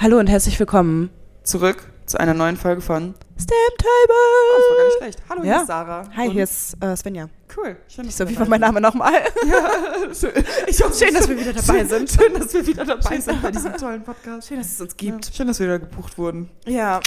Hallo 0.00 0.18
und 0.18 0.28
herzlich 0.28 0.58
willkommen. 0.58 1.10
Zurück 1.42 1.82
zu 2.06 2.18
einer 2.18 2.34
neuen 2.34 2.56
Folge 2.56 2.80
von 2.80 3.14
Stamp 3.36 3.58
Oh, 3.80 4.56
das 4.56 4.70
war 4.70 4.76
gar 4.76 4.84
nicht 4.84 4.98
schlecht. 4.98 5.22
Hallo, 5.28 5.42
Ja. 5.44 5.52
hier 5.54 5.60
ist 5.62 5.66
Sarah. 5.66 6.08
Hi, 6.16 6.26
Und- 6.28 6.32
hier 6.32 6.44
ist 6.44 6.76
äh, 6.82 6.96
Svenja. 6.96 7.28
Cool. 7.56 7.76
Schön, 7.88 8.06
dass 8.06 8.16
So, 8.16 8.24
du 8.24 8.30
wie 8.30 8.38
war 8.38 8.48
mein 8.48 8.60
Name 8.60 8.80
nochmal? 8.80 9.12
Ja, 9.48 9.70
ich 10.66 10.82
hoffe, 10.82 10.94
Schön, 11.04 11.14
dass 11.14 11.28
wir 11.28 11.38
wieder 11.38 11.52
dabei 11.52 11.78
schön, 11.80 11.88
sind. 11.88 12.10
Schön, 12.10 12.34
dass 12.34 12.54
wir 12.54 12.66
wieder 12.66 12.84
dabei 12.84 13.08
Schön. 13.14 13.22
sind 13.22 13.42
bei 13.42 13.50
diesem 13.50 13.76
tollen 13.76 14.02
Podcast. 14.02 14.48
Schön, 14.48 14.58
dass 14.58 14.72
es 14.72 14.80
uns 14.80 14.94
Ja, 15.00 15.10
gibt. 15.12 15.30
schön, 15.34 15.46
dass 15.46 15.58
wir 15.58 15.66
wieder 15.66 15.78
gebucht 15.78 16.16
wurden. 16.18 16.50
Ja. 16.66 17.00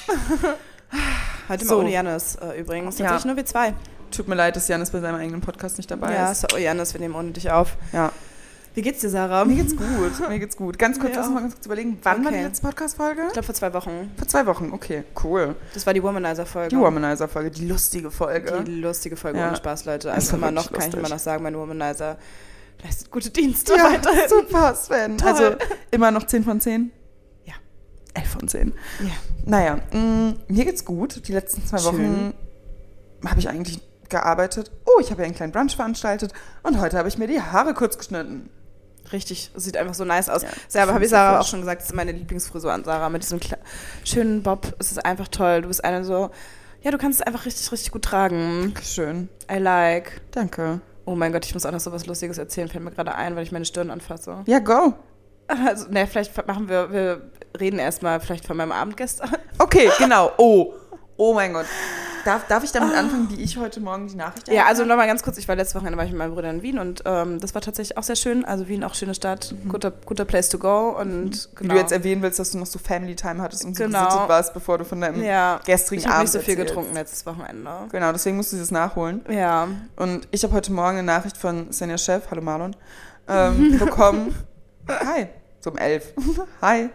Heute 1.49 1.65
So. 1.65 1.75
mal 1.75 1.81
ohne 1.83 1.91
Janis 1.91 2.35
äh, 2.35 2.59
übrigens. 2.59 2.97
Ja. 2.97 3.05
Tatsächlich 3.05 3.25
nur 3.27 3.35
wir 3.37 3.45
zwei. 3.45 3.73
Tut 4.11 4.27
mir 4.27 4.35
leid, 4.35 4.55
dass 4.55 4.67
Janis 4.67 4.89
bei 4.91 4.99
seinem 4.99 5.15
eigenen 5.15 5.41
Podcast 5.41 5.77
nicht 5.77 5.89
dabei 5.89 6.13
Ja, 6.13 6.31
ist. 6.31 6.41
so, 6.41 6.47
oh 6.53 6.57
Janis, 6.57 6.93
wir 6.93 6.99
nehmen 6.99 7.15
ohne 7.15 7.31
dich 7.31 7.49
auf. 7.51 7.77
Ja. 7.93 8.11
Wie 8.73 8.81
geht's 8.81 9.01
dir, 9.01 9.09
Sarah? 9.09 9.43
Mir 9.43 9.55
geht's 9.55 9.75
gut. 9.75 10.29
Mir 10.29 10.39
geht's 10.39 10.55
gut. 10.55 10.79
Ganz 10.79 10.97
kurz, 10.99 11.11
Ja. 11.11 11.17
lass 11.19 11.27
uns 11.27 11.33
mal 11.35 11.41
ganz 11.41 11.53
kurz 11.55 11.65
überlegen, 11.65 11.97
wann 12.03 12.23
war 12.23 12.31
die 12.31 12.37
Okay. 12.37 12.45
letzte 12.47 12.65
Podcast-Folge? 12.67 13.21
Ich 13.27 13.33
glaube 13.33 13.45
vor 13.45 13.55
zwei 13.55 13.73
Wochen. 13.73 14.11
Vor 14.17 14.27
zwei 14.27 14.45
Wochen. 14.45 14.71
Okay, 14.71 15.03
cool. 15.23 15.55
Das 15.73 15.85
war 15.85 15.93
die 15.93 16.01
Womanizer-Folge. 16.01 16.69
Die 16.69 16.77
Womanizer-Folge, 16.77 17.51
die 17.51 17.67
lustige 17.67 18.09
Folge. 18.11 18.63
Die 18.65 18.79
lustige 18.79 19.17
Folge 19.17 19.39
Ja. 19.39 19.47
ohne 19.49 19.57
Spaß, 19.57 19.85
Leute. 19.85 20.11
Also 20.13 20.37
immer 20.37 20.51
noch, 20.51 20.65
wirklich 20.65 20.79
kann 20.79 20.87
ich 20.89 20.93
immer 20.93 21.01
lustig. 21.01 21.15
noch 21.17 21.19
sagen, 21.23 21.43
mein 21.43 21.57
Womanizer 21.57 22.17
leistet 22.81 23.11
gute 23.11 23.29
Dienste 23.29 23.75
Ja, 23.75 23.91
weiterhin. 23.91 24.29
super, 24.29 24.73
Sven. 24.75 25.17
Toll. 25.17 25.27
Also 25.29 25.55
immer 25.91 26.11
noch 26.11 26.25
10 26.25 26.43
von 26.45 26.61
10? 26.61 26.91
Ja. 27.45 27.53
11 28.13 28.29
von 28.29 28.47
10. 28.47 28.73
Ja. 29.01 29.09
Naja, 29.45 29.79
mh, 29.91 30.33
mir 30.47 30.65
geht's 30.65 30.85
gut. 30.85 31.27
Die 31.27 31.33
letzten 31.33 31.65
zwei 31.67 31.83
Wochen 31.83 32.33
habe 33.25 33.39
ich 33.39 33.49
eigentlich 33.49 33.81
gearbeitet. 34.07 34.71
Oh, 34.85 34.99
ich 35.01 35.11
habe 35.11 35.21
ja 35.21 35.25
einen 35.25 35.35
kleinen 35.35 35.51
Brunch 35.51 35.75
veranstaltet 35.75 36.33
und 36.63 36.79
heute 36.79 36.97
habe 36.97 37.07
ich 37.09 37.17
mir 37.17 37.27
die 37.27 37.41
Haare 37.41 37.73
kurz 37.73 37.97
geschnitten. 37.97 38.49
Richtig, 39.11 39.51
sieht 39.55 39.77
einfach 39.77 39.93
so 39.93 40.05
nice 40.05 40.29
aus. 40.29 40.43
Ja, 40.43 40.49
Selber 40.67 40.93
habe 40.93 41.03
ich 41.03 41.09
Sarah 41.09 41.39
auch 41.39 41.47
schon 41.47 41.59
gesagt, 41.59 41.81
das 41.81 41.89
ist 41.89 41.95
meine 41.95 42.11
Lieblingsfrisur 42.11 42.71
an 42.71 42.83
Sarah 42.83 43.09
mit 43.09 43.23
diesem 43.23 43.39
schönen 44.03 44.43
Bob. 44.43 44.73
Es 44.79 44.91
ist 44.91 45.03
einfach 45.05 45.27
toll. 45.27 45.61
Du 45.61 45.67
bist 45.67 45.83
eine 45.83 46.03
so, 46.03 46.29
ja, 46.81 46.91
du 46.91 46.97
kannst 46.97 47.19
es 47.19 47.27
einfach 47.27 47.45
richtig, 47.45 47.71
richtig 47.71 47.91
gut 47.91 48.03
tragen. 48.03 48.61
Dankeschön. 48.73 49.29
I 49.51 49.57
like. 49.57 50.21
Danke. 50.31 50.81
Oh 51.05 51.15
mein 51.15 51.31
Gott, 51.33 51.45
ich 51.45 51.53
muss 51.53 51.65
auch 51.65 51.71
noch 51.71 51.79
so 51.79 51.91
was 51.91 52.05
Lustiges 52.05 52.37
erzählen, 52.37 52.67
fällt 52.67 52.83
mir 52.83 52.91
gerade 52.91 53.15
ein, 53.15 53.35
weil 53.35 53.43
ich 53.43 53.51
meine 53.51 53.65
Stirn 53.65 53.89
anfasse. 53.91 54.43
Ja, 54.45 54.59
go. 54.59 54.93
Also, 55.47 55.89
ne, 55.89 56.07
vielleicht 56.07 56.47
machen 56.47 56.69
wir, 56.69 56.93
wir 56.93 57.29
reden 57.59 57.77
erstmal 57.77 58.21
vielleicht 58.21 58.45
von 58.45 58.55
meinem 58.55 58.71
Abend 58.71 58.95
gestern. 58.95 59.35
Okay, 59.59 59.89
genau. 59.97 60.31
Oh. 60.37 60.73
Oh 61.23 61.35
mein 61.35 61.53
Gott. 61.53 61.67
Darf, 62.25 62.47
darf 62.47 62.63
ich 62.63 62.71
damit 62.71 62.95
anfangen, 62.95 63.29
wie 63.29 63.43
ich 63.43 63.55
heute 63.57 63.79
Morgen 63.79 64.07
die 64.07 64.15
Nachricht 64.15 64.47
Ja, 64.47 64.65
also 64.65 64.79
habe? 64.81 64.89
nochmal 64.89 65.05
ganz 65.05 65.21
kurz, 65.21 65.37
ich 65.37 65.47
war 65.47 65.55
letzte 65.55 65.75
Wochenende 65.75 65.95
war 65.99 66.03
ich 66.05 66.09
mit 66.09 66.17
meinem 66.17 66.33
Bruder 66.33 66.49
in 66.49 66.63
Wien 66.63 66.79
und 66.79 67.03
ähm, 67.05 67.39
das 67.39 67.53
war 67.53 67.61
tatsächlich 67.61 67.95
auch 67.95 68.01
sehr 68.01 68.15
schön. 68.15 68.43
Also 68.43 68.67
Wien 68.67 68.83
auch 68.83 68.95
schöne 68.95 69.13
Stadt, 69.13 69.53
guter, 69.69 69.91
guter 69.91 70.25
Place 70.25 70.49
to 70.49 70.57
go 70.57 70.97
und 70.99 71.47
Wie 71.51 71.55
genau. 71.57 71.73
du 71.75 71.79
jetzt 71.79 71.91
erwähnen 71.91 72.23
willst, 72.23 72.39
dass 72.39 72.49
du 72.49 72.57
noch 72.57 72.65
so 72.65 72.79
Family 72.79 73.15
Time 73.15 73.39
hattest 73.39 73.65
und 73.65 73.77
so 73.77 73.83
Genau. 73.83 74.03
gesittet 74.05 74.29
warst, 74.29 74.53
bevor 74.55 74.79
du 74.79 74.83
von 74.85 74.99
deinem 74.99 75.23
ja, 75.23 75.59
gestrigen 75.63 75.99
ich 76.01 76.05
habe 76.07 76.15
Abend 76.15 76.33
nicht 76.33 76.33
so 76.33 76.39
viel 76.39 76.55
getrunken 76.55 76.95
letztes 76.95 77.23
Wochenende. 77.27 77.69
Genau, 77.91 78.11
deswegen 78.11 78.37
musst 78.37 78.51
du 78.53 78.57
das 78.57 78.71
nachholen. 78.71 79.23
Ja, 79.29 79.67
Und 79.95 80.27
ich 80.31 80.43
habe 80.43 80.53
heute 80.55 80.71
Morgen 80.71 80.97
eine 80.97 81.03
Nachricht 81.03 81.37
von 81.37 81.71
Senja 81.71 81.99
Chef, 81.99 82.23
hallo 82.31 82.41
Marlon, 82.41 82.75
ähm, 83.27 83.77
bekommen. 83.79 84.33
Hi, 84.89 85.27
so 85.59 85.69
um 85.69 85.77
elf. 85.77 86.13
Hi. 86.63 86.89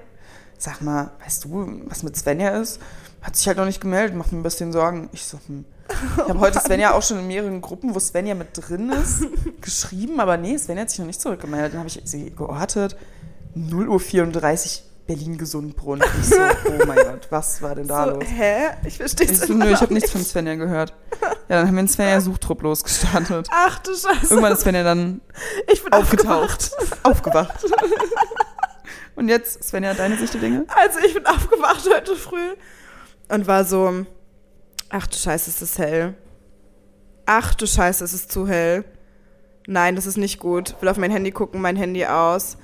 Sag 0.59 0.81
mal, 0.81 1.11
weißt 1.23 1.45
du, 1.45 1.83
was 1.87 2.03
mit 2.03 2.17
Svenja 2.17 2.49
ist? 2.61 2.81
Hat 3.27 3.35
sich 3.35 3.49
halt 3.49 3.57
noch 3.57 3.65
nicht 3.65 3.81
gemeldet, 3.81 4.15
macht 4.15 4.31
mir 4.31 4.39
ein 4.39 4.45
bisschen 4.45 4.73
Sorgen. 4.73 5.09
Ich 5.13 5.25
so, 5.25 5.41
hm. 5.49 5.65
Ich 6.17 6.29
habe 6.29 6.39
heute 6.39 6.61
Svenja 6.61 6.93
auch 6.93 7.03
schon 7.03 7.19
in 7.19 7.27
mehreren 7.27 7.61
Gruppen, 7.61 7.93
wo 7.93 7.99
Svenja 7.99 8.37
mit 8.37 8.51
drin 8.53 8.91
ist, 8.91 9.27
geschrieben, 9.61 10.21
aber 10.21 10.37
nee, 10.37 10.57
Svenja 10.57 10.83
hat 10.83 10.91
sich 10.91 11.01
noch 11.01 11.07
nicht 11.07 11.21
zurückgemeldet. 11.21 11.73
Dann 11.73 11.81
habe 11.81 11.89
ich 11.89 12.01
sie 12.05 12.31
geortet. 12.31 12.97
0 13.57 13.89
Uhr 13.89 13.99
34 13.99 14.85
Berlin-Gesundbrunnen. 15.09 16.07
Ich 16.21 16.29
so, 16.29 16.37
oh 16.37 16.87
mein 16.87 16.97
Gott, 17.05 17.27
was 17.31 17.61
war 17.63 17.75
denn 17.75 17.89
da 17.89 18.05
so, 18.05 18.11
los? 18.13 18.25
hä? 18.29 18.69
Ich 18.85 18.99
verstehe 18.99 19.29
es 19.29 19.41
so, 19.41 19.55
nö, 19.55 19.73
ich 19.73 19.81
habe 19.81 19.93
nichts 19.93 20.13
von 20.13 20.25
Svenja 20.25 20.55
gehört. 20.55 20.95
Ja, 21.21 21.57
dann 21.57 21.67
haben 21.67 21.75
wir 21.75 21.81
einen 21.81 21.89
Svenja-Suchtrupp 21.89 22.63
losgestartet. 22.63 23.49
Ach 23.50 23.81
du 23.81 23.91
Scheiße. 23.91 24.27
Irgendwann 24.31 24.53
ist 24.53 24.61
Svenja 24.61 24.84
dann 24.84 25.21
ich 25.73 25.83
bin 25.83 25.93
aufgetaucht, 25.93 26.71
aufgewacht. 27.03 27.65
Und 29.17 29.29
jetzt, 29.29 29.65
Svenja, 29.65 29.95
deine 29.95 30.17
Sicht 30.17 30.34
der 30.34 30.43
Dinge? 30.43 30.65
Also 30.69 31.00
ich 31.00 31.15
bin 31.15 31.27
aufgewacht 31.27 31.89
heute 31.93 32.15
früh 32.15 32.55
und 33.28 33.47
war 33.47 33.64
so, 33.64 34.06
ach 34.88 35.06
du 35.06 35.16
Scheiße, 35.16 35.50
ist 35.50 35.62
das 35.62 35.78
hell. 35.78 36.14
Ach 37.26 37.54
du 37.54 37.66
Scheiße, 37.66 38.04
ist 38.04 38.12
es 38.12 38.28
zu 38.28 38.47
hell. 38.47 38.84
Nein, 39.66 39.97
das 39.97 40.06
ist 40.06 40.16
nicht 40.16 40.38
gut. 40.38 40.76
Will 40.81 40.88
auf 40.88 40.97
mein 40.97 41.10
Handy 41.10 41.32
gucken, 41.32 41.60
mein 41.60 41.76
Handy 41.76 42.06
aus. 42.06 42.56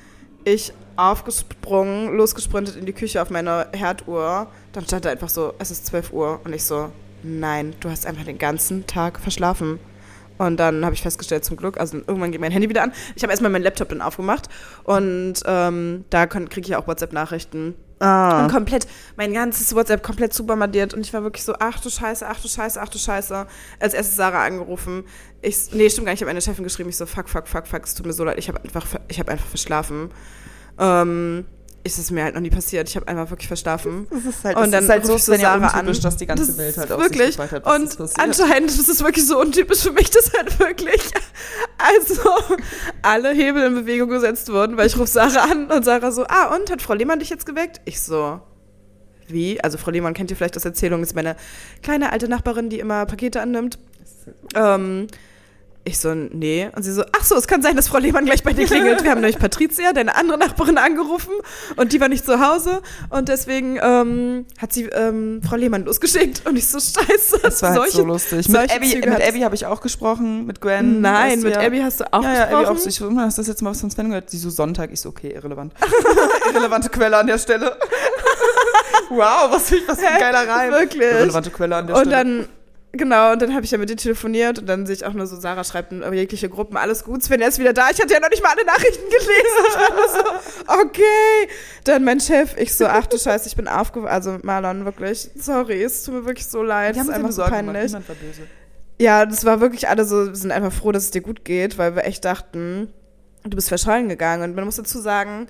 Ich 0.44 0.72
aufgesprungen, 0.96 2.16
losgesprintet 2.16 2.76
in 2.76 2.86
die 2.86 2.92
Küche 2.92 3.20
auf 3.22 3.30
meine 3.30 3.68
Herduhr. 3.72 4.46
Dann 4.72 4.84
stand 4.84 5.04
da 5.04 5.10
einfach 5.10 5.28
so, 5.28 5.54
es 5.58 5.70
ist 5.70 5.86
12 5.86 6.12
Uhr. 6.12 6.40
Und 6.44 6.52
ich 6.52 6.64
so, 6.64 6.92
nein, 7.22 7.74
du 7.80 7.90
hast 7.90 8.06
einfach 8.06 8.24
den 8.24 8.38
ganzen 8.38 8.86
Tag 8.86 9.18
verschlafen. 9.18 9.80
Und 10.38 10.58
dann 10.58 10.84
habe 10.84 10.94
ich 10.94 11.02
festgestellt, 11.02 11.44
zum 11.44 11.56
Glück, 11.56 11.78
also 11.78 11.98
irgendwann 11.98 12.32
geht 12.32 12.40
mein 12.40 12.52
Handy 12.52 12.68
wieder 12.68 12.82
an. 12.82 12.92
Ich 13.14 13.22
habe 13.22 13.32
erstmal 13.32 13.50
meinen 13.50 13.62
Laptop 13.62 13.90
dann 13.90 14.00
aufgemacht 14.00 14.48
und 14.84 15.34
ähm, 15.44 16.04
da 16.10 16.26
kriege 16.26 16.66
ich 16.66 16.74
auch 16.74 16.88
WhatsApp-Nachrichten. 16.88 17.74
Ah. 18.02 18.42
Und 18.42 18.50
komplett, 18.50 18.88
mein 19.16 19.32
ganzes 19.32 19.72
WhatsApp 19.76 20.02
komplett 20.02 20.32
zu 20.32 20.44
bombardiert. 20.44 20.92
Und 20.92 21.02
ich 21.02 21.12
war 21.12 21.22
wirklich 21.22 21.44
so, 21.44 21.54
ach 21.60 21.78
du 21.78 21.88
Scheiße, 21.88 22.26
ach 22.28 22.40
du 22.40 22.48
Scheiße, 22.48 22.82
ach 22.82 22.88
du 22.88 22.98
Scheiße. 22.98 23.46
Als 23.78 23.94
erstes 23.94 24.16
Sarah 24.16 24.44
angerufen. 24.44 25.04
Ich, 25.40 25.72
nee, 25.72 25.88
stimmt 25.88 26.06
gar 26.06 26.12
nicht, 26.12 26.18
ich 26.18 26.22
habe 26.22 26.30
meine 26.30 26.41
Chefin 26.41 26.64
geschrieben. 26.64 26.88
Ich 26.88 26.96
so, 26.96 27.06
fuck, 27.06 27.28
fuck, 27.28 27.46
fuck, 27.46 27.68
fuck, 27.68 27.84
es 27.84 27.94
tut 27.94 28.04
mir 28.04 28.12
so 28.12 28.24
leid. 28.24 28.38
Ich 28.38 28.48
habe 28.48 28.60
einfach, 28.60 28.86
habe 28.92 29.30
einfach 29.30 29.46
verschlafen. 29.46 30.10
Ähm, 30.80 31.46
ist 31.84 31.98
es 31.98 32.10
mir 32.10 32.22
halt 32.25 32.34
noch 32.34 32.41
nie 32.41 32.50
passiert. 32.50 32.88
Ich 32.88 32.97
habe 32.97 33.09
einfach 33.09 33.31
wirklich 33.31 33.48
verschlafen. 33.48 34.06
Das 34.10 34.25
ist 34.25 34.44
halt, 34.44 34.56
Und 34.56 34.70
dann 34.72 34.84
ist 34.84 34.91
halt 34.91 35.04
so 35.04 35.16
so 35.19 35.34
Sarah 35.34 35.66
an. 35.69 35.87
dass 35.87 36.16
die 36.16 36.26
ganze 36.26 36.47
Das 36.47 36.56
Welt 36.59 36.76
halt 36.76 36.91
ist 36.91 36.94
auf 36.94 37.00
wirklich. 37.03 37.38
hat, 37.38 37.66
Und 37.66 37.97
passiert. 37.98 38.19
anscheinend 38.19 38.70
ist 38.70 38.88
es 38.88 39.03
wirklich 39.03 39.26
so 39.26 39.41
untypisch 39.41 39.81
für 39.81 39.92
mich, 39.92 40.10
dass 40.10 40.32
halt 40.32 40.59
wirklich 40.60 41.03
also 41.78 42.21
alle 43.03 43.32
Hebel 43.32 43.65
in 43.65 43.75
Bewegung 43.75 44.10
gesetzt 44.10 44.50
wurden, 44.53 44.76
weil 44.76 44.87
ich 44.87 44.97
rufe 44.97 45.09
Sarah 45.09 45.50
an 45.50 45.71
und 45.71 45.84
Sarah 45.84 46.12
so, 46.12 46.25
ah 46.28 46.54
und, 46.54 46.71
hat 46.71 46.82
Frau 46.82 46.94
Lehmann 46.94 47.19
dich 47.19 47.31
jetzt 47.31 47.47
geweckt? 47.47 47.81
Ich 47.84 48.00
so, 48.00 48.41
wie? 49.26 49.62
Also 49.62 49.76
Frau 49.78 49.91
Lehmann 49.91 50.15
kennt 50.15 50.31
ihr 50.31 50.37
vielleicht 50.37 50.56
aus 50.56 50.65
Erzählungen, 50.65 51.03
ist 51.03 51.15
meine 51.16 51.37
kleine 51.82 52.12
alte 52.12 52.28
Nachbarin, 52.28 52.69
die 52.71 52.78
immer 52.78 53.06
Pakete 53.06 53.41
annimmt. 53.41 53.78
Ähm, 54.54 55.09
ich 55.84 55.98
so, 55.98 56.15
nee. 56.15 56.70
Und 56.76 56.82
sie 56.84 56.93
so, 56.93 57.03
ach 57.19 57.25
so, 57.25 57.34
es 57.37 57.47
kann 57.48 57.60
sein, 57.60 57.75
dass 57.75 57.88
Frau 57.88 57.98
Lehmann 57.98 58.25
gleich 58.25 58.43
bei 58.44 58.53
dir 58.53 58.66
klingelt. 58.66 59.03
Wir 59.03 59.10
haben 59.10 59.20
nämlich 59.20 59.38
Patricia, 59.38 59.93
deine 59.93 60.15
andere 60.15 60.38
Nachbarin, 60.38 60.78
angerufen 60.78 61.32
und 61.76 61.93
die 61.93 62.00
war 62.00 62.09
nicht 62.09 62.25
zu 62.25 62.38
Hause 62.41 62.82
und 63.10 63.28
deswegen 63.28 63.78
ähm, 63.82 64.47
hat 64.59 64.72
sie 64.72 64.84
ähm, 64.84 65.41
Frau 65.47 65.56
Lehmann 65.56 65.84
losgeschickt 65.84 66.47
und 66.47 66.56
ich 66.56 66.69
so, 66.69 66.78
scheiße. 66.78 67.41
Das 67.42 67.62
war 67.62 67.71
halt 67.71 67.78
solche- 67.81 67.97
so 67.97 68.04
lustig. 68.04 68.48
Mit 68.48 68.72
Abby, 68.75 68.91
Züge 68.91 69.10
mit 69.10 69.19
hat- 69.21 69.28
Abby 69.28 69.41
habe 69.41 69.54
ich 69.56 69.66
auch 69.66 69.81
gesprochen, 69.81 70.47
mit 70.47 70.60
Gwen. 70.60 71.00
Nein, 71.00 71.41
mit 71.41 71.54
ja. 71.56 71.60
Abby 71.62 71.81
hast 71.81 72.00
du 72.00 72.12
auch 72.12 72.22
ja, 72.22 72.32
ja, 72.32 72.42
Abby 72.44 72.50
gesprochen. 72.54 72.76
auch. 72.76 72.78
so. 72.78 72.88
Ich 72.88 72.94
so, 72.97 73.16
hast 73.16 73.38
du 73.38 73.42
das 73.42 73.48
jetzt 73.48 73.62
mal 73.62 73.71
was 73.71 73.81
von 73.81 73.91
Sven 73.91 74.09
gehört? 74.09 74.32
Die 74.32 74.38
so 74.38 74.50
Sonntag. 74.50 74.91
Ich 74.92 75.00
so, 75.00 75.09
okay, 75.09 75.32
irrelevant. 75.34 75.72
Irrelevante 76.53 76.88
Quelle 76.91 77.16
an 77.16 77.26
der 77.26 77.38
Stelle. 77.38 77.76
wow, 79.10 79.48
was, 79.50 79.69
für- 79.69 79.76
was 79.87 79.98
für 79.98 80.06
ein 80.09 80.21
geiler 80.21 80.48
Reim. 80.48 80.71
Wirklich. 80.72 81.03
Irrelevante 81.03 81.50
Quelle 81.50 81.76
an 81.76 81.87
der 81.87 81.97
Und 81.97 82.03
Stelle. 82.03 82.16
dann, 82.16 82.48
genau, 82.92 83.32
und 83.32 83.42
dann 83.42 83.54
habe 83.54 83.64
ich 83.64 83.70
ja 83.70 83.78
mit 83.78 83.91
ihr 83.91 83.97
telefoniert 83.97 84.58
und 84.58 84.66
dann 84.66 84.86
sehe 84.86 84.94
ich 84.94 85.04
auch 85.04 85.12
nur 85.12 85.26
so, 85.26 85.38
Sarah 85.38 85.64
schreibt 85.64 85.92
in 85.92 86.03
jegliche 86.12 86.48
Gruppen, 86.48 86.76
alles 86.76 87.04
gut, 87.04 87.22
Sven, 87.22 87.41
er 87.41 87.48
ist 87.48 87.58
wieder 87.58 87.72
da. 87.72 87.91
Ich 87.91 88.00
hatte 88.00 88.12
ja 88.12 88.20
noch 88.20 88.30
nicht 88.30 88.42
mal 88.42 88.50
alle 88.50 88.64
Nachrichten 88.64 89.04
gelesen. 89.04 89.64
Ich 89.69 89.75
war 89.76 89.94
nur 89.94 90.08
so, 90.08 90.82
okay. 90.82 91.48
Dann 91.84 92.04
mein 92.04 92.20
Chef, 92.20 92.56
ich 92.56 92.75
so, 92.75 92.86
ach 92.86 93.06
du 93.06 93.19
Scheiße, 93.19 93.48
ich 93.48 93.56
bin 93.56 93.69
aufgewacht. 93.69 94.12
Also 94.12 94.38
Marlon, 94.42 94.84
wirklich, 94.84 95.30
sorry, 95.36 95.82
es 95.82 96.04
tut 96.04 96.14
mir 96.14 96.25
wirklich 96.25 96.47
so 96.47 96.62
leid. 96.62 96.97
Es 96.97 97.03
ist 97.03 97.10
einfach 97.10 97.32
so 97.32 97.42
peinlich. 97.42 97.92
Ja, 98.98 99.26
das 99.26 99.44
war 99.44 99.60
wirklich 99.60 99.88
alle 99.88 100.04
so, 100.04 100.28
wir 100.28 100.34
sind 100.36 100.53
einfach 100.53 100.72
froh, 100.72 100.92
dass 100.92 101.04
es 101.04 101.10
dir 101.10 101.22
gut 101.22 101.44
geht, 101.44 101.78
weil 101.78 101.97
wir 101.97 102.04
echt 102.04 102.24
dachten, 102.24 102.92
du 103.42 103.56
bist 103.56 103.69
verschollen 103.69 104.09
gegangen. 104.09 104.44
Und 104.44 104.54
man 104.54 104.64
muss 104.64 104.76
dazu 104.76 105.00
sagen, 105.00 105.48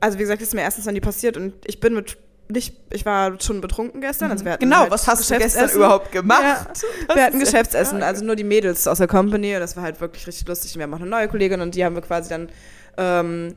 also 0.00 0.18
wie 0.18 0.22
gesagt, 0.22 0.42
das 0.42 0.48
ist 0.48 0.54
mir 0.54 0.60
erstens 0.60 0.84
noch 0.84 0.92
nie 0.92 1.00
passiert 1.00 1.36
und 1.36 1.54
ich 1.64 1.80
bin 1.80 1.94
mit 1.94 2.18
nicht, 2.48 2.76
ich 2.90 3.04
war 3.04 3.40
schon 3.40 3.60
betrunken 3.60 4.00
gestern. 4.00 4.30
Also 4.30 4.44
wir 4.44 4.52
hatten 4.52 4.64
Genau, 4.64 4.80
halt 4.80 4.90
was 4.90 5.06
hast 5.08 5.28
du 5.30 5.38
gestern 5.38 5.70
überhaupt 5.70 6.12
gemacht? 6.12 6.68
Ja, 7.08 7.14
wir 7.14 7.24
hatten 7.24 7.40
Geschäftsessen, 7.40 8.02
also 8.02 8.24
nur 8.24 8.36
die 8.36 8.44
Mädels 8.44 8.86
aus 8.86 8.98
der 8.98 9.08
Company 9.08 9.54
und 9.54 9.60
das 9.60 9.76
war 9.76 9.82
halt 9.82 10.00
wirklich 10.00 10.26
richtig 10.26 10.46
lustig. 10.46 10.74
Und 10.74 10.78
wir 10.78 10.84
haben 10.84 10.94
auch 10.94 11.00
eine 11.00 11.10
neue 11.10 11.28
Kollegin 11.28 11.60
und 11.60 11.74
die 11.74 11.84
haben 11.84 11.94
wir 11.94 12.02
quasi 12.02 12.28
dann 12.28 12.48
ähm, 12.96 13.56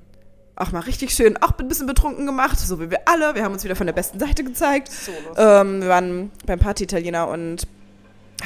auch 0.55 0.71
mal 0.71 0.81
richtig 0.81 1.11
schön, 1.11 1.37
auch 1.37 1.53
ein 1.57 1.67
bisschen 1.67 1.87
betrunken 1.87 2.25
gemacht, 2.25 2.59
so 2.59 2.79
wie 2.81 2.89
wir 2.89 2.99
alle. 3.07 3.35
Wir 3.35 3.43
haben 3.43 3.53
uns 3.53 3.63
wieder 3.63 3.75
von 3.75 3.87
der 3.87 3.93
besten 3.93 4.19
Seite 4.19 4.43
gezeigt. 4.43 4.91
So. 4.91 5.11
Ähm, 5.37 5.81
wir 5.81 5.89
waren 5.89 6.31
beim 6.45 6.59
Party-Italiener 6.59 7.27
und 7.27 7.67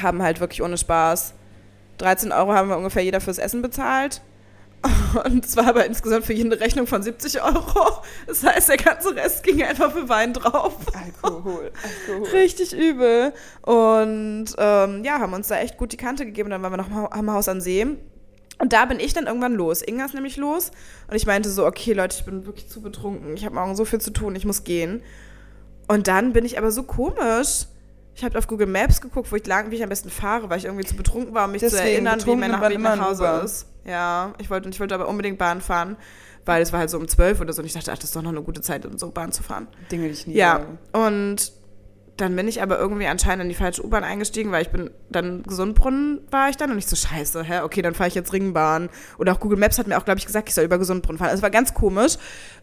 haben 0.00 0.22
halt 0.22 0.40
wirklich 0.40 0.62
ohne 0.62 0.76
Spaß 0.76 1.34
13 1.98 2.32
Euro 2.32 2.52
haben 2.52 2.68
wir 2.68 2.76
ungefähr 2.76 3.02
jeder 3.02 3.20
fürs 3.20 3.38
Essen 3.38 3.62
bezahlt. 3.62 4.20
Und 5.24 5.44
es 5.44 5.56
war 5.56 5.68
aber 5.68 5.86
insgesamt 5.86 6.26
für 6.26 6.32
jeden 6.32 6.52
eine 6.52 6.60
Rechnung 6.60 6.86
von 6.86 7.02
70 7.02 7.42
Euro. 7.42 8.02
Das 8.26 8.42
heißt, 8.42 8.68
der 8.68 8.76
ganze 8.76 9.14
Rest 9.14 9.42
ging 9.42 9.62
einfach 9.62 9.92
für 9.92 10.08
Wein 10.08 10.32
drauf. 10.32 10.76
Alkohol, 10.92 11.72
Alkohol. 11.82 12.28
Richtig 12.32 12.72
übel. 12.72 13.32
Und 13.62 14.46
ähm, 14.58 15.04
ja, 15.04 15.20
haben 15.20 15.32
uns 15.32 15.48
da 15.48 15.58
echt 15.58 15.76
gut 15.76 15.92
die 15.92 15.96
Kante 15.96 16.26
gegeben. 16.26 16.50
Dann 16.50 16.62
waren 16.62 16.72
wir 16.72 16.76
noch 16.76 17.10
am 17.10 17.32
Haus 17.32 17.48
an 17.48 17.60
See. 17.60 17.86
Und 18.58 18.72
da 18.72 18.84
bin 18.84 19.00
ich 19.00 19.12
dann 19.12 19.26
irgendwann 19.26 19.54
los. 19.54 19.82
Inga 19.82 20.04
ist 20.04 20.14
nämlich 20.14 20.36
los. 20.36 20.70
Und 21.08 21.16
ich 21.16 21.26
meinte 21.26 21.50
so, 21.50 21.66
okay, 21.66 21.92
Leute, 21.92 22.16
ich 22.18 22.24
bin 22.24 22.46
wirklich 22.46 22.68
zu 22.68 22.80
betrunken. 22.82 23.36
Ich 23.36 23.44
habe 23.44 23.54
morgen 23.54 23.76
so 23.76 23.84
viel 23.84 24.00
zu 24.00 24.10
tun, 24.10 24.36
ich 24.36 24.44
muss 24.44 24.64
gehen. 24.64 25.02
Und 25.88 26.08
dann 26.08 26.32
bin 26.32 26.44
ich 26.44 26.56
aber 26.58 26.70
so 26.70 26.82
komisch. 26.84 27.66
Ich 28.14 28.22
habe 28.22 28.38
auf 28.38 28.46
Google 28.46 28.68
Maps 28.68 29.00
geguckt, 29.00 29.32
wo 29.32 29.36
ich 29.36 29.46
lang, 29.46 29.70
wie 29.70 29.76
ich 29.76 29.82
am 29.82 29.88
besten 29.88 30.08
fahre, 30.08 30.48
weil 30.48 30.58
ich 30.58 30.66
irgendwie 30.66 30.84
zu 30.84 30.94
betrunken 30.94 31.34
war, 31.34 31.46
um 31.46 31.52
mich 31.52 31.60
zu 31.60 31.70
Deswegen, 31.70 32.06
erinnern, 32.06 32.24
wie 32.24 32.36
mein 32.36 32.52
nach, 32.52 32.78
nach 32.78 33.08
Hause 33.08 33.40
ist. 33.44 33.66
Ja, 33.86 34.32
ich 34.38 34.48
wollte, 34.50 34.68
ich 34.68 34.80
wollte 34.80 34.94
aber 34.94 35.08
unbedingt 35.08 35.38
Bahn 35.38 35.60
fahren, 35.60 35.96
weil 36.46 36.62
es 36.62 36.72
war 36.72 36.80
halt 36.80 36.90
so 36.90 36.98
um 36.98 37.06
12 37.08 37.40
oder 37.40 37.52
so. 37.52 37.60
Und 37.62 37.66
ich 37.66 37.72
dachte, 37.74 37.92
ach, 37.92 37.96
das 37.96 38.04
ist 38.06 38.16
doch 38.16 38.22
noch 38.22 38.30
eine 38.30 38.42
gute 38.42 38.60
Zeit, 38.60 38.86
um 38.86 38.96
so 38.98 39.10
Bahn 39.10 39.32
zu 39.32 39.42
fahren. 39.42 39.68
Dinge, 39.90 40.04
die 40.06 40.12
ich 40.12 40.26
nie 40.26 40.34
Ja, 40.34 40.60
sage. 40.92 41.06
und 41.06 41.52
dann 42.16 42.36
bin 42.36 42.46
ich 42.46 42.62
aber 42.62 42.78
irgendwie 42.78 43.06
anscheinend 43.06 43.42
in 43.42 43.48
die 43.48 43.56
falsche 43.56 43.84
U-Bahn 43.84 44.04
eingestiegen, 44.04 44.52
weil 44.52 44.62
ich 44.62 44.70
bin 44.70 44.90
dann 45.10 45.42
Gesundbrunnen 45.42 46.20
war 46.30 46.48
ich 46.48 46.56
dann 46.56 46.70
und 46.70 46.78
ich 46.78 46.86
so 46.86 46.94
scheiße, 46.94 47.42
hä, 47.42 47.60
okay, 47.62 47.82
dann 47.82 47.94
fahre 47.94 48.06
ich 48.08 48.14
jetzt 48.14 48.32
Ringbahn. 48.32 48.88
Oder 49.18 49.32
auch 49.32 49.40
Google 49.40 49.58
Maps 49.58 49.78
hat 49.78 49.88
mir 49.88 49.98
auch, 49.98 50.04
glaube 50.04 50.18
ich, 50.18 50.26
gesagt, 50.26 50.48
ich 50.48 50.54
soll 50.54 50.64
über 50.64 50.78
Gesundbrunnen 50.78 51.18
fahren. 51.18 51.30
Also 51.30 51.38
es 51.40 51.42
war 51.42 51.50
ganz 51.50 51.74
komisch. 51.74 52.14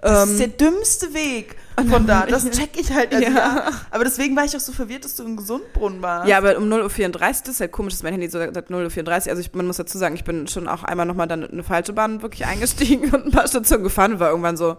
Das 0.01 0.23
Ähm, 0.23 0.31
ist 0.31 0.39
der 0.39 0.47
dümmste 0.47 1.13
Weg 1.13 1.57
von 1.89 2.07
da. 2.07 2.25
Das 2.25 2.49
check 2.51 2.79
ich 2.79 2.93
halt. 2.93 3.13
Also 3.13 3.27
Ja. 3.31 3.71
Aber 3.91 4.03
deswegen 4.05 4.35
war 4.37 4.45
ich 4.45 4.55
auch 4.55 4.61
so 4.61 4.71
verwirrt, 4.71 5.03
dass 5.03 5.15
du 5.15 5.23
im 5.25 5.35
Gesundbrunnen 5.35 6.01
warst. 6.01 6.29
ja, 6.29 6.37
aber 6.37 6.57
um 6.57 6.71
0.34 6.71 7.09
Uhr, 7.11 7.19
das 7.19 7.47
ist 7.49 7.59
halt 7.59 7.71
komisch, 7.73 7.93
dass 7.93 8.03
mein 8.03 8.13
Handy 8.13 8.29
so 8.29 8.39
sagt 8.39 8.69
0.34 8.71 9.25
Uhr. 9.25 9.29
Also 9.31 9.41
ich, 9.41 9.53
man 9.53 9.67
muss 9.67 9.77
dazu 9.77 9.97
sagen, 9.97 10.15
ich 10.15 10.23
bin 10.23 10.47
schon 10.47 10.69
auch 10.69 10.83
einmal 10.83 11.05
nochmal 11.05 11.27
dann 11.27 11.43
in 11.43 11.51
eine 11.51 11.63
falsche 11.63 11.91
Bahn 11.93 12.21
wirklich 12.21 12.45
eingestiegen 12.45 13.09
und 13.13 13.25
ein 13.25 13.31
paar 13.31 13.47
Stationen 13.47 13.83
gefahren 13.83 14.13
und 14.13 14.19
war 14.21 14.29
irgendwann 14.29 14.55
so, 14.55 14.77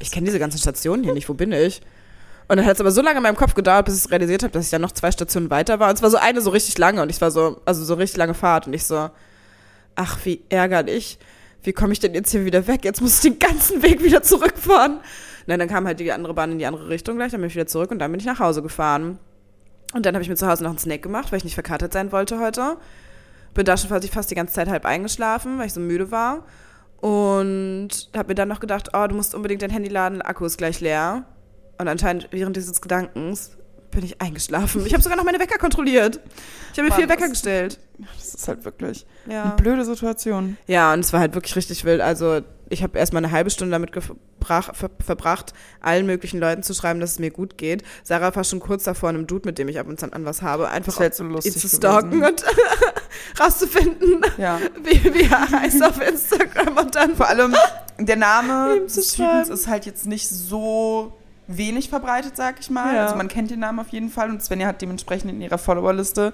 ich 0.00 0.10
kenne 0.10 0.26
diese 0.26 0.38
ganzen 0.38 0.58
Stationen 0.58 1.02
hier 1.02 1.14
nicht, 1.14 1.28
wo 1.30 1.34
bin 1.34 1.52
ich? 1.52 1.80
Und 2.50 2.56
dann 2.56 2.66
hat 2.66 2.74
es 2.74 2.80
aber 2.80 2.90
so 2.90 3.00
lange 3.00 3.18
in 3.18 3.22
meinem 3.22 3.36
Kopf 3.36 3.54
gedauert, 3.54 3.84
bis 3.84 3.96
ich 3.96 4.04
es 4.06 4.10
realisiert 4.10 4.42
habe, 4.42 4.52
dass 4.52 4.64
ich 4.64 4.72
dann 4.72 4.80
noch 4.80 4.90
zwei 4.90 5.12
Stationen 5.12 5.50
weiter 5.50 5.78
war. 5.78 5.88
Und 5.88 5.94
es 5.94 6.02
war 6.02 6.10
so 6.10 6.16
eine 6.16 6.40
so 6.40 6.50
richtig 6.50 6.76
lange 6.78 7.00
und 7.00 7.08
ich 7.08 7.20
war 7.20 7.30
so, 7.30 7.60
also 7.64 7.84
so 7.84 7.94
richtig 7.94 8.16
lange 8.16 8.34
Fahrt 8.34 8.66
und 8.66 8.72
ich 8.72 8.82
so, 8.86 9.08
ach, 9.94 10.18
wie 10.24 10.42
ärgerlich. 10.48 11.20
Wie 11.62 11.72
komme 11.72 11.92
ich 11.92 12.00
denn 12.00 12.12
jetzt 12.12 12.32
hier 12.32 12.44
wieder 12.44 12.66
weg? 12.66 12.84
Jetzt 12.84 13.02
muss 13.02 13.14
ich 13.14 13.20
den 13.20 13.38
ganzen 13.38 13.84
Weg 13.84 14.02
wieder 14.02 14.24
zurückfahren. 14.24 14.98
Nein, 15.46 15.60
dann 15.60 15.68
kam 15.68 15.86
halt 15.86 16.00
die 16.00 16.10
andere 16.10 16.34
Bahn 16.34 16.50
in 16.50 16.58
die 16.58 16.66
andere 16.66 16.88
Richtung 16.88 17.18
gleich, 17.18 17.30
dann 17.30 17.40
bin 17.40 17.50
ich 17.50 17.54
wieder 17.54 17.68
zurück 17.68 17.92
und 17.92 18.00
dann 18.00 18.10
bin 18.10 18.18
ich 18.18 18.26
nach 18.26 18.40
Hause 18.40 18.62
gefahren. 18.62 19.20
Und 19.94 20.04
dann 20.04 20.16
habe 20.16 20.24
ich 20.24 20.28
mir 20.28 20.34
zu 20.34 20.48
Hause 20.48 20.64
noch 20.64 20.70
einen 20.70 20.78
Snack 20.80 21.02
gemacht, 21.02 21.30
weil 21.30 21.36
ich 21.36 21.44
nicht 21.44 21.54
verkatert 21.54 21.92
sein 21.92 22.10
wollte 22.10 22.40
heute. 22.40 22.78
Bin 23.54 23.64
da 23.64 23.76
schon 23.76 23.90
fast, 23.90 24.08
fast 24.08 24.28
die 24.28 24.34
ganze 24.34 24.54
Zeit 24.54 24.66
halb 24.66 24.86
eingeschlafen, 24.86 25.56
weil 25.60 25.68
ich 25.68 25.72
so 25.72 25.78
müde 25.78 26.10
war. 26.10 26.44
Und 26.96 28.10
habe 28.16 28.30
mir 28.30 28.34
dann 28.34 28.48
noch 28.48 28.58
gedacht, 28.58 28.88
oh, 28.92 29.06
du 29.06 29.14
musst 29.14 29.36
unbedingt 29.36 29.62
dein 29.62 29.70
Handy 29.70 29.88
laden, 29.88 30.20
Akku 30.20 30.44
ist 30.44 30.58
gleich 30.58 30.80
leer. 30.80 31.26
Und 31.80 31.88
anscheinend 31.88 32.28
während 32.30 32.56
dieses 32.56 32.80
Gedankens 32.80 33.52
bin 33.90 34.04
ich 34.04 34.20
eingeschlafen. 34.20 34.84
Ich 34.86 34.92
habe 34.92 35.02
sogar 35.02 35.16
noch 35.16 35.24
meine 35.24 35.40
Wecker 35.40 35.58
kontrolliert. 35.58 36.20
Ich 36.72 36.78
habe 36.78 36.88
mir 36.88 36.94
vier 36.94 37.08
Wecker 37.08 37.28
gestellt. 37.28 37.80
Das 38.16 38.34
ist 38.34 38.46
halt 38.46 38.64
wirklich 38.64 39.04
Ja. 39.26 39.42
eine 39.44 39.52
blöde 39.54 39.84
Situation. 39.84 40.56
Ja, 40.66 40.92
und 40.92 41.00
es 41.00 41.12
war 41.12 41.20
halt 41.20 41.34
wirklich 41.34 41.56
richtig 41.56 41.84
wild. 41.84 42.00
Also 42.00 42.42
ich 42.68 42.84
habe 42.84 42.96
erstmal 42.98 43.24
eine 43.24 43.32
halbe 43.32 43.50
Stunde 43.50 43.72
damit 43.72 43.90
gebrach, 43.90 44.74
ver, 44.76 44.90
verbracht, 45.04 45.54
allen 45.80 46.06
möglichen 46.06 46.38
Leuten 46.38 46.62
zu 46.62 46.72
schreiben, 46.72 47.00
dass 47.00 47.12
es 47.12 47.18
mir 47.18 47.30
gut 47.32 47.58
geht. 47.58 47.82
Sarah 48.04 48.32
war 48.36 48.44
schon 48.44 48.60
kurz 48.60 48.84
davor, 48.84 49.08
einem 49.08 49.26
Dude, 49.26 49.48
mit 49.48 49.58
dem 49.58 49.66
ich 49.68 49.80
ab 49.80 49.88
und 49.88 49.98
zu 49.98 50.12
an 50.12 50.24
was 50.24 50.40
habe, 50.42 50.68
einfach 50.68 51.00
jetzt 51.00 51.16
so 51.16 51.24
lustig 51.24 51.56
ihn 51.56 51.60
zu 51.60 51.76
stalken 51.76 52.10
gewesen. 52.20 52.26
und 52.30 52.44
rauszufinden, 53.40 54.20
Ja. 54.38 54.60
wie, 54.84 55.02
wie 55.14 55.22
er 55.22 55.50
heißt 55.50 55.82
auf 55.82 56.00
Instagram 56.00 56.76
und 56.76 56.94
dann 56.94 57.16
Vor 57.16 57.26
allem 57.28 57.56
der 57.98 58.16
Name 58.16 58.80
des 58.84 59.14
Typens 59.14 59.48
ist 59.48 59.66
halt 59.66 59.84
jetzt 59.86 60.06
nicht 60.06 60.28
so 60.28 61.12
wenig 61.56 61.88
verbreitet, 61.88 62.36
sag 62.36 62.60
ich 62.60 62.70
mal. 62.70 62.94
Ja. 62.94 63.04
Also 63.04 63.16
man 63.16 63.28
kennt 63.28 63.50
den 63.50 63.60
Namen 63.60 63.78
auf 63.78 63.88
jeden 63.88 64.10
Fall 64.10 64.30
und 64.30 64.42
Svenja 64.42 64.66
hat 64.68 64.82
dementsprechend 64.82 65.30
in 65.30 65.40
ihrer 65.40 65.58
Followerliste 65.58 66.32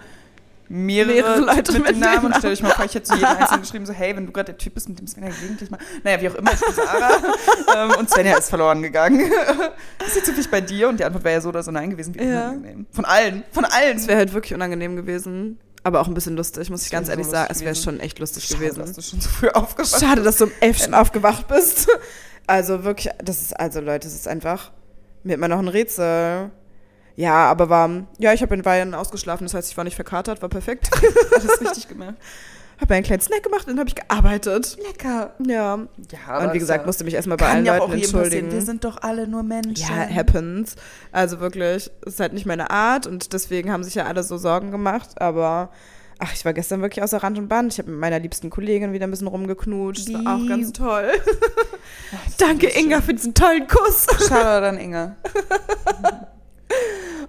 mehrere, 0.69 1.13
Mehrere 1.13 1.41
Leute 1.41 1.73
mit, 1.73 1.83
mit 1.83 1.91
dem 1.93 2.01
Namen. 2.01 2.27
Und 2.27 2.37
stell 2.39 2.51
dich 2.51 2.63
mal 2.63 2.71
vor, 2.71 2.85
ich 2.85 2.95
hätte 2.95 3.05
zu 3.05 3.15
jedem 3.15 3.29
Einzelnen 3.39 3.63
geschrieben, 3.63 3.87
so 3.87 3.93
hey, 3.93 4.17
wenn 4.17 4.27
du 4.27 4.33
gerade 4.33 4.47
der 4.53 4.59
Typ 4.59 4.75
bist, 4.75 4.89
mit 4.89 4.99
dem 4.99 5.07
Svenja 5.07 5.31
gelegentlich 5.31 5.71
mal, 5.71 5.79
naja, 6.03 6.21
wie 6.21 6.29
auch 6.29 6.35
immer, 6.35 6.53
ich 6.53 6.61
bin 6.61 6.75
Sarah. 6.75 7.23
ähm, 7.77 7.91
und 7.99 8.11
Svenja 8.11 8.37
ist 8.37 8.49
verloren 8.49 8.83
gegangen. 8.83 9.21
ist 10.07 10.15
sie 10.15 10.23
zufällig 10.23 10.51
bei 10.51 10.61
dir? 10.61 10.89
Und 10.89 10.99
die 11.01 11.05
Antwort 11.05 11.25
wäre 11.25 11.35
ja 11.35 11.41
so 11.41 11.49
oder 11.51 11.63
so 11.63 11.71
nein 11.71 11.91
gewesen. 11.91 12.15
Wie 12.15 12.23
Ja. 12.25 12.49
unangenehm. 12.49 12.87
Von 12.91 13.05
allen, 13.05 13.45
von 13.53 13.65
allen. 13.65 13.97
Es 13.97 14.07
wäre 14.07 14.19
halt 14.19 14.33
wirklich 14.33 14.55
unangenehm 14.55 14.97
gewesen. 14.97 15.59
Aber 15.83 16.01
auch 16.01 16.09
ein 16.09 16.15
bisschen 16.15 16.37
lustig, 16.37 16.69
muss 16.69 16.85
ich 16.85 16.91
ganz 16.91 17.07
so 17.07 17.13
ehrlich 17.13 17.27
lustig 17.27 17.39
sagen. 17.39 17.53
Es 17.53 17.61
wäre 17.61 17.75
schon 17.77 18.01
echt 18.01 18.19
lustig 18.19 18.43
Schade, 18.45 18.59
gewesen. 18.59 18.81
dass 18.81 18.93
du 18.93 19.03
schon 19.03 19.21
so 19.21 19.29
früh 19.29 19.49
aufgewacht 19.51 20.01
Schade, 20.01 20.23
dass 20.23 20.39
du 20.39 20.47
um 20.47 20.53
elf 20.59 20.79
schon 20.83 20.95
aufgewacht 20.95 21.47
bist. 21.47 21.87
Also 22.49 22.83
wirklich, 22.83 23.13
das 23.23 23.41
ist, 23.41 23.59
also 23.59 23.81
Leute, 23.81 24.09
das 24.09 24.15
ist 24.15 24.27
einfach 24.27 24.73
mir 25.27 25.35
immer 25.35 25.49
noch 25.49 25.59
ein 25.59 25.69
Rätsel. 25.69 26.51
Ja, 27.17 27.47
aber 27.47 27.71
war, 27.71 27.89
ja, 28.19 28.33
ich 28.35 28.43
habe 28.43 28.55
in 28.55 28.63
Bayern 28.63 28.93
ausgeschlafen, 28.95 29.45
das 29.45 29.55
heißt, 29.55 29.71
ich 29.71 29.77
war 29.77 29.85
nicht 29.85 29.95
verkatert, 29.97 30.43
war 30.43 30.49
perfekt. 30.51 30.91
Alles 31.35 31.61
richtig 31.63 31.89
gemacht. 31.89 32.15
habe 32.79 32.93
einen 32.95 33.05
kleinen 33.05 33.23
Snack 33.23 33.43
gemacht 33.43 33.63
und 33.63 33.69
dann 33.69 33.79
habe 33.79 33.89
ich 33.89 33.95
gearbeitet. 33.95 34.77
Lecker. 34.87 35.33
Ja. 35.47 35.79
Ja, 36.27 36.39
Und 36.39 36.53
wie 36.53 36.59
gesagt, 36.59 36.85
musste 36.85 37.05
mich 37.05 37.15
erstmal 37.15 37.39
bei 37.39 37.47
allen 37.49 37.65
ja 37.65 37.77
Leuten 37.79 37.91
auch 37.91 37.95
entschuldigen. 37.95 38.29
passieren. 38.49 38.53
Wir 38.53 38.61
sind 38.63 38.85
doch 38.85 38.99
alle 39.03 39.27
nur 39.27 39.43
Menschen. 39.43 39.89
Ja, 39.89 40.07
happens. 40.15 40.77
Also 41.11 41.41
wirklich, 41.41 41.91
es 42.07 42.13
ist 42.15 42.21
halt 42.21 42.35
nicht 42.35 42.45
meine 42.45 42.71
Art 42.71 43.07
und 43.07 43.33
deswegen 43.33 43.73
haben 43.73 43.83
sich 43.83 43.95
ja 43.95 44.05
alle 44.05 44.23
so 44.23 44.37
Sorgen 44.37 44.71
gemacht, 44.71 45.19
aber 45.21 45.71
ach, 46.19 46.33
ich 46.35 46.45
war 46.45 46.53
gestern 46.53 46.83
wirklich 46.83 47.03
außer 47.03 47.23
Rand 47.23 47.39
und 47.39 47.49
Band. 47.49 47.73
Ich 47.73 47.79
habe 47.79 47.91
mit 47.91 47.99
meiner 48.01 48.19
liebsten 48.19 48.51
Kollegin 48.51 48.93
wieder 48.93 49.07
ein 49.07 49.11
bisschen 49.11 49.27
rumgeknutscht. 49.27 50.09
Das 50.09 50.15
war 50.25 50.37
auch 50.37 50.49
ganz 50.49 50.73
toll. 50.73 51.11
Ach, 52.15 52.25
das 52.27 52.37
Danke. 52.39 52.69
Inga, 52.69 53.01
für 53.01 53.15
diesen 53.15 53.35
tollen 53.35 53.67
Kuss. 53.67 54.07
Schade 54.29 54.67
dann, 54.67 54.79
Inga. 54.79 55.17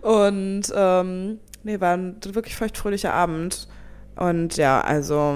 Und 0.01 0.63
ähm, 0.75 1.39
nee, 1.63 1.79
war 1.79 1.95
ein 1.97 2.17
wirklich 2.23 2.55
feuchtfröhlicher 2.55 3.13
Abend. 3.13 3.67
Und 4.15 4.57
ja, 4.57 4.81
also 4.81 5.35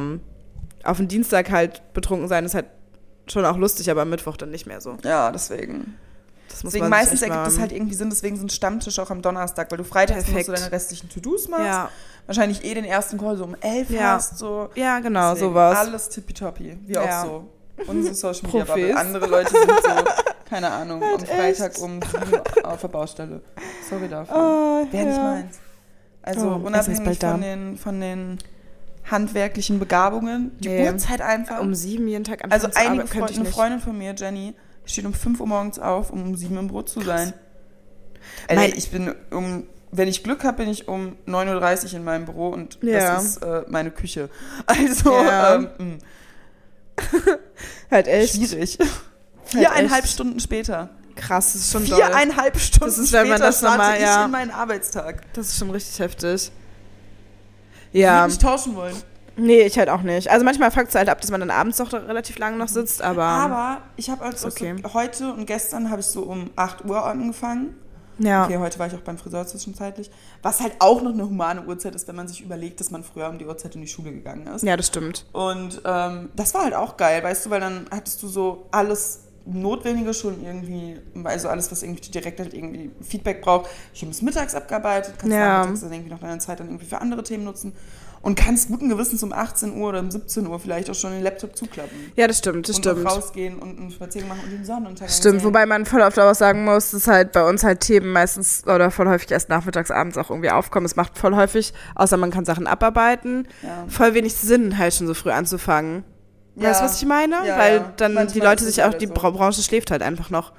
auf 0.83 0.97
den 0.97 1.07
Dienstag 1.07 1.51
halt 1.51 1.81
betrunken 1.93 2.27
sein 2.27 2.45
ist 2.45 2.55
halt 2.55 2.65
schon 3.27 3.45
auch 3.45 3.57
lustig, 3.57 3.89
aber 3.91 4.01
am 4.01 4.09
Mittwoch 4.09 4.37
dann 4.37 4.49
nicht 4.49 4.65
mehr 4.65 4.81
so. 4.81 4.97
Ja, 5.03 5.31
deswegen. 5.31 5.95
Das 6.49 6.63
muss 6.63 6.73
Deswegen 6.73 6.89
meistens 6.89 7.21
ergibt 7.21 7.47
es 7.47 7.53
mal- 7.55 7.61
halt 7.61 7.71
irgendwie 7.71 7.93
Sinn, 7.95 8.09
deswegen 8.09 8.35
sind 8.35 8.51
Stammtisch 8.51 8.99
auch 8.99 9.09
am 9.09 9.21
Donnerstag, 9.21 9.71
weil 9.71 9.77
du 9.77 9.85
freitags 9.85 10.27
nur 10.27 10.27
so 10.27 10.33
Perfekt. 10.33 10.57
deine 10.59 10.71
restlichen 10.73 11.09
To-Dos 11.09 11.47
machst. 11.47 11.63
Ja, 11.65 11.89
Wahrscheinlich 12.27 12.63
eh 12.63 12.73
den 12.73 12.85
ersten 12.85 13.17
Call 13.17 13.35
so 13.37 13.43
um 13.43 13.55
elf 13.61 13.89
Ja. 13.89 14.13
hast. 14.13 14.37
So. 14.37 14.69
ja, 14.75 14.99
genau, 14.99 15.31
Deswegen 15.33 15.49
sowas. 15.51 15.77
Alles 15.77 16.09
tippitoppi. 16.09 16.77
Wir 16.85 17.03
Ja. 17.03 17.21
auch 17.21 17.25
so. 17.25 17.49
Unsere 17.87 18.13
Social 18.13 18.47
Media. 18.47 18.63
Bubble. 18.65 18.95
Andere 18.97 19.25
Leute 19.27 19.49
sind 19.51 19.69
so, 19.69 19.89
keine 20.49 20.69
Ahnung, 20.71 21.01
am 21.01 21.09
Halt 21.09 21.27
Freitag 21.27 21.71
echt. 21.71 21.79
um 21.81 21.99
sieben 22.01 22.41
auf 22.63 22.79
der 22.81 22.87
Baustelle. 22.89 23.41
Sorry 23.89 24.07
dafür. 24.07 24.35
Oh, 24.35 24.91
Wäre 24.93 25.05
nicht 25.05 25.17
ja. 25.17 25.23
meins. 25.23 25.59
Also 26.21 26.51
Oh, 26.51 26.67
unabhängig 26.67 27.17
von 27.19 27.41
den, 27.41 27.77
von 27.77 27.99
den 27.99 28.37
handwerklichen 29.09 29.79
Begabungen, 29.79 30.51
die 30.59 30.69
Nee. 30.69 30.87
Uhrzeit 30.89 31.21
einfach. 31.21 31.59
Um 31.59 31.73
sieben 31.73 32.07
jeden 32.07 32.23
Tag 32.23 32.43
anfangen 32.43 32.63
also 32.65 32.79
einige 32.79 33.05
ich 33.05 33.15
eine 33.15 33.39
nicht. 33.39 33.51
Freundin 33.53 33.79
von 33.79 33.97
mir, 33.97 34.13
Jenny, 34.15 34.53
steht 34.85 35.05
um 35.05 35.13
5 35.15 35.39
Uhr 35.39 35.47
morgens 35.47 35.79
auf, 35.79 36.11
um 36.11 36.21
um 36.21 36.35
7 36.35 36.55
im 36.57 36.67
Brot 36.67 36.89
zu 36.89 37.01
sein. 37.01 37.33
Mein- 38.53 38.73
ich 38.75 38.91
bin 38.91 39.15
um, 39.31 39.63
wenn 39.91 40.07
ich 40.07 40.23
Glück 40.23 40.43
habe, 40.43 40.57
bin 40.57 40.69
ich 40.69 40.87
um 40.87 41.15
9.30 41.27 41.85
Uhr 41.85 41.93
in 41.95 42.03
meinem 42.03 42.25
Büro 42.25 42.49
und 42.49 42.77
Ja. 42.81 43.15
das 43.15 43.25
ist 43.25 43.37
äh, 43.43 43.63
meine 43.67 43.91
Küche. 43.91 44.29
Also, 44.65 45.11
Ja. 45.13 45.55
ähm, 45.55 45.67
mh, 45.77 45.97
Halt 47.89 48.07
echt 48.07 48.35
schwierig. 48.35 48.77
Viereinhalb 49.45 50.03
echt. 50.05 50.13
Stunden 50.13 50.39
später. 50.39 50.89
krass, 51.15 51.53
das 51.53 51.61
ist 51.63 51.71
schon 51.71 51.85
doll. 51.87 51.97
Viereinhalb 51.97 52.57
Stunden 52.59 52.85
Das 52.85 52.97
ist, 52.97 53.11
wenn 53.11 53.27
man 53.27 53.37
später 53.37 53.47
das 53.47 53.57
starte 53.59 53.77
normal- 53.77 53.95
ich 53.97 54.01
ja. 54.03 54.25
in 54.25 54.31
meinen 54.31 54.51
Arbeitstag. 54.51 55.33
Das 55.33 55.47
ist 55.49 55.57
schon 55.59 55.69
richtig 55.71 55.99
heftig. 55.99 56.51
Ich 57.91 57.99
Ja, 58.01 58.21
würde 58.21 58.27
nicht 58.29 58.41
tauschen 58.41 58.75
wollen. 58.75 58.95
nee, 59.35 59.61
ich 59.61 59.77
halt 59.77 59.89
auch 59.89 60.01
nicht. 60.03 60.29
Also 60.29 60.45
manchmal 60.45 60.71
fuckt 60.71 60.87
es 60.89 60.95
halt 60.95 61.09
ab, 61.09 61.19
dass 61.19 61.29
man 61.31 61.41
dann 61.41 61.51
abends 61.51 61.77
doch 61.77 61.91
relativ 61.91 62.37
lange 62.37 62.55
noch 62.57 62.69
sitzt, 62.69 63.01
aber, 63.01 63.23
Aber 63.23 63.81
ich 63.97 64.09
habe 64.09 64.23
also 64.23 64.47
okay. 64.47 64.75
so, 64.81 64.93
heute 64.93 65.33
und 65.33 65.45
gestern 65.45 65.89
habe 65.91 65.99
ich 65.99 66.07
so 66.07 66.21
um 66.23 66.49
8 66.55 66.85
Uhr 66.85 67.03
angefangen. 67.05 67.75
Ja. 68.19 68.45
Okay, 68.45 68.57
heute 68.57 68.77
war 68.79 68.87
ich 68.87 68.93
auch 68.93 68.99
beim 68.99 69.17
Friseur 69.17 69.45
zwischenzeitlich. 69.47 70.09
Was 70.41 70.59
halt 70.59 70.73
auch 70.79 71.01
noch 71.01 71.13
eine 71.13 71.23
humane 71.25 71.63
Uhrzeit 71.65 71.95
ist, 71.95 72.07
wenn 72.07 72.15
man 72.15 72.27
sich 72.27 72.41
überlegt, 72.41 72.79
dass 72.79 72.91
man 72.91 73.03
früher 73.03 73.29
um 73.29 73.37
die 73.37 73.45
Uhrzeit 73.45 73.75
in 73.75 73.81
die 73.81 73.87
Schule 73.87 74.11
gegangen 74.11 74.47
ist. 74.47 74.63
ja, 74.63 74.77
das 74.77 74.87
stimmt. 74.87 75.25
Und 75.33 75.81
ähm, 75.85 76.29
das 76.35 76.53
war 76.53 76.63
halt 76.63 76.73
auch 76.73 76.97
geil, 76.97 77.23
weißt 77.23 77.45
du, 77.45 77.49
weil 77.49 77.59
dann 77.61 77.85
hattest 77.91 78.21
du 78.23 78.27
so 78.27 78.67
alles 78.71 79.21
Notwendige 79.45 80.13
schon 80.13 80.43
irgendwie, 80.43 80.99
also 81.23 81.49
alles, 81.49 81.71
was 81.71 81.81
irgendwie 81.81 82.01
direkt 82.11 82.39
halt 82.39 82.53
irgendwie 82.53 82.91
Feedback 83.01 83.41
braucht, 83.41 83.69
schon 83.93 84.09
bis 84.09 84.21
mittags 84.21 84.53
abgearbeitet, 84.53 85.15
kannst 85.17 85.35
Ja. 85.35 85.57
nachmittags 85.59 85.81
dann 85.81 85.93
irgendwie 85.93 86.11
noch 86.11 86.19
deine 86.19 86.37
Zeit 86.37 86.59
dann 86.59 86.67
irgendwie 86.67 86.85
für 86.85 87.01
andere 87.01 87.23
Themen 87.23 87.43
nutzen 87.45 87.73
und 88.21 88.35
kannst 88.35 88.67
guten 88.67 88.87
Gewissens 88.89 89.23
um 89.23 89.33
18 89.33 89.75
Uhr 89.77 89.89
oder 89.89 89.99
um 89.99 90.11
17 90.11 90.45
Uhr 90.45 90.59
vielleicht 90.59 90.89
auch 90.89 90.93
schon 90.95 91.11
den 91.11 91.23
Laptop 91.23 91.55
zuklappen. 91.57 92.11
Ja, 92.15 92.27
das 92.27 92.37
stimmt, 92.37 92.69
das 92.69 92.75
und 92.77 92.83
stimmt. 92.85 93.05
auch 93.07 93.17
rausgehen 93.17 93.57
und 93.57 93.79
einen 93.79 93.89
Spaziergang 93.91 94.29
machen 94.29 94.41
und 94.45 94.51
den 94.51 94.63
Sonnenuntergang 94.65 95.09
Stimmt, 95.13 95.39
sehen. 95.39 95.43
wobei 95.47 95.65
man 95.65 95.85
voll 95.85 96.01
oft 96.01 96.19
auch 96.19 96.35
sagen 96.35 96.63
muss, 96.63 96.91
dass 96.91 97.07
halt 97.07 97.31
bei 97.31 97.43
uns 97.47 97.63
halt 97.63 97.79
Themen 97.79 98.11
meistens 98.11 98.63
oder 98.67 98.91
voll 98.91 99.07
häufig 99.07 99.31
erst 99.31 99.49
nachmittags, 99.49 99.89
abends 99.89 100.17
auch 100.17 100.29
irgendwie 100.29 100.51
aufkommen. 100.51 100.85
Es 100.85 100.95
macht 100.95 101.17
voll 101.17 101.35
häufig, 101.35 101.73
außer 101.95 102.17
man 102.17 102.29
kann 102.31 102.45
Sachen 102.45 102.67
abarbeiten, 102.67 103.47
Ja. 103.63 103.85
voll 103.87 104.13
wenig 104.13 104.35
Sinn, 104.35 104.77
halt 104.77 104.93
schon 104.93 105.07
so 105.07 105.13
früh 105.15 105.31
anzufangen. 105.31 106.03
Weißt 106.55 106.79
du, 106.79 106.83
Ja. 106.83 106.89
was 106.89 107.01
ich 107.01 107.07
meine? 107.07 107.35
Ja, 107.47 107.57
Weil 107.57 107.75
ja. 107.77 107.93
dann 107.97 108.13
Manchmal 108.13 108.33
die 108.33 108.39
Leute 108.45 108.65
sich 108.65 108.81
auch, 108.83 108.91
halt 108.91 109.01
die 109.01 109.07
so. 109.07 109.13
Bra- 109.13 109.31
Branche 109.31 109.63
schläft 109.63 109.89
halt 109.89 110.01
einfach 110.03 110.29
noch. 110.29 110.51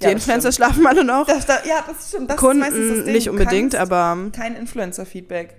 Die 0.00 0.04
Ja, 0.04 0.10
das 0.12 0.22
Influencer 0.22 0.52
stimmt. 0.52 0.66
schlafen 0.72 0.86
alle 0.86 1.04
noch. 1.04 1.26
Das, 1.26 1.46
da, 1.46 1.54
ja, 1.64 1.84
das 1.86 2.08
stimmt. 2.08 2.28
Das 2.30 2.36
ist 2.36 2.42
meistens 2.42 2.64
das 2.64 2.86
Kunden 2.88 3.04
Ding. 3.04 3.14
nicht 3.14 3.30
unbedingt, 3.30 3.74
aber 3.76 4.16
kein 4.32 4.56
Influencer-Feedback 4.56 5.54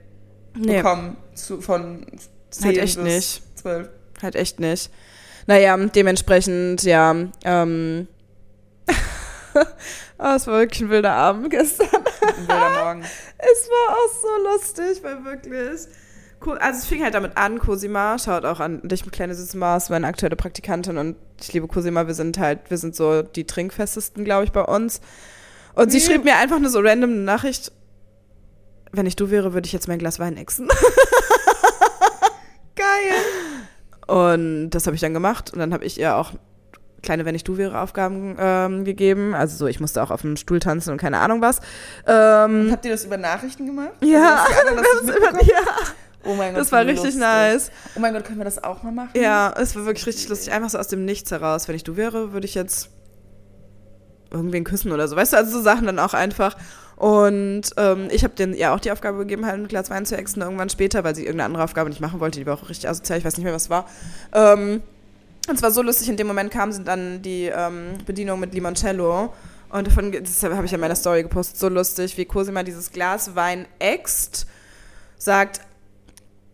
nee, 0.58 0.78
bekommen 0.78 1.18
zu, 1.34 1.62
von 1.62 2.06
10 2.52 2.66
Halt 2.66 2.78
echt 2.78 2.96
bis 2.96 3.04
nicht. 3.04 3.60
12. 3.60 3.90
halt 4.22 4.36
echt 4.36 4.60
nicht. 4.60 4.92
Naja, 5.48 5.78
dementsprechend, 5.78 6.84
ja, 6.84 7.16
ähm, 7.46 8.08
oh, 9.56 9.60
es 10.36 10.48
war 10.48 10.60
wirklich 10.60 10.82
ein 10.82 10.90
wilder 10.90 11.14
Abend 11.14 11.50
gestern. 11.50 11.88
Ein 11.94 12.48
wilder 12.48 12.84
Morgen. 12.84 13.06
Es 13.40 13.70
war 13.70 13.96
auch 13.96 14.14
so 14.20 14.52
lustig, 14.52 15.04
weil 15.04 15.24
wirklich. 15.24 15.88
Also 16.60 16.80
es 16.80 16.86
fing 16.86 17.04
halt 17.04 17.14
damit 17.14 17.38
an, 17.38 17.60
Cosima, 17.60 18.18
schaut 18.18 18.46
auch 18.46 18.60
an 18.60 18.82
dich, 18.88 19.10
kleine 19.12 19.36
süße 19.36 19.58
Maus, 19.58 19.90
meine 19.90 20.08
aktuelle 20.08 20.36
Praktikantin 20.36 20.98
und 20.98 21.16
ich 21.40 21.54
liebe 21.54 21.68
Cosima, 21.68 22.08
wir 22.08 22.16
sind 22.16 22.40
halt, 22.40 22.70
wir 22.70 22.78
sind 22.78 22.96
so 22.96 23.22
die 23.22 23.46
trinkfestesten, 23.46 24.24
glaube 24.24 24.46
ich, 24.46 24.52
bei 24.52 24.64
uns. 24.64 25.02
Und 25.76 25.92
sie 25.92 26.00
Wie? 26.00 26.02
schrieb 26.02 26.24
mir 26.24 26.36
einfach 26.38 26.60
nur 26.60 26.72
so 26.72 26.80
random 26.80 27.12
eine 27.12 27.20
Nachricht, 27.20 27.72
wenn 28.92 29.06
ich 29.06 29.16
du 29.16 29.30
wäre, 29.30 29.54
würde 29.54 29.66
ich 29.66 29.74
jetzt 29.74 29.88
mein 29.88 30.00
Glas 30.00 30.20
Wein 30.20 30.38
exen. 30.38 30.68
Geil. 32.76 33.16
Und 34.08 34.70
das 34.72 34.86
habe 34.86 34.96
ich 34.96 35.02
dann 35.02 35.14
gemacht 35.14 35.52
und 35.54 35.60
dann 35.60 35.74
habe 35.74 35.84
ich 35.86 36.00
ihr 36.00 36.16
auch 36.16 36.32
kleine 37.04 37.26
Wenn 37.26 37.36
ich 37.36 37.44
du 37.44 37.58
wäre 37.58 37.80
Aufgaben 37.80 38.36
ähm, 38.40 38.84
gegeben. 38.84 39.34
Also 39.34 39.56
so, 39.56 39.68
ich 39.68 39.80
musste 39.80 40.02
auch 40.04 40.12
auf 40.12 40.22
dem 40.22 40.36
Stuhl 40.36 40.60
tanzen 40.60 40.92
und 40.92 40.98
keine 40.98 41.20
Ahnung 41.20 41.42
was. 41.42 41.60
Ähm, 42.06 42.70
Habt 42.72 42.84
ihr 42.86 42.92
das 42.92 43.06
über 43.06 43.18
Nachrichten 43.18 43.66
gemacht? 43.66 43.92
ja, 44.02 44.44
Also, 44.46 44.60
anderen 44.68 44.84
das 44.94 45.04
mitbekommen? 45.04 45.40
ja, 45.48 45.62
Oh 46.26 46.34
mein 46.34 46.52
Gott, 46.54 46.62
das 46.62 46.72
war 46.72 46.82
richtig 46.82 47.04
lustig. 47.06 47.22
nice. 47.22 47.72
Oh 47.96 48.00
mein 48.00 48.14
Gott, 48.14 48.26
können 48.26 48.40
wir 48.40 48.46
das 48.46 48.62
auch 48.62 48.84
mal 48.84 48.92
machen? 48.92 49.12
Ja, 49.16 49.54
es 49.58 49.76
war 49.76 49.86
wirklich 49.86 50.06
richtig 50.08 50.28
lustig. 50.28 50.52
Einfach 50.52 50.70
so 50.70 50.78
aus 50.80 50.88
dem 50.90 51.06
Nichts 51.06 51.32
heraus. 51.32 51.68
Wenn 51.70 51.76
ich 51.76 51.84
du 51.86 51.96
wäre, 51.96 52.34
würde 52.34 52.46
ich 52.46 52.56
jetzt 52.56 52.90
irgendwen 54.32 54.66
küssen 54.66 54.92
oder 54.92 55.08
so. 55.08 55.16
Weißt 55.16 55.32
du, 55.34 55.38
also 55.38 55.52
so 55.52 55.62
Sachen 55.64 55.86
dann 55.86 56.00
auch 56.00 56.14
einfach. 56.14 56.58
Und 56.98 57.62
ähm, 57.78 58.08
ich 58.12 58.24
habe 58.24 58.34
denen 58.34 58.56
ja 58.56 58.74
auch 58.74 58.80
die 58.80 58.92
Aufgabe 58.92 59.20
gegeben, 59.20 59.46
halt 59.46 59.60
ein 59.60 59.68
Glas 59.68 59.92
Wein 59.92 60.06
zu 60.06 60.18
exen 60.18 60.42
irgendwann 60.42 60.70
später, 60.70 61.04
weil 61.04 61.16
sie 61.16 61.22
irgendeine 61.22 61.46
andere 61.46 61.64
Aufgabe 61.64 61.90
nicht 61.90 62.02
machen 62.02 62.20
wollte. 62.20 62.40
Die 62.40 62.46
war 62.46 62.56
auch 62.56 62.70
richtig 62.70 62.90
asozial. 62.90 63.20
Ich 63.20 63.26
weiß 63.26 63.38
nicht 63.38 63.44
mehr, 63.44 63.54
was 63.54 63.70
war. 63.70 63.88
Ähm, 64.34 64.82
und 65.48 65.56
es 65.56 65.62
war 65.62 65.70
so 65.70 65.84
lustig, 65.84 66.10
in 66.10 66.18
dem 66.18 66.26
Moment 66.26 66.52
kam 66.52 66.72
sie 66.72 66.84
dann 66.84 67.22
die 67.22 67.46
ähm, 67.46 68.00
Bedienung 68.06 68.40
mit 68.40 68.54
Limoncello. 68.54 69.32
Und 69.70 69.88
davon, 69.88 70.12
das 70.12 70.42
habe 70.44 70.66
ich 70.66 70.72
ja 70.72 70.76
in 70.76 70.82
meiner 70.82 70.96
Story 70.96 71.22
gepostet, 71.22 71.58
so 71.58 71.70
lustig, 71.70 72.18
wie 72.18 72.26
Cosima 72.26 72.64
dieses 72.64 72.92
Glas 72.92 73.36
Wein 73.36 73.68
äxt, 73.80 74.48
sagt, 75.18 75.62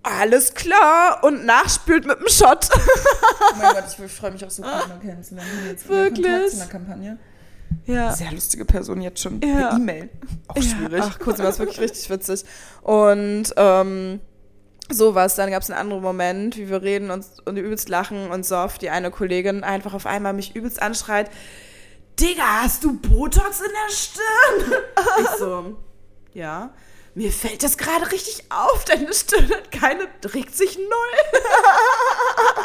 alles 0.04 0.54
klar 0.54 1.24
und 1.24 1.46
nachspült 1.46 2.06
mit 2.06 2.18
einem 2.18 2.28
Shot. 2.28 2.70
Oh 2.74 3.56
mein 3.58 3.74
Gott, 3.74 3.86
ich 3.98 4.12
freue 4.12 4.32
mich 4.32 4.46
auch 4.46 4.50
so, 4.50 4.64
Carmen 4.64 5.00
kennenzulernen. 5.00 5.50
Jetzt 5.68 5.88
Wirklich? 5.90 6.26
Kontakt 6.26 6.50
zu 6.50 6.58
einer 6.58 6.70
Kampagne. 6.70 7.18
Ja. 7.86 8.14
Sehr 8.14 8.32
lustige 8.32 8.66
Person 8.66 9.02
jetzt 9.02 9.22
schon 9.22 9.42
Ja. 9.42 9.70
per 9.70 9.78
E-Mail. 9.78 10.10
Auch 10.48 10.62
schwierig. 10.62 11.04
Ach, 11.04 11.20
Cosima 11.20 11.50
ist 11.50 11.60
wirklich 11.60 11.80
richtig 11.82 12.10
witzig. 12.10 12.44
Und 12.82 13.46
ähm, 13.58 14.20
sowas. 14.90 15.36
Dann 15.36 15.52
gab 15.52 15.62
es 15.62 15.70
einen 15.70 15.80
anderen 15.80 16.02
Moment, 16.04 16.58
wie 16.58 16.70
wir 16.70 16.82
reden 16.82 17.12
und, 17.12 17.26
und 17.46 17.58
übelst 17.58 17.90
lachen 17.90 18.30
und 18.30 18.46
Sof, 18.46 18.78
die 18.78 18.90
eine 18.90 19.12
Kollegin, 19.12 19.64
einfach 19.64 19.94
auf 19.94 20.06
einmal 20.06 20.34
mich 20.34 20.56
übelst 20.56 20.82
anschreit. 20.82 21.30
Digga, 22.20 22.62
hast 22.62 22.84
du 22.84 23.00
Botox 23.00 23.60
in 23.62 23.72
der 23.72 23.94
Stirn? 23.94 24.82
ich 25.22 25.28
so, 25.40 25.78
ja. 26.34 26.74
Mir 27.16 27.32
fällt 27.32 27.62
das 27.62 27.78
gerade 27.78 28.12
richtig 28.12 28.46
auf, 28.50 28.86
deine 28.86 29.14
Stirn 29.14 29.48
hat 29.50 29.72
keine, 29.72 30.08
regt 30.34 30.56
sich 30.56 30.78
null. 30.78 30.88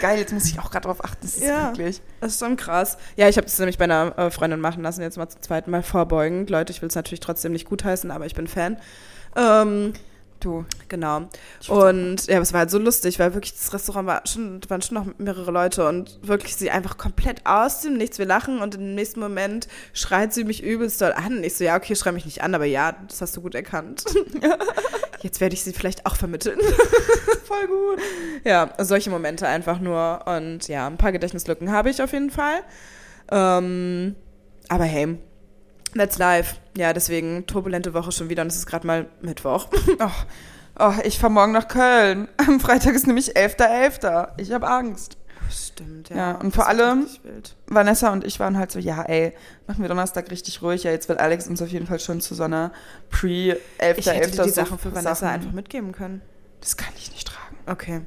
Geil, 0.00 0.18
jetzt 0.18 0.32
muss 0.32 0.46
ich 0.46 0.58
auch 0.58 0.70
gerade 0.70 0.86
drauf 0.86 1.04
achten. 1.04 1.18
Das 1.22 1.36
ist 1.36 1.42
Ja. 1.44 1.68
wirklich. 1.68 2.00
Das 2.20 2.32
ist 2.32 2.40
schon 2.40 2.56
krass. 2.56 2.96
Ja, 3.16 3.28
ich 3.28 3.36
habe 3.36 3.46
das 3.46 3.58
nämlich 3.58 3.78
bei 3.78 3.84
einer 3.84 4.18
äh, 4.18 4.30
Freundin 4.30 4.60
machen 4.60 4.82
lassen, 4.82 5.02
jetzt 5.02 5.16
mal 5.16 5.28
zum 5.28 5.42
zweiten 5.42 5.70
Mal 5.70 5.82
vorbeugend. 5.82 6.50
Leute, 6.50 6.72
ich 6.72 6.82
will 6.82 6.88
es 6.88 6.94
natürlich 6.94 7.20
trotzdem 7.20 7.52
nicht 7.52 7.68
gutheißen, 7.68 8.10
aber 8.10 8.26
ich 8.26 8.34
bin 8.34 8.46
Fan. 8.48 8.78
Ähm, 9.36 9.92
Du. 10.46 10.64
Genau. 10.86 11.28
Und 11.66 12.28
ja, 12.28 12.36
aber 12.36 12.42
es 12.42 12.52
war 12.52 12.60
halt 12.60 12.70
so 12.70 12.78
lustig, 12.78 13.18
weil 13.18 13.34
wirklich 13.34 13.52
das 13.52 13.74
Restaurant 13.74 14.06
war 14.06 14.22
schon, 14.26 14.60
waren 14.68 14.80
schon 14.80 14.94
noch 14.94 15.06
mehrere 15.18 15.50
Leute 15.50 15.88
und 15.88 16.20
wirklich 16.22 16.54
sie 16.54 16.70
einfach 16.70 16.96
komplett 16.96 17.44
aus 17.44 17.80
dem 17.80 17.96
Nichts. 17.96 18.20
Wir 18.20 18.26
lachen 18.26 18.60
und 18.60 18.76
im 18.76 18.94
nächsten 18.94 19.18
Moment 19.18 19.66
schreit 19.92 20.32
sie 20.32 20.44
mich 20.44 20.62
übelst 20.62 21.00
doll 21.00 21.12
an. 21.12 21.42
Ich 21.42 21.56
so, 21.56 21.64
ja, 21.64 21.74
okay, 21.74 21.96
schrei 21.96 22.12
mich 22.12 22.26
nicht 22.26 22.44
an, 22.44 22.54
aber 22.54 22.64
ja, 22.64 22.92
das 23.08 23.20
hast 23.20 23.36
du 23.36 23.40
gut 23.40 23.56
erkannt. 23.56 24.04
Jetzt 25.20 25.40
werde 25.40 25.54
ich 25.54 25.64
sie 25.64 25.72
vielleicht 25.72 26.06
auch 26.06 26.14
vermitteln. 26.14 26.60
Voll 27.44 27.66
gut. 27.66 28.00
Ja, 28.44 28.70
solche 28.78 29.10
Momente 29.10 29.48
einfach 29.48 29.80
nur. 29.80 30.22
Und 30.26 30.68
ja, 30.68 30.86
ein 30.86 30.96
paar 30.96 31.10
Gedächtnislücken 31.10 31.72
habe 31.72 31.90
ich 31.90 32.00
auf 32.00 32.12
jeden 32.12 32.30
Fall. 32.30 32.60
Ähm, 33.32 34.14
aber 34.68 34.84
hey, 34.84 35.18
that's 35.96 36.18
life. 36.18 36.56
Ja, 36.76 36.92
deswegen 36.92 37.46
turbulente 37.46 37.94
Woche 37.94 38.12
schon 38.12 38.28
wieder 38.28 38.42
und 38.42 38.48
es 38.48 38.56
ist 38.56 38.66
gerade 38.66 38.86
mal 38.86 39.06
Mittwoch. 39.22 39.68
Oh, 40.78 40.90
oh, 40.90 40.92
ich 41.04 41.18
fahre 41.18 41.32
morgen 41.32 41.52
nach 41.52 41.68
Köln. 41.68 42.28
Am 42.36 42.60
Freitag 42.60 42.94
ist 42.94 43.06
nämlich 43.06 43.34
11.11. 43.36 44.28
Ich 44.36 44.52
habe 44.52 44.68
Angst. 44.68 45.16
Stimmt, 45.50 46.10
Ja, 46.10 46.32
und 46.32 46.46
Das 46.48 46.54
vor 46.56 46.66
allem-. 46.66 47.06
Vanessa 47.66 48.12
und 48.12 48.24
ich 48.24 48.40
waren 48.40 48.58
halt 48.58 48.72
so, 48.72 48.78
ja, 48.78 49.02
ey, 49.02 49.32
machen 49.66 49.80
wir 49.80 49.88
Donnerstag 49.88 50.30
richtig 50.30 50.60
ruhig. 50.60 50.82
Ja, 50.82 50.90
jetzt 50.90 51.08
wird 51.08 51.18
Alex 51.20 51.46
uns 51.46 51.62
auf 51.62 51.68
jeden 51.68 51.86
Fall 51.86 52.00
schon 52.00 52.20
zu 52.20 52.34
so 52.34 52.42
einer 52.42 52.72
pre-11.11. 53.10 53.98
Ich 53.98 54.06
hätte 54.06 54.30
dir 54.32 54.42
die 54.42 54.48
so 54.50 54.54
Sachen 54.54 54.78
für 54.78 54.90
Vanessa 54.94 55.14
Sachen- 55.14 55.28
einfach 55.34 55.52
mitgeben 55.52 55.92
können. 55.92 56.20
Das 56.60 56.76
kann 56.76 56.92
ich 56.96 57.10
nicht 57.12 57.26
tragen. 57.28 57.56
Okay. 57.66 58.00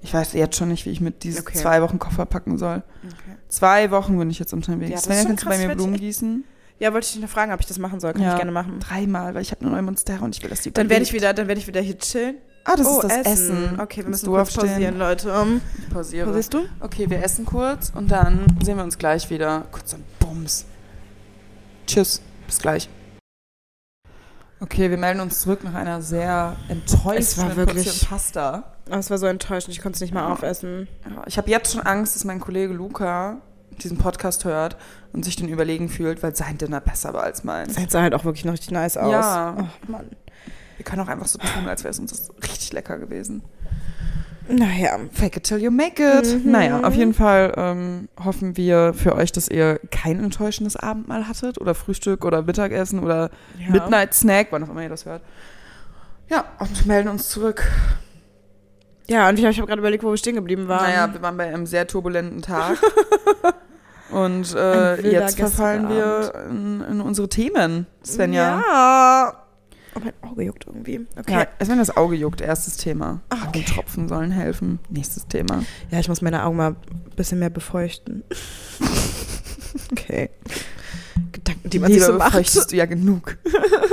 Ich 0.00 0.14
weiß 0.14 0.32
jetzt 0.34 0.56
schon 0.56 0.68
nicht, 0.68 0.86
wie 0.86 0.90
ich 0.90 1.00
mit 1.00 1.24
diesen 1.24 1.40
Okay. 1.40 1.58
zwei 1.58 1.82
Wochen 1.82 1.98
Koffer 1.98 2.24
packen 2.24 2.56
soll. 2.56 2.82
okay. 3.04 3.36
Zwei 3.48 3.90
Wochen 3.90 4.16
bin 4.18 4.30
ich 4.30 4.38
jetzt 4.38 4.52
unterwegs. 4.52 4.90
Ja, 4.90 4.96
das 4.96 5.04
schon 5.22 5.26
kannst 5.36 5.44
du 5.44 5.48
bei 5.48 5.58
mir 5.58 5.74
Blumen 5.74 5.96
gießen? 5.96 6.44
Ja, 6.80 6.92
wollte 6.92 7.06
ich 7.06 7.12
dich 7.12 7.22
noch 7.22 7.28
fragen, 7.28 7.52
ob 7.52 7.60
ich 7.60 7.66
das 7.66 7.78
machen 7.78 7.98
soll. 8.00 8.12
Kann 8.12 8.22
Ja. 8.22 8.30
ich 8.32 8.36
gerne 8.36 8.52
machen. 8.52 8.78
Dreimal, 8.80 9.34
weil 9.34 9.42
ich 9.42 9.50
habe 9.50 9.62
eine 9.62 9.70
neue 9.70 9.82
Monstera 9.82 10.24
und 10.24 10.36
ich 10.36 10.42
will, 10.42 10.50
dass 10.50 10.60
die 10.62 10.72
Dann 10.72 10.88
werde 10.88 11.02
ich 11.02 11.12
wieder, 11.12 11.32
dann 11.34 11.48
werde 11.48 11.60
ich 11.60 11.66
wieder 11.66 11.80
hier 11.80 11.98
chillen. 11.98 12.36
Ah, 12.64 12.76
das 12.76 12.86
oh, 12.86 13.00
ist 13.00 13.10
das 13.10 13.26
Essen. 13.26 13.80
Okay, 13.80 13.96
wir 13.98 14.04
Kannst 14.04 14.08
müssen 14.08 14.24
du 14.26 14.30
kurz 14.32 14.42
aufstehen? 14.48 14.68
pausieren, 14.68 14.98
Leute. 14.98 15.32
Um, 15.40 15.60
Ich 15.78 15.88
pausiere. 15.92 16.26
pausierst 16.26 16.54
du? 16.54 16.66
Okay, 16.80 17.08
wir 17.10 17.22
essen 17.24 17.46
kurz 17.46 17.90
und 17.94 18.08
dann 18.10 18.46
sehen 18.62 18.76
wir 18.76 18.84
uns 18.84 18.98
gleich 18.98 19.28
wieder. 19.30 19.64
Kurz 19.72 19.94
ein 19.94 20.04
Bums. 20.20 20.66
Tschüss, 21.86 22.20
bis 22.46 22.58
gleich. 22.58 22.88
Okay, 24.60 24.90
wir 24.90 24.98
melden 24.98 25.20
uns 25.20 25.40
zurück 25.40 25.62
nach 25.64 25.74
einer 25.74 26.02
sehr 26.02 26.56
enttäuschenden 26.68 27.16
Es 27.18 27.38
war 27.38 27.56
wirklich- 27.56 27.86
Portion 27.86 28.08
Pasta. 28.08 28.64
Oh, 28.90 28.94
es 28.94 29.10
war 29.10 29.18
so 29.18 29.26
enttäuschend, 29.26 29.74
ich 29.74 29.80
konnte 29.82 29.96
es 29.96 30.00
nicht 30.00 30.12
mal 30.12 30.22
Ja. 30.26 30.32
aufessen. 30.32 30.88
Ich 31.26 31.38
habe 31.38 31.50
jetzt 31.50 31.72
schon 31.72 31.82
Angst, 31.82 32.16
dass 32.16 32.24
mein 32.24 32.40
Kollege 32.40 32.72
Luca 32.74 33.38
diesen 33.82 33.98
Podcast 33.98 34.44
hört 34.44 34.76
und 35.12 35.24
sich 35.24 35.36
den 35.36 35.48
überlegen 35.48 35.88
fühlt, 35.88 36.22
weil 36.22 36.34
sein 36.34 36.58
Dinner 36.58 36.80
besser 36.80 37.14
war 37.14 37.22
als 37.22 37.44
meins. 37.44 37.74
Das 37.74 37.90
sah 37.92 38.02
halt 38.02 38.14
auch 38.14 38.24
wirklich 38.24 38.44
noch 38.44 38.52
richtig 38.52 38.70
nice 38.70 38.96
aus. 38.96 39.10
Ja. 39.12 39.56
Oh, 39.58 39.90
Mann. 39.90 40.06
Wir 40.76 40.84
können 40.84 41.02
auch 41.02 41.08
einfach 41.08 41.26
so 41.26 41.38
tun, 41.38 41.68
als 41.68 41.82
wäre 41.82 41.90
es 41.90 41.98
uns 41.98 42.30
richtig 42.42 42.72
lecker 42.72 42.98
gewesen. 42.98 43.42
Naja. 44.48 44.98
Fake 45.12 45.36
it 45.36 45.44
till 45.44 45.58
you 45.58 45.70
make 45.70 46.02
it. 46.02 46.44
Mhm. 46.44 46.50
Naja, 46.52 46.80
auf 46.82 46.94
jeden 46.94 47.12
Fall 47.12 47.52
ähm, 47.56 48.08
hoffen 48.24 48.56
wir 48.56 48.94
für 48.94 49.14
euch, 49.14 49.30
dass 49.32 49.48
ihr 49.48 49.78
kein 49.90 50.22
enttäuschendes 50.22 50.76
Abendmahl 50.76 51.28
hattet 51.28 51.60
oder 51.60 51.74
Frühstück 51.74 52.24
oder 52.24 52.42
Mittagessen 52.42 53.00
oder 53.00 53.30
Ja. 53.58 53.70
Midnight 53.70 54.14
Snack, 54.14 54.48
wann 54.50 54.64
auch 54.64 54.70
immer 54.70 54.82
ihr 54.82 54.88
das 54.88 55.04
hört. 55.04 55.22
Ja, 56.28 56.44
und 56.60 56.86
melden 56.86 57.08
uns 57.08 57.28
zurück. 57.28 57.64
Ja, 59.06 59.28
und 59.28 59.38
ich 59.38 59.44
habe 59.44 59.54
hab 59.56 59.66
gerade 59.66 59.80
überlegt, 59.80 60.04
wo 60.04 60.10
wir 60.10 60.16
stehen 60.16 60.34
geblieben 60.34 60.68
waren. 60.68 60.82
Naja, 60.84 61.12
wir 61.12 61.20
waren 61.22 61.36
bei 61.36 61.48
einem 61.48 61.66
sehr 61.66 61.86
turbulenten 61.86 62.42
Tag. 62.42 62.78
und 64.10 64.54
äh, 64.54 65.10
jetzt 65.10 65.38
verfallen 65.38 65.88
wir 65.88 66.32
in, 66.50 66.80
in 66.80 67.00
unsere 67.00 67.28
Themen, 67.28 67.86
Svenja. 68.04 68.60
Ja. 68.60 69.44
Oh, 69.94 70.00
mein 70.04 70.30
Auge 70.30 70.44
juckt 70.44 70.66
irgendwie. 70.66 71.06
Okay. 71.18 71.32
Ja, 71.32 71.40
Ja, 71.40 71.46
es 71.58 71.68
wenn 71.68 71.78
das 71.78 71.96
Auge 71.96 72.14
juckt, 72.14 72.40
erstes 72.40 72.76
Thema. 72.76 73.20
Ah, 73.30 73.36
okay. 73.36 73.46
Augentropfen 73.48 74.08
sollen 74.08 74.30
helfen. 74.30 74.78
Nächstes 74.88 75.26
Thema. 75.26 75.62
ich 75.90 76.08
muss 76.08 76.22
meine 76.22 76.44
Augen 76.44 76.56
mal 76.56 76.70
ein 76.70 76.76
bisschen 77.16 77.38
mehr 77.38 77.50
befeuchten. 77.50 78.22
okay. 79.92 80.30
Gedanken, 81.32 81.70
die 81.70 81.78
man 81.78 81.92
sich 81.92 82.02
so 82.02 82.12
macht. 82.12 82.32
befeuchtest 82.32 82.72
du 82.72 82.76
ja 82.76 82.86
genug. 82.86 83.38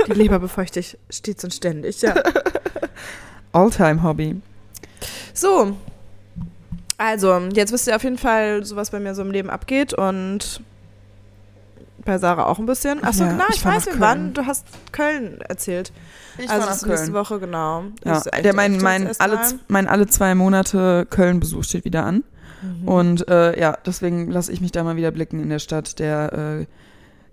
Die 0.06 0.12
Leber 0.12 0.38
befeuchte 0.38 0.80
ich 0.80 0.96
stets 1.10 1.42
und 1.44 1.52
ständig, 1.52 2.02
ja. 2.02 2.14
Alltime-Hobby. 3.52 4.40
So. 5.34 5.76
Also, 6.98 7.38
jetzt 7.52 7.72
wisst 7.72 7.86
ihr 7.86 7.96
auf 7.96 8.02
jeden 8.04 8.18
Fall, 8.18 8.64
so 8.64 8.76
was 8.76 8.90
bei 8.90 9.00
mir 9.00 9.14
so 9.14 9.22
im 9.22 9.30
Leben 9.30 9.50
abgeht 9.50 9.92
und 9.92 10.60
bei 12.04 12.18
Sarah 12.18 12.46
auch 12.46 12.58
ein 12.58 12.66
bisschen. 12.66 13.02
Achso, 13.04 13.24
Ja, 13.24 13.32
genau, 13.32 13.44
ich 13.50 13.56
ich, 13.56 13.64
weiß, 13.64 13.86
wir 13.86 14.00
waren, 14.00 14.18
Köln. 14.18 14.34
du 14.34 14.46
hast 14.46 14.66
Köln 14.92 15.40
erzählt. 15.42 15.92
Ich 16.38 16.48
also 16.48 16.60
war 16.62 16.68
das 16.68 16.68
nach 16.68 16.74
ist 16.82 16.86
nächste 16.88 17.06
Köln. 17.12 17.14
Woche, 17.24 17.40
genau. 17.40 17.84
Ja, 18.04 18.20
der 18.20 18.54
mein, 18.54 18.78
mein, 18.78 19.10
alle, 19.18 19.38
mein 19.68 19.88
alle 19.88 20.06
zwei 20.06 20.34
Monate 20.34 21.06
Köln-Besuch 21.10 21.64
steht 21.64 21.84
wieder 21.84 22.04
an. 22.04 22.22
Mhm. 22.62 22.88
Und 22.88 23.28
äh, 23.28 23.58
ja, 23.58 23.76
deswegen 23.84 24.30
lasse 24.30 24.52
ich 24.52 24.60
mich 24.60 24.72
da 24.72 24.84
mal 24.84 24.96
wieder 24.96 25.10
blicken 25.10 25.40
in 25.42 25.48
der 25.50 25.58
Stadt 25.58 25.98
der 25.98 26.32
äh, 26.62 26.66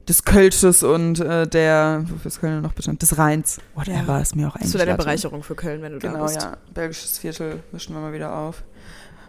des 0.10 0.26
Kölsches 0.26 0.84
und 0.84 1.20
äh, 1.22 1.48
der, 1.48 2.04
wofür 2.10 2.28
ist 2.28 2.42
Köln 2.42 2.62
noch 2.62 2.74
bestand, 2.74 3.02
des 3.02 3.18
Rheins. 3.18 3.60
Whatever, 3.76 4.14
Ja. 4.14 4.20
ist 4.20 4.36
mir 4.36 4.48
auch 4.48 4.54
Das 4.54 4.56
eigentlich 4.56 4.66
ist 4.66 4.72
zu 4.74 4.78
deiner. 4.80 4.98
Bereicherung 4.98 5.44
für 5.44 5.56
Köln, 5.56 5.82
wenn 5.82 5.94
du 5.94 6.00
da 6.00 6.12
Genau, 6.12 6.24
bist. 6.26 6.42
ja. 6.42 6.58
Belgisches 6.74 7.20
Viertel 7.20 7.60
mischen 7.72 7.94
wir 7.96 8.02
mal 8.02 8.12
wieder 8.12 8.36
auf. 8.36 8.64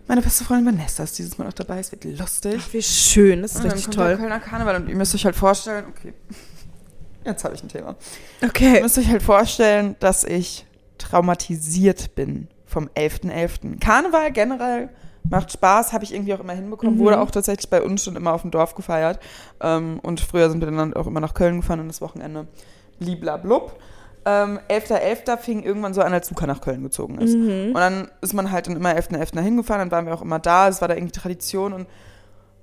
Meine 0.06 0.20
beste 0.20 0.44
Freundin 0.44 0.74
Vanessa 0.76 1.02
ist 1.02 1.18
dieses 1.18 1.38
Mal 1.38 1.46
auch 1.48 1.52
dabei. 1.54 1.78
Es 1.78 1.90
wird 1.90 2.04
lustig. 2.04 2.60
Ach, 2.62 2.72
wie 2.72 2.82
schön, 2.82 3.42
das 3.42 3.52
ist 3.52 3.56
Und 3.58 3.64
dann 3.64 3.72
richtig 3.72 3.84
kommt 3.86 3.96
der 3.98 4.06
toll. 4.08 4.16
Kölner 4.18 4.40
Karneval 4.40 4.76
und 4.76 4.88
ihr 4.88 4.96
müsst 4.96 5.14
euch 5.14 5.24
halt 5.24 5.36
vorstellen, 5.36 5.86
okay, 5.88 6.12
jetzt 7.24 7.44
habe 7.44 7.54
ich 7.54 7.62
ein 7.62 7.68
Thema. 7.68 7.96
Ihr 8.42 8.48
Okay. 8.48 8.82
müsst 8.82 8.98
euch 8.98 9.08
halt 9.08 9.22
vorstellen, 9.22 9.96
dass 10.00 10.24
ich 10.24 10.66
traumatisiert 10.98 12.14
bin 12.14 12.48
vom 12.66 12.88
11.11. 12.88 13.80
Karneval 13.80 14.30
generell 14.32 14.90
macht 15.30 15.52
Spaß, 15.52 15.92
habe 15.94 16.04
ich 16.04 16.12
irgendwie 16.12 16.34
auch 16.34 16.40
immer 16.40 16.52
hinbekommen. 16.52 16.98
Wurde 16.98 17.18
auch 17.18 17.30
tatsächlich 17.30 17.70
bei 17.70 17.80
uns 17.80 18.04
schon 18.04 18.14
immer 18.14 18.32
auf 18.34 18.42
dem 18.42 18.50
Dorf 18.50 18.74
gefeiert. 18.74 19.18
Ähm, 19.60 20.00
und 20.02 20.20
früher 20.20 20.50
sind 20.50 20.60
wir 20.60 20.70
dann 20.70 20.92
auch 20.94 21.06
immer 21.06 21.20
nach 21.20 21.32
Köln 21.32 21.60
gefahren 21.60 21.80
und 21.80 21.88
das 21.88 22.02
Wochenende 22.02 22.46
bliblablub. 22.98 23.78
Ähm, 24.26 24.58
11.11. 24.70 25.36
fing 25.38 25.62
irgendwann 25.62 25.92
so 25.94 26.00
an, 26.00 26.12
als 26.12 26.30
Luca 26.30 26.46
nach 26.46 26.60
Köln 26.60 26.82
gezogen 26.82 27.18
ist. 27.18 27.34
Und 27.34 27.74
dann 27.74 28.08
ist 28.22 28.32
man 28.32 28.50
halt 28.50 28.66
dann 28.66 28.76
immer 28.76 28.90
11.11. 28.90 29.40
hingefahren, 29.40 29.80
dann 29.80 29.90
waren 29.90 30.06
wir 30.06 30.14
auch 30.14 30.22
immer 30.22 30.38
da, 30.38 30.68
es 30.68 30.80
war 30.80 30.88
da 30.88 30.94
irgendwie 30.94 31.12
Tradition 31.12 31.72
und 31.74 31.86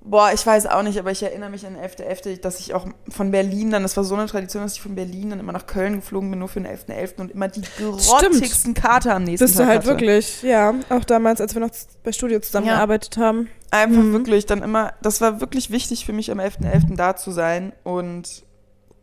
boah, 0.03 0.31
ich 0.33 0.43
weiß 0.43 0.65
auch 0.65 0.81
nicht, 0.81 0.97
aber 0.97 1.11
ich 1.11 1.21
erinnere 1.21 1.51
mich 1.51 1.63
an 1.67 1.75
11.11., 1.77 2.41
dass 2.41 2.59
ich 2.59 2.73
auch 2.73 2.87
von 3.07 3.29
Berlin 3.29 3.69
dann, 3.69 3.83
das 3.83 3.95
war 3.95 4.03
so 4.03 4.15
eine 4.15 4.25
Tradition, 4.25 4.63
dass 4.63 4.73
ich 4.73 4.81
von 4.81 4.95
Berlin 4.95 5.29
dann 5.29 5.39
immer 5.39 5.51
nach 5.51 5.67
Köln 5.67 5.97
geflogen 5.97 6.31
bin, 6.31 6.39
nur 6.39 6.47
für 6.47 6.59
den 6.59 6.67
11.11. 6.75 7.19
und 7.21 7.29
immer 7.31 7.47
die 7.47 7.61
grottigsten 7.77 8.73
Karte 8.73 9.13
am 9.13 9.23
nächsten 9.25 9.45
Bist 9.45 9.57
Tag 9.57 9.63
du 9.65 9.69
halt 9.69 9.77
hatte. 9.81 9.87
wirklich, 9.89 10.41
ja, 10.41 10.73
auch 10.89 11.03
damals, 11.03 11.39
als 11.39 11.53
wir 11.53 11.59
noch 11.61 11.69
bei 12.03 12.11
Studio 12.11 12.39
zusammengearbeitet 12.39 13.17
haben. 13.17 13.47
Einfach 13.69 14.01
Mhm. 14.01 14.13
wirklich 14.13 14.47
dann 14.47 14.63
immer, 14.63 14.93
das 15.03 15.21
war 15.21 15.39
wirklich 15.39 15.69
wichtig 15.69 16.03
für 16.07 16.13
mich 16.13 16.31
am 16.31 16.39
11.11. 16.39 16.95
da 16.95 17.15
zu 17.15 17.29
sein 17.29 17.71
und 17.83 18.43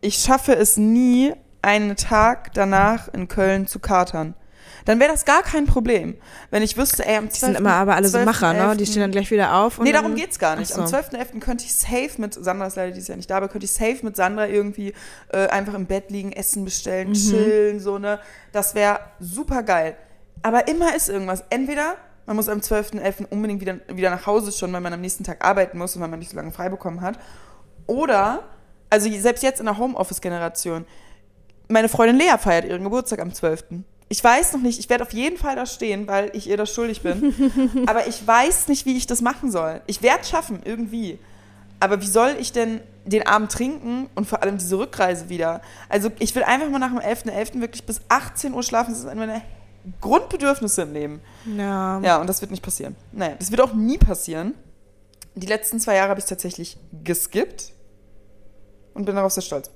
ich 0.01 0.17
schaffe 0.17 0.57
es 0.57 0.77
nie, 0.77 1.33
einen 1.63 1.97
Tag 1.97 2.53
danach 2.55 3.09
in 3.13 3.29
Köln 3.29 3.67
zu 3.67 3.79
katern. 3.79 4.35
Dann 4.85 5.01
wäre 5.01 5.11
das 5.11 5.25
gar 5.25 5.43
kein 5.43 5.67
Problem. 5.67 6.17
Wenn 6.51 6.63
ich 6.63 6.77
wüsste, 6.77 7.05
ey, 7.05 7.17
am 7.17 7.25
12. 7.25 7.33
Die 7.33 7.39
sind 7.41 7.59
immer 7.59 7.75
aber 7.75 7.95
alle 7.95 8.09
so 8.09 8.19
Macher, 8.21 8.53
ne? 8.53 8.77
Die 8.77 8.85
12.11. 8.85 8.91
stehen 8.91 9.01
dann 9.03 9.11
gleich 9.11 9.31
wieder 9.31 9.55
auf. 9.57 9.79
Und 9.79 9.85
Nee, 9.85 9.93
darum 9.93 10.15
geht's 10.15 10.39
gar 10.39 10.57
nicht. 10.57 10.73
So. 10.73 10.81
Am 10.81 10.87
12.11. 10.87 11.41
könnte 11.41 11.65
ich 11.65 11.75
safe 11.75 12.13
mit, 12.19 12.35
Sandra 12.35 12.67
ist 12.67 12.77
leider 12.77 12.93
dieses 12.93 13.09
Jahr 13.09 13.17
nicht 13.17 13.31
da, 13.31 13.37
aber 13.37 13.49
könnte 13.49 13.67
ich 13.67 13.73
safe 13.73 13.99
mit 14.03 14.17
Sandra 14.17 14.47
irgendwie 14.47 14.95
äh, 15.33 15.47
einfach 15.49 15.75
im 15.75 15.87
Bett 15.87 16.11
liegen, 16.11 16.33
Essen 16.33 16.65
bestellen, 16.65 17.13
chillen, 17.13 17.81
so, 17.81 17.99
ne? 17.99 18.19
Das 18.53 18.75
wäre 18.75 19.01
super 19.21 19.63
geil. 19.63 19.97
Aber 20.43 20.69
immer 20.69 20.95
ist 20.95 21.09
irgendwas. 21.09 21.45
Entweder 21.51 21.97
man 22.29 22.37
muss 22.37 22.49
am 22.49 22.59
12.11. 22.59 23.27
unbedingt 23.31 23.61
wieder, 23.61 23.81
wieder 23.89 24.11
nach 24.11 24.27
Hause 24.27 24.53
schon, 24.53 24.73
weil 24.73 24.83
man 24.83 24.93
am 24.93 25.01
nächsten 25.01 25.25
Tag 25.25 25.45
arbeiten 25.45 25.79
muss 25.79 25.97
und 25.97 26.03
weil 26.03 26.09
man 26.09 26.19
nicht 26.19 26.31
so 26.31 26.37
lange 26.37 26.53
frei 26.53 26.69
bekommen 26.69 27.01
hat. 27.01 27.19
Oder, 27.87 28.45
also 28.91 29.11
selbst 29.11 29.43
jetzt 29.43 29.61
in 29.61 29.67
der 29.67 29.79
Homeoffice-Generation, 29.79 30.85
meine 31.69 31.89
Freundin 31.89 32.17
Lea 32.17 32.37
feiert 32.39 32.65
ihren 32.65 32.85
Geburtstag 32.85 33.21
am 33.21 33.33
12. 33.33 33.65
Ich 34.09 34.25
weiß 34.25 34.55
noch 34.55 34.61
nicht, 34.61 34.79
ich 34.79 34.89
werde 34.89 35.05
auf 35.05 35.13
jeden 35.13 35.37
Fall 35.37 35.55
da 35.55 35.67
stehen, 35.67 36.07
weil 36.07 36.31
ich 36.33 36.49
ihr 36.49 36.57
das 36.57 36.73
schuldig 36.73 37.03
bin. 37.03 37.35
Aber 37.87 38.07
ich 38.07 38.27
weiß 38.27 38.69
nicht, 38.69 38.87
wie 38.87 38.97
ich 38.97 39.07
das 39.07 39.21
machen 39.21 39.51
soll. 39.51 39.83
Ich 39.87 40.03
werde 40.03 40.21
es 40.23 40.31
schaffen, 40.31 40.61
irgendwie. 40.65 41.19
Aber 41.81 42.01
wie 42.01 42.07
soll 42.07 42.37
ich 42.41 42.53
denn 42.53 42.81
den 43.05 43.27
Abend 43.27 43.53
trinken 43.53 44.09
und 44.15 44.27
vor 44.27 44.43
allem 44.43 44.59
diese 44.59 44.79
Rückreise 44.79 45.29
wieder? 45.29 45.61
Also 45.89 46.11
ich 46.19 46.35
will 46.35 46.43
einfach 46.43 46.71
mal 46.71 46.79
nach 46.79 46.91
dem 46.91 46.99
11.11. 46.99 47.61
wirklich 47.61 47.85
bis 47.85 48.01
18 48.09 48.55
Uhr 48.55 48.63
schlafen. 48.63 48.93
Das 48.93 49.01
ist 49.01 49.07
eine 49.07 49.21
meiner 49.21 49.43
Grundbedürfnisse 50.01 50.83
im 50.83 50.93
Leben. 50.93 51.21
Ja. 51.57 52.01
Ja, 52.01 52.21
und 52.21 52.27
das 52.29 52.41
wird 52.41 52.51
nicht 52.51 52.63
passieren. 52.63 52.97
Naja, 53.13 53.35
das 53.39 53.51
wird 53.51 53.61
auch 53.61 53.75
nie 53.75 53.99
passieren. 53.99 54.55
Die 55.35 55.47
letzten 55.47 55.79
zwei 55.81 55.97
Jahre 55.97 56.11
habe 56.11 56.21
ich 56.21 56.27
tatsächlich 56.27 56.79
geskippt 57.05 57.73
und 58.95 59.05
bin 59.05 59.15
darauf 59.15 59.33
sehr 59.33 59.43
stolz. 59.43 59.71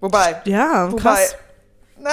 Wobei, 0.00 0.42
Ja, 0.44 0.90
wobei, 0.90 1.02
krass. 1.02 1.36
na, 2.00 2.10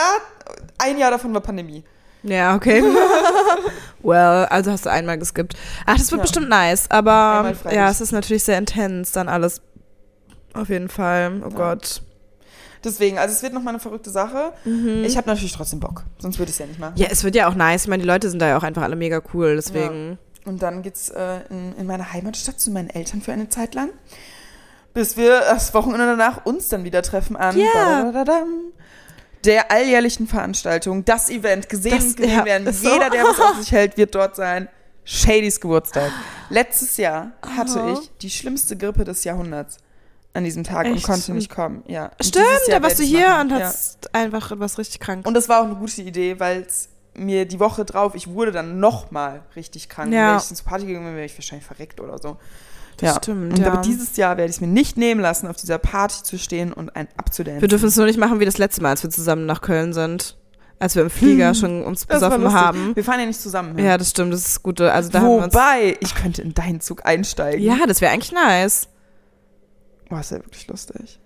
ein 0.77 0.97
Jahr 0.97 1.11
davon 1.11 1.33
war 1.33 1.41
Pandemie. 1.41 1.83
Ja, 2.23 2.55
okay. 2.55 2.83
well, 4.03 4.45
also 4.49 4.71
hast 4.71 4.85
du 4.85 4.91
einmal 4.91 5.17
geskippt. 5.17 5.55
Ach, 5.85 5.97
das 5.97 6.11
wird 6.11 6.19
Ja. 6.19 6.23
bestimmt 6.23 6.49
nice, 6.49 6.85
aber 6.89 7.53
ja, 7.71 7.89
es 7.89 7.99
ist 8.01 8.11
natürlich 8.11 8.43
sehr 8.43 8.57
intens 8.57 9.11
dann 9.11 9.27
alles. 9.27 9.61
Auf 10.53 10.69
jeden 10.69 10.89
Fall. 10.89 11.41
Oh 11.45 11.49
Gott. 11.49 12.01
Deswegen, 12.83 13.17
also 13.19 13.33
es 13.33 13.43
wird 13.43 13.53
noch 13.53 13.61
mal 13.61 13.69
eine 13.71 13.79
verrückte 13.79 14.09
Sache. 14.09 14.53
Mhm. 14.65 15.03
Ich 15.05 15.15
habe 15.17 15.27
natürlich 15.29 15.53
trotzdem 15.53 15.79
Bock, 15.79 16.03
sonst 16.19 16.39
würde 16.39 16.49
ich 16.49 16.55
es 16.55 16.59
ja 16.59 16.65
nicht 16.65 16.79
machen. 16.79 16.93
Ja, 16.97 17.07
es 17.11 17.23
wird 17.23 17.35
ja 17.35 17.47
auch 17.47 17.53
nice. 17.55 17.83
Ich 17.83 17.87
meine, 17.87 18.01
die 18.01 18.07
Leute 18.07 18.29
sind 18.29 18.39
da 18.41 18.47
ja 18.47 18.57
auch 18.57 18.63
einfach 18.63 18.81
alle 18.81 18.95
mega 18.95 19.21
cool, 19.33 19.55
deswegen. 19.55 20.17
Und 20.45 20.63
dann 20.63 20.81
geht's 20.81 21.09
äh, 21.09 21.41
in, 21.49 21.75
in 21.77 21.85
meine 21.85 22.11
Heimatstadt 22.11 22.59
zu 22.59 22.71
meinen 22.71 22.89
Eltern 22.89 23.21
für 23.21 23.31
eine 23.33 23.49
Zeit 23.49 23.75
lang. 23.75 23.89
Bis 24.93 25.15
wir 25.17 25.39
das 25.39 25.73
Wochenende 25.73 26.05
danach 26.05 26.45
uns 26.45 26.67
dann 26.69 26.83
wieder 26.83 27.01
treffen 27.01 27.35
an 27.37 27.57
Ja. 27.57 28.11
der 29.45 29.71
alljährlichen 29.71 30.27
Veranstaltung. 30.27 31.05
Das 31.05 31.29
Event 31.29 31.69
gesehen 31.69 31.95
Das- 31.97 32.05
und 32.05 32.17
gesehen 32.17 32.37
ja, 32.39 32.45
werden. 32.45 32.71
so. 32.73 32.89
Jeder, 32.91 33.09
der 33.09 33.23
was 33.23 33.39
auf 33.39 33.57
sich 33.57 33.71
hält, 33.71 33.97
wird 33.97 34.13
dort 34.15 34.35
sein. 34.35 34.67
Shadys 35.03 35.59
Geburtstag. 35.59 36.11
Letztes 36.49 36.97
Jahr 36.97 37.31
hatte 37.57 37.79
Aha. 37.81 37.93
ich 37.93 38.11
die 38.21 38.29
schlimmste 38.29 38.77
Grippe 38.77 39.03
des 39.03 39.23
Jahrhunderts 39.23 39.77
an 40.33 40.43
diesem 40.43 40.63
Tag 40.63 40.85
und 40.85 40.95
Echt? 40.95 41.05
konnte 41.05 41.33
nicht 41.33 41.49
kommen. 41.53 41.83
Ja. 41.87 42.05
Und 42.05 42.25
Stimmt, 42.25 42.45
da 42.69 42.83
warst 42.83 42.99
du 42.99 43.03
hier 43.03 43.27
machen. 43.27 43.51
und 43.51 43.59
Ja. 43.59 43.65
hast 43.65 44.13
einfach 44.13 44.51
was 44.55 44.77
richtig 44.77 44.99
krank. 44.99 45.25
Und 45.25 45.33
das 45.33 45.49
war 45.49 45.61
auch 45.61 45.65
eine 45.65 45.75
gute 45.75 46.01
Idee, 46.03 46.39
weil 46.39 46.61
es 46.61 46.89
mir 47.15 47.45
die 47.45 47.59
Woche 47.59 47.83
drauf, 47.83 48.13
ich 48.15 48.27
wurde 48.27 48.51
dann 48.51 48.79
nochmal 48.79 49.41
richtig 49.55 49.89
krank. 49.89 50.13
Ja. 50.13 50.31
Wenn 50.31 50.37
ich 50.37 50.43
zur 50.43 50.65
Party 50.65 50.85
gegangen 50.85 51.05
wäre, 51.07 51.15
wäre 51.15 51.25
ich 51.25 51.35
wahrscheinlich 51.37 51.65
verreckt 51.65 51.99
oder 51.99 52.17
so. 52.19 52.37
Das 53.07 53.17
stimmt, 53.17 53.53
Und 53.53 53.59
ja. 53.59 53.71
aber 53.71 53.81
dieses 53.81 54.15
Jahr 54.17 54.37
werde 54.37 54.49
ich 54.49 54.57
es 54.57 54.61
mir 54.61 54.67
nicht 54.67 54.97
nehmen 54.97 55.21
lassen, 55.21 55.47
auf 55.47 55.57
dieser 55.57 55.77
Party 55.77 56.23
zu 56.23 56.37
stehen 56.37 56.71
und 56.73 56.95
ein 56.95 57.07
abzudancen. 57.17 57.61
wir 57.61 57.67
dürfen 57.67 57.87
es 57.87 57.95
nur 57.95 58.05
nicht 58.05 58.19
machen 58.19 58.39
wie 58.39 58.45
das 58.45 58.57
letzte 58.57 58.81
Mal, 58.81 58.89
als 58.89 59.03
wir 59.03 59.09
zusammen 59.09 59.45
nach 59.45 59.61
Köln 59.61 59.93
sind. 59.93 60.37
Als 60.79 60.95
wir 60.95 61.03
im 61.03 61.11
Flieger 61.11 61.53
schon 61.53 61.83
uns 61.83 62.01
Hm. 62.01 62.07
Das 62.09 62.21
war 62.21 62.29
besoffen 62.31 62.53
haben. 62.53 62.95
Wir 62.95 63.03
fahren 63.03 63.19
ja 63.19 63.25
nicht 63.27 63.39
zusammen. 63.39 63.77
Ja, 63.77 63.99
das 63.99 64.09
stimmt, 64.09 64.33
das 64.33 64.47
ist 64.47 64.63
gut. 64.63 64.81
Also 64.81 65.09
da 65.11 65.21
uns, 65.21 65.53
Wobei, 65.53 65.95
ich 65.99 66.15
könnte 66.15 66.41
in 66.41 66.55
deinen 66.55 66.81
Zug 66.81 67.05
einsteigen. 67.05 67.61
ja, 67.61 67.85
das 67.87 68.01
wäre 68.01 68.11
eigentlich 68.11 68.31
nice. 68.31 68.87
Boah, 70.09 70.21
ist 70.21 70.31
ja 70.31 70.37
wirklich 70.37 70.67
lustig. 70.67 71.19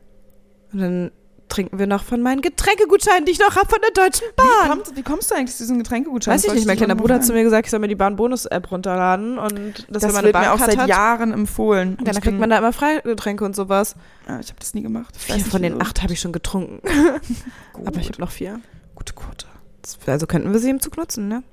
Und 0.73 0.79
dann 0.81 1.11
trinken 1.49 1.77
wir 1.79 1.88
noch 1.88 2.03
von 2.03 2.21
meinen 2.21 2.41
Getränkegutscheinen, 2.41 3.25
die 3.25 3.31
ich 3.31 3.39
noch 3.39 3.55
habe 3.55 3.67
von 3.69 3.79
der 3.81 3.91
Deutschen 4.03 4.25
Wie, 4.27 4.36
Bahn. 4.36 4.69
kommt, 4.69 4.95
wie 4.95 5.03
kommst 5.03 5.29
du 5.31 5.36
eigentlich 5.36 5.55
zu 5.55 5.63
diesem 5.63 5.77
Getränkegutschein? 5.77 6.34
Weiß 6.34 6.41
ich 6.43 6.47
Das 6.47 6.55
nicht, 6.55 6.67
mein 6.67 6.77
kleiner 6.77 6.95
Bruder 6.95 7.15
hat 7.15 7.25
zu 7.25 7.34
mir 7.34 7.43
gesagt, 7.43 7.67
ich 7.67 7.71
soll 7.71 7.79
mir 7.79 7.88
die 7.88 7.95
Bahn-Bonus-App 7.95 8.71
runterladen 8.71 9.38
und 9.38 9.86
Das 9.89 10.03
eine 10.03 10.13
wird 10.15 10.25
mir 10.25 10.29
auch 10.29 10.58
Bahncard 10.58 10.71
seit 10.71 10.77
hat, 10.79 10.88
Jahren 10.89 11.31
empfohlen. 11.34 11.95
Und 11.97 12.08
dann 12.08 12.19
kriegt 12.19 12.39
man 12.39 12.49
da 12.49 12.58
immer 12.58 12.73
Freigetränke 12.73 13.45
und 13.45 13.55
sowas. 13.55 13.95
Ja, 14.27 14.39
ich 14.39 14.47
habe 14.49 14.60
das 14.60 14.73
nie 14.73 14.81
gemacht. 14.81 15.15
Vier 15.17 15.38
von 15.45 15.62
den 15.62 15.81
acht 15.81 16.01
habe 16.01 16.13
ich 16.13 16.19
schon 16.19 16.31
getrunken. 16.31 16.81
Aber 17.86 17.99
ich 17.99 18.10
habe 18.10 18.21
noch 18.21 18.31
vier. 18.31 18.60
Gute 18.95 19.13
Quote. 19.13 19.45
Das- 19.81 19.97
Also 20.08 20.25
könnten 20.27 20.51
wir 20.51 20.60
sie 20.60 20.69
im 20.69 20.79
Zug 20.79 20.97
nutzen, 20.97 21.27
ne? 21.27 21.43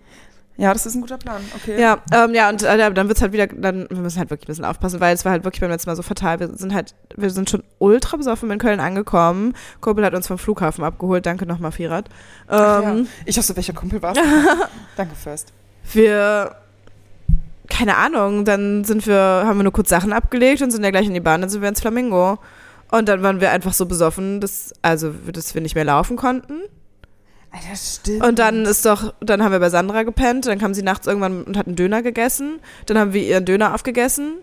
Ja, 0.59 0.73
das 0.73 0.85
ist 0.85 0.95
ein 0.95 1.01
guter 1.01 1.17
Plan. 1.17 1.43
Okay. 1.57 1.81
Ja, 1.81 1.99
ähm, 2.13 2.35
ja, 2.35 2.49
und 2.49 2.63
äh, 2.63 2.93
dann 2.93 3.09
wird's 3.09 3.23
halt 3.23 3.33
wieder, 3.33 3.47
dann, 3.47 3.87
wir 3.89 3.99
müssen 3.99 4.19
halt 4.19 4.31
wirklich 4.31 4.47
ein 4.49 4.53
bisschen 4.53 4.65
aufpassen, 4.65 5.01
weil 5.01 5.15
es 5.15 5.25
war 5.25 5.33
halt 5.33 5.45
wirklich 5.45 5.61
beim 5.61 5.71
letzten 5.71 5.89
Mal 5.89 5.97
so 5.97 6.03
fatal. 6.03 6.41
Wir 6.41 6.49
sind 6.49 6.75
halt, 6.75 6.95
wir 7.17 7.31
sind 7.31 7.49
schon 7.49 7.63
ultra 7.79 8.17
besoffen 8.17 8.51
in 8.51 8.59
Köln 8.59 8.79
angekommen. 8.79 9.55
Kumpel 9.81 10.05
hat 10.05 10.15
uns 10.15 10.27
vom 10.27 10.39
Flughafen 10.39 10.85
abgeholt. 10.85 11.25
Danke 11.25 11.47
nochmal, 11.47 11.73
Firat. 11.73 12.09
Ach 12.49 12.83
ja. 12.83 12.93
Ähm, 12.93 13.09
Ich 13.25 13.37
wusste, 13.37 13.57
welcher 13.57 13.73
Kumpel 13.73 14.03
war 14.03 14.15
Danke, 14.97 15.15
First. 15.15 15.53
Wir, 15.91 16.55
keine 17.69 17.97
Ahnung, 17.97 18.45
dann 18.45 18.85
sind 18.85 19.07
wir, 19.07 19.17
haben 19.17 19.59
wir 19.59 19.65
nur 19.65 19.73
kurz 19.73 19.89
Sachen 19.89 20.13
abgelegt 20.13 20.61
und 20.63 20.71
sind 20.71 20.85
ja 20.85 20.91
gleich 20.91 21.07
in 21.07 21.15
die 21.15 21.21
Bahn, 21.21 21.41
dann 21.41 21.51
sind 21.51 21.63
wir 21.63 21.69
ins 21.69 21.81
Flamingo. 21.81 22.39
Und 22.91 23.09
dann 23.09 23.23
waren 23.23 23.41
wir 23.41 23.51
einfach 23.51 23.73
so 23.73 23.87
besoffen, 23.87 24.41
dass, 24.43 24.75
also, 24.83 25.15
dass 25.33 25.55
wir 25.55 25.63
nicht 25.63 25.75
mehr 25.75 25.87
laufen 25.87 26.17
konnten. 26.17 26.61
Alter, 27.53 27.77
stimmt. 27.77 28.25
Und 28.25 28.39
dann 28.39 28.65
ist 28.65 28.87
doch, 28.87 29.13
dann 29.21 29.43
haben 29.45 29.53
wir 29.53 29.61
bei 29.61 29.69
Sandra 29.71 30.05
gepennt, 30.05 30.47
dann 30.47 30.59
kam 30.59 30.73
sie 30.73 30.83
nachts 30.83 31.07
irgendwann 31.07 31.43
und 31.45 31.57
hat 31.59 31.67
einen 31.67 31.77
Döner 31.77 32.03
gegessen. 32.03 32.61
Dann 32.87 32.99
haben 32.99 33.13
wir 33.13 33.23
ihren 33.23 33.45
Döner 33.45 33.75
aufgegessen. 33.75 34.35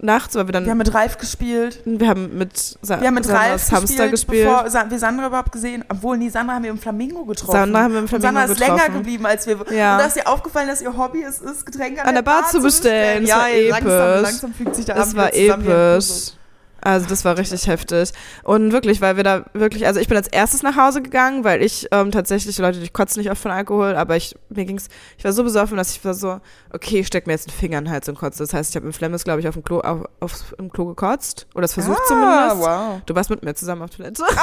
Nachts, 0.00 0.36
weil 0.36 0.46
wir 0.46 0.52
dann. 0.52 0.64
wir 0.64 0.70
haben 0.70 0.78
mit 0.78 0.94
Ralf 0.94 1.18
gespielt. 1.18 1.80
wir 1.84 2.06
haben 2.08 2.38
mit, 2.38 2.56
Sa 2.56 3.00
Wir 3.00 3.08
haben 3.08 3.14
mit 3.14 3.24
Sandras 3.24 3.48
Ralf 3.50 3.72
Hamster 3.72 4.08
gespielt, 4.08 4.10
gespielt. 4.12 4.44
bevor 4.46 4.70
Sa- 4.70 4.86
wir 4.88 4.98
Sandra 4.98 5.26
überhaupt 5.26 5.50
gesehen. 5.50 5.84
Obwohl, 5.88 6.16
nee, 6.18 6.28
Sandra 6.28 6.54
haben 6.54 6.62
wir 6.62 6.70
im 6.70 6.78
Flamingo 6.78 7.24
getroffen. 7.24 7.50
Sandra 7.50 7.82
haben 7.82 7.92
wir 7.94 8.00
im 8.00 8.06
Flamingo 8.08 8.26
Sandra 8.28 8.44
ist 8.52 8.60
getroffen. 8.60 8.76
länger 8.80 8.98
geblieben 8.98 9.26
als 9.26 9.46
wir. 9.48 9.56
Ja. 9.74 9.94
Und 9.94 10.00
da 10.02 10.06
ist 10.06 10.16
ihr 10.16 10.28
aufgefallen, 10.28 10.68
dass 10.68 10.80
ihr 10.82 10.96
Hobby 10.96 11.24
es 11.24 11.40
ist, 11.40 11.66
Getränke 11.66 12.02
an, 12.02 12.08
An 12.10 12.14
der 12.14 12.22
Bar 12.22 12.48
zu 12.48 12.60
bestellen. 12.62 13.22
Das 13.22 13.28
Ja, 13.30 13.36
war 13.38 13.48
ey, 13.48 13.70
langsam, 13.70 13.90
episch. 13.90 14.22
langsam 14.22 14.52
fügt 14.54 14.76
sich 14.76 14.84
der 14.84 14.94
Das 14.94 15.16
war 15.16 15.34
episch. 15.34 16.32
Also 16.80 17.06
das 17.06 17.24
war 17.24 17.36
richtig 17.36 17.66
heftig. 17.66 18.12
Und 18.44 18.72
wirklich, 18.72 19.00
weil 19.00 19.16
wir 19.16 19.24
da 19.24 19.44
wirklich, 19.52 19.86
also 19.86 20.00
ich 20.00 20.08
bin 20.08 20.16
als 20.16 20.28
erstes 20.28 20.62
nach 20.62 20.76
Hause 20.76 21.02
gegangen, 21.02 21.44
weil 21.44 21.62
ich 21.62 21.88
ähm, 21.90 22.10
tatsächlich, 22.12 22.56
Leute, 22.58 22.78
ich 22.80 22.92
kotze 22.92 23.18
nicht 23.18 23.30
oft 23.30 23.40
von 23.40 23.50
Alkohol, 23.50 23.96
aber 23.96 24.16
ich, 24.16 24.36
mir 24.48 24.64
ging's, 24.64 24.88
ich 25.16 25.24
war 25.24 25.32
so 25.32 25.42
besoffen, 25.42 25.76
dass 25.76 25.90
ich 25.90 26.04
war 26.04 26.14
so, 26.14 26.40
okay, 26.72 27.00
ich 27.00 27.06
steck 27.06 27.26
mir 27.26 27.32
jetzt 27.32 27.48
einen 27.48 27.58
Finger 27.58 27.78
in 27.78 27.84
den 27.84 27.92
Hals 27.92 28.08
und 28.08 28.18
kotze. 28.18 28.42
Das 28.42 28.54
heißt, 28.54 28.70
ich 28.70 28.76
habe 28.76 28.86
im 28.86 28.92
Flemmes, 28.92 29.24
glaube 29.24 29.40
ich, 29.40 29.48
auf 29.48 29.54
dem 29.54 29.64
Klo, 29.64 29.80
auf, 29.80 30.04
auf, 30.20 30.54
im 30.58 30.70
Klo 30.70 30.86
gekotzt. 30.86 31.46
Oder 31.54 31.64
es 31.64 31.74
versucht 31.74 32.00
ah, 32.02 32.06
zumindest. 32.06 32.56
wow. 32.58 33.00
Du 33.06 33.14
warst 33.14 33.30
mit 33.30 33.42
mir 33.44 33.54
zusammen 33.54 33.82
auf 33.82 33.90
Toilette. 33.90 34.22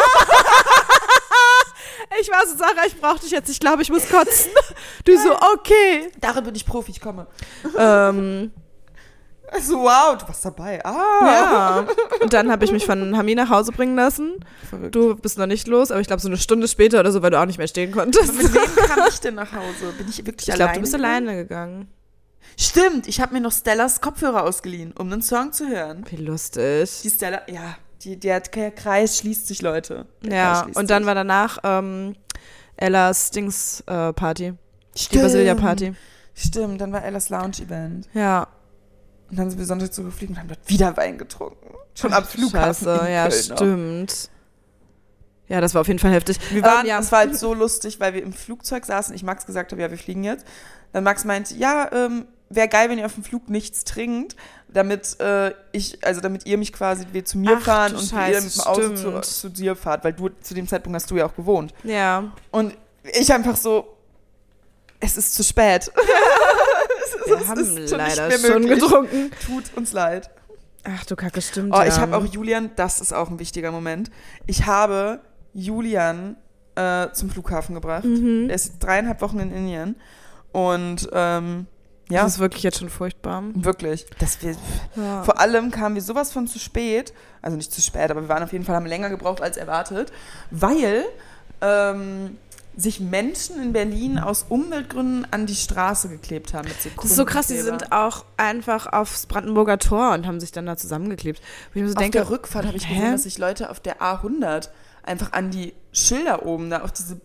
ich 2.22 2.30
war 2.30 2.46
so, 2.48 2.58
Sarah, 2.58 2.86
ich 2.88 3.00
brauch 3.00 3.20
dich 3.20 3.32
jetzt, 3.32 3.50
ich 3.50 3.60
glaube, 3.60 3.82
ich 3.82 3.90
muss 3.90 4.08
kotzen. 4.10 4.52
Du 5.04 5.16
so, 5.18 5.36
okay. 5.54 6.12
Darin 6.20 6.44
bin 6.44 6.56
ich 6.56 6.66
Profi, 6.66 6.92
ich 6.92 7.00
komme. 7.00 7.28
Ähm, 7.78 8.52
Also, 9.52 9.80
wow, 9.80 10.18
du 10.18 10.28
warst 10.28 10.44
dabei. 10.46 10.84
Ah. 10.86 10.92
ja. 11.24 11.88
Und 12.22 12.34
dann 12.34 12.52
habe 12.52 12.66
ich 12.66 12.72
mich 12.72 12.86
von 12.86 13.16
Hami 13.18 13.36
nach 13.36 13.50
Hause 13.50 13.72
bringen 13.72 13.96
lassen. 13.96 14.40
Verrückt. 14.70 14.96
Du 14.96 15.16
bist 15.16 15.38
noch 15.38 15.46
nicht 15.46 15.68
los, 15.68 15.92
aber 15.92 16.02
ich 16.02 16.08
glaube 16.08 16.22
so 16.22 16.28
eine 16.28 16.38
Stunde 16.38 16.68
später 16.68 17.00
oder 17.00 17.12
so, 17.12 17.22
weil 17.22 17.32
du 17.32 17.40
auch 17.40 17.46
nicht 17.46 17.58
mehr 17.58 17.68
stehen 17.68 17.92
konntest. 17.92 18.34
Mit 18.36 18.54
wem 18.54 18.76
kam 18.88 19.08
ich 19.10 19.20
denn 19.20 19.36
nach 19.36 19.52
Hause? 19.54 19.94
Bin 19.98 20.08
ich 20.10 20.26
wirklich 20.26 20.48
Ich 20.48 20.54
alleine? 20.54 20.72
glaube, 20.72 20.74
du 20.76 20.82
bist 20.82 20.94
gegangen? 20.94 21.28
alleine 21.28 21.36
gegangen. 21.44 21.88
Stimmt, 22.58 23.08
ich 23.08 23.20
habe 23.22 23.34
mir 23.34 23.42
noch 23.42 23.52
Stellas 23.52 24.02
Kopfhörer 24.02 24.44
ausgeliehen, 24.44 24.94
um 24.98 25.12
einen 25.12 25.22
Song 25.22 25.52
zu 25.52 25.68
hören. 25.68 26.06
Wie 26.10 26.16
lustig. 26.18 27.02
Die 27.04 27.10
Stella, 27.10 27.42
ja, 27.48 27.76
die, 28.02 28.18
der, 28.20 28.40
Kreis 28.42 29.18
schließt 29.18 29.48
sich, 29.48 29.62
Leute. 29.62 30.06
Der 30.24 30.34
Ja, 30.36 30.62
schließt 30.64 30.80
und 30.80 30.90
dann 30.90 31.04
sich. 31.04 31.08
war 31.08 31.16
danach 31.16 31.58
ähm, 31.64 32.16
Ellas 32.78 33.32
Dings 33.32 33.82
äh, 33.88 34.14
Party. 34.14 34.54
Die 34.96 35.00
Stimmt. 35.00 35.24
Basilia 35.24 35.56
Party. 35.56 35.94
Stimmt, 36.34 36.80
dann 36.82 36.92
war 36.94 37.04
Ellas 37.04 37.30
Lounge-Event. 37.30 38.08
Ja. 38.14 38.48
Und 39.30 39.40
dann 39.40 39.50
sind 39.50 39.58
wir 39.60 39.66
Sonntag 39.66 39.94
zugeflogen 39.94 40.36
und 40.36 40.40
haben 40.42 40.48
dort 40.48 40.68
wieder 40.68 40.96
Wein 40.98 41.18
getrunken. 41.18 41.74
Schon 41.96 42.14
am 42.14 42.24
Flughafen. 42.26 42.86
Scheiße, 42.86 43.10
ja, 43.12 43.32
stimmt. 43.32 44.30
Ja, 45.48 45.62
das 45.62 45.74
war 45.74 45.82
auf 45.82 45.88
jeden 45.88 46.00
Fall 46.00 46.12
heftig. 46.12 46.40
Wir 46.52 46.64
waren, 46.64 46.82
Ähm, 46.82 46.88
ja. 46.90 46.98
das 46.98 47.12
war 47.12 47.20
halt 47.20 47.38
so 47.38 47.54
lustig, 47.54 48.00
weil 48.00 48.14
wir 48.14 48.24
im 48.24 48.34
Flugzeug 48.34 48.86
saßen. 48.86 49.14
Ich 49.16 49.24
Max 49.24 49.46
gesagt 49.46 49.72
habe, 49.72 49.82
ja, 49.82 49.92
wir 49.92 49.98
fliegen 49.98 50.24
jetzt. 50.24 50.46
Dann 50.92 51.04
Max 51.04 51.24
meinte, 51.24 51.56
ja, 51.56 51.92
ähm, 51.92 52.26
wäre 52.50 52.68
geil, 52.68 52.90
wenn 52.90 52.98
ihr 52.98 53.06
auf 53.06 53.14
dem 53.14 53.24
Flug 53.24 53.50
nichts 53.50 53.84
trinkt, 53.84 54.36
damit 54.68 55.20
äh, 55.20 55.54
ich, 55.72 56.04
also 56.06 56.22
damit 56.22 56.46
ihr 56.46 56.58
mich 56.58 56.74
quasi 56.74 57.06
wir 57.12 57.26
zu 57.26 57.38
mir 57.38 57.58
Ach, 57.58 57.62
fahren 57.64 57.96
und 57.96 58.08
Scheiße, 58.10 58.34
ihr 58.34 58.42
mit 58.42 58.56
dem 58.56 58.62
Auto 58.62 59.22
zu, 59.22 59.22
zu 59.22 59.50
dir 59.50 59.76
fahrt, 59.76 60.04
weil 60.04 60.14
du 60.14 60.30
zu 60.42 60.54
dem 60.54 60.68
Zeitpunkt 60.68 60.96
hast 60.96 61.10
du 61.12 61.18
ja 61.18 61.26
auch 61.26 61.36
gewohnt. 61.36 61.74
Ja. 61.84 62.32
Und 62.52 62.76
ich 63.04 63.32
einfach 63.32 63.56
so, 63.56 63.95
es 65.06 65.18
ist 65.18 65.34
zu 65.36 65.44
spät. 65.44 65.92
Wir 67.26 67.38
Es 67.42 67.48
haben 67.48 67.60
ist 67.60 67.68
schon 67.68 67.76
nicht 68.04 68.16
leider 68.18 68.28
mehr 68.28 68.38
schon 68.40 68.62
möglich. 68.64 68.80
getrunken. 68.82 69.32
Tut 69.46 69.64
uns 69.76 69.94
leid. 69.94 70.30
Ach 70.84 71.04
du 71.06 71.16
Kacke, 71.16 71.42
stimmt. 71.42 71.74
Oh, 71.74 71.78
ja. 71.78 71.88
ich 71.88 71.98
habe 71.98 72.16
auch 72.16 72.26
Julian, 72.26 72.70
das 72.76 73.00
ist 73.02 73.14
auch 73.14 73.30
ein 73.30 73.40
wichtiger 73.40 73.72
Moment. 73.72 74.12
Ich 74.46 74.66
habe 74.68 75.20
Julian 75.54 76.36
äh, 76.76 77.08
zum 77.14 77.30
Flughafen 77.32 77.74
gebracht. 77.74 78.04
Mhm. 78.04 78.50
Er 78.50 78.56
ist 78.56 78.78
dreieinhalb 78.80 79.22
Wochen 79.22 79.40
in 79.40 79.52
Indien. 79.52 79.96
Und 80.52 81.10
ähm, 81.14 81.66
ja, 82.10 82.24
Das 82.24 82.34
ist 82.34 82.40
wirklich 82.40 82.62
jetzt 82.62 82.78
schon 82.78 82.90
furchtbar. 82.90 83.42
wirklich. 83.56 84.06
Das 84.20 84.42
wir, 84.44 84.56
Ja. 84.96 85.24
Vor 85.24 85.40
allem 85.40 85.72
kamen 85.72 85.96
wir 85.96 86.04
sowas 86.04 86.32
von 86.32 86.46
zu 86.48 86.60
spät. 86.60 87.14
Also 87.42 87.58
nicht 87.58 87.72
zu 87.74 87.82
spät, 87.82 88.12
aber 88.12 88.22
wir 88.22 88.30
waren 88.30 88.44
auf 88.44 88.52
jeden 88.54 88.64
Fall, 88.66 88.76
haben 88.76 88.86
länger 88.86 89.10
gebraucht 89.10 89.42
als 89.42 89.58
erwartet, 89.58 90.12
weil 90.52 91.04
ähm, 91.62 92.38
sich 92.78 93.00
Menschen 93.00 93.62
in 93.62 93.74
Berlin 93.74 94.20
aus 94.20 94.46
Umweltgründen 94.50 95.28
an 95.32 95.46
die 95.46 95.56
Straße 95.56 96.10
geklebt 96.10 96.54
haben 96.54 96.68
mit 96.68 96.76
Das 96.98 97.06
ist 97.06 97.16
so 97.16 97.26
krass, 97.26 97.48
die 97.48 97.58
sind 97.58 97.92
auch 97.92 98.26
einfach 98.38 98.92
aufs 98.92 99.26
Brandenburger 99.28 99.78
Tor 99.80 100.12
und 100.14 100.28
haben 100.28 100.40
sich 100.40 100.52
dann 100.52 100.66
da 100.66 100.76
zusammengeklebt. 100.76 101.42
So 101.74 101.82
Auf 101.82 101.94
denke, 101.96 102.18
der 102.20 102.30
Rückfahrt 102.30 102.66
habe 102.66 102.76
ich 102.78 102.88
Hä? 102.88 102.96
gesehen, 102.96 103.12
dass 103.14 103.24
sich 103.24 103.38
Leute 103.38 103.70
auf 103.70 103.80
der 103.80 104.02
A100 104.02 104.70
einfach 105.04 105.32
an 105.34 105.52
die 105.52 105.74
Schilder 105.94 106.46
oben, 106.46 106.70
da 106.70 106.82
auf 106.82 106.92
diese 106.92 107.16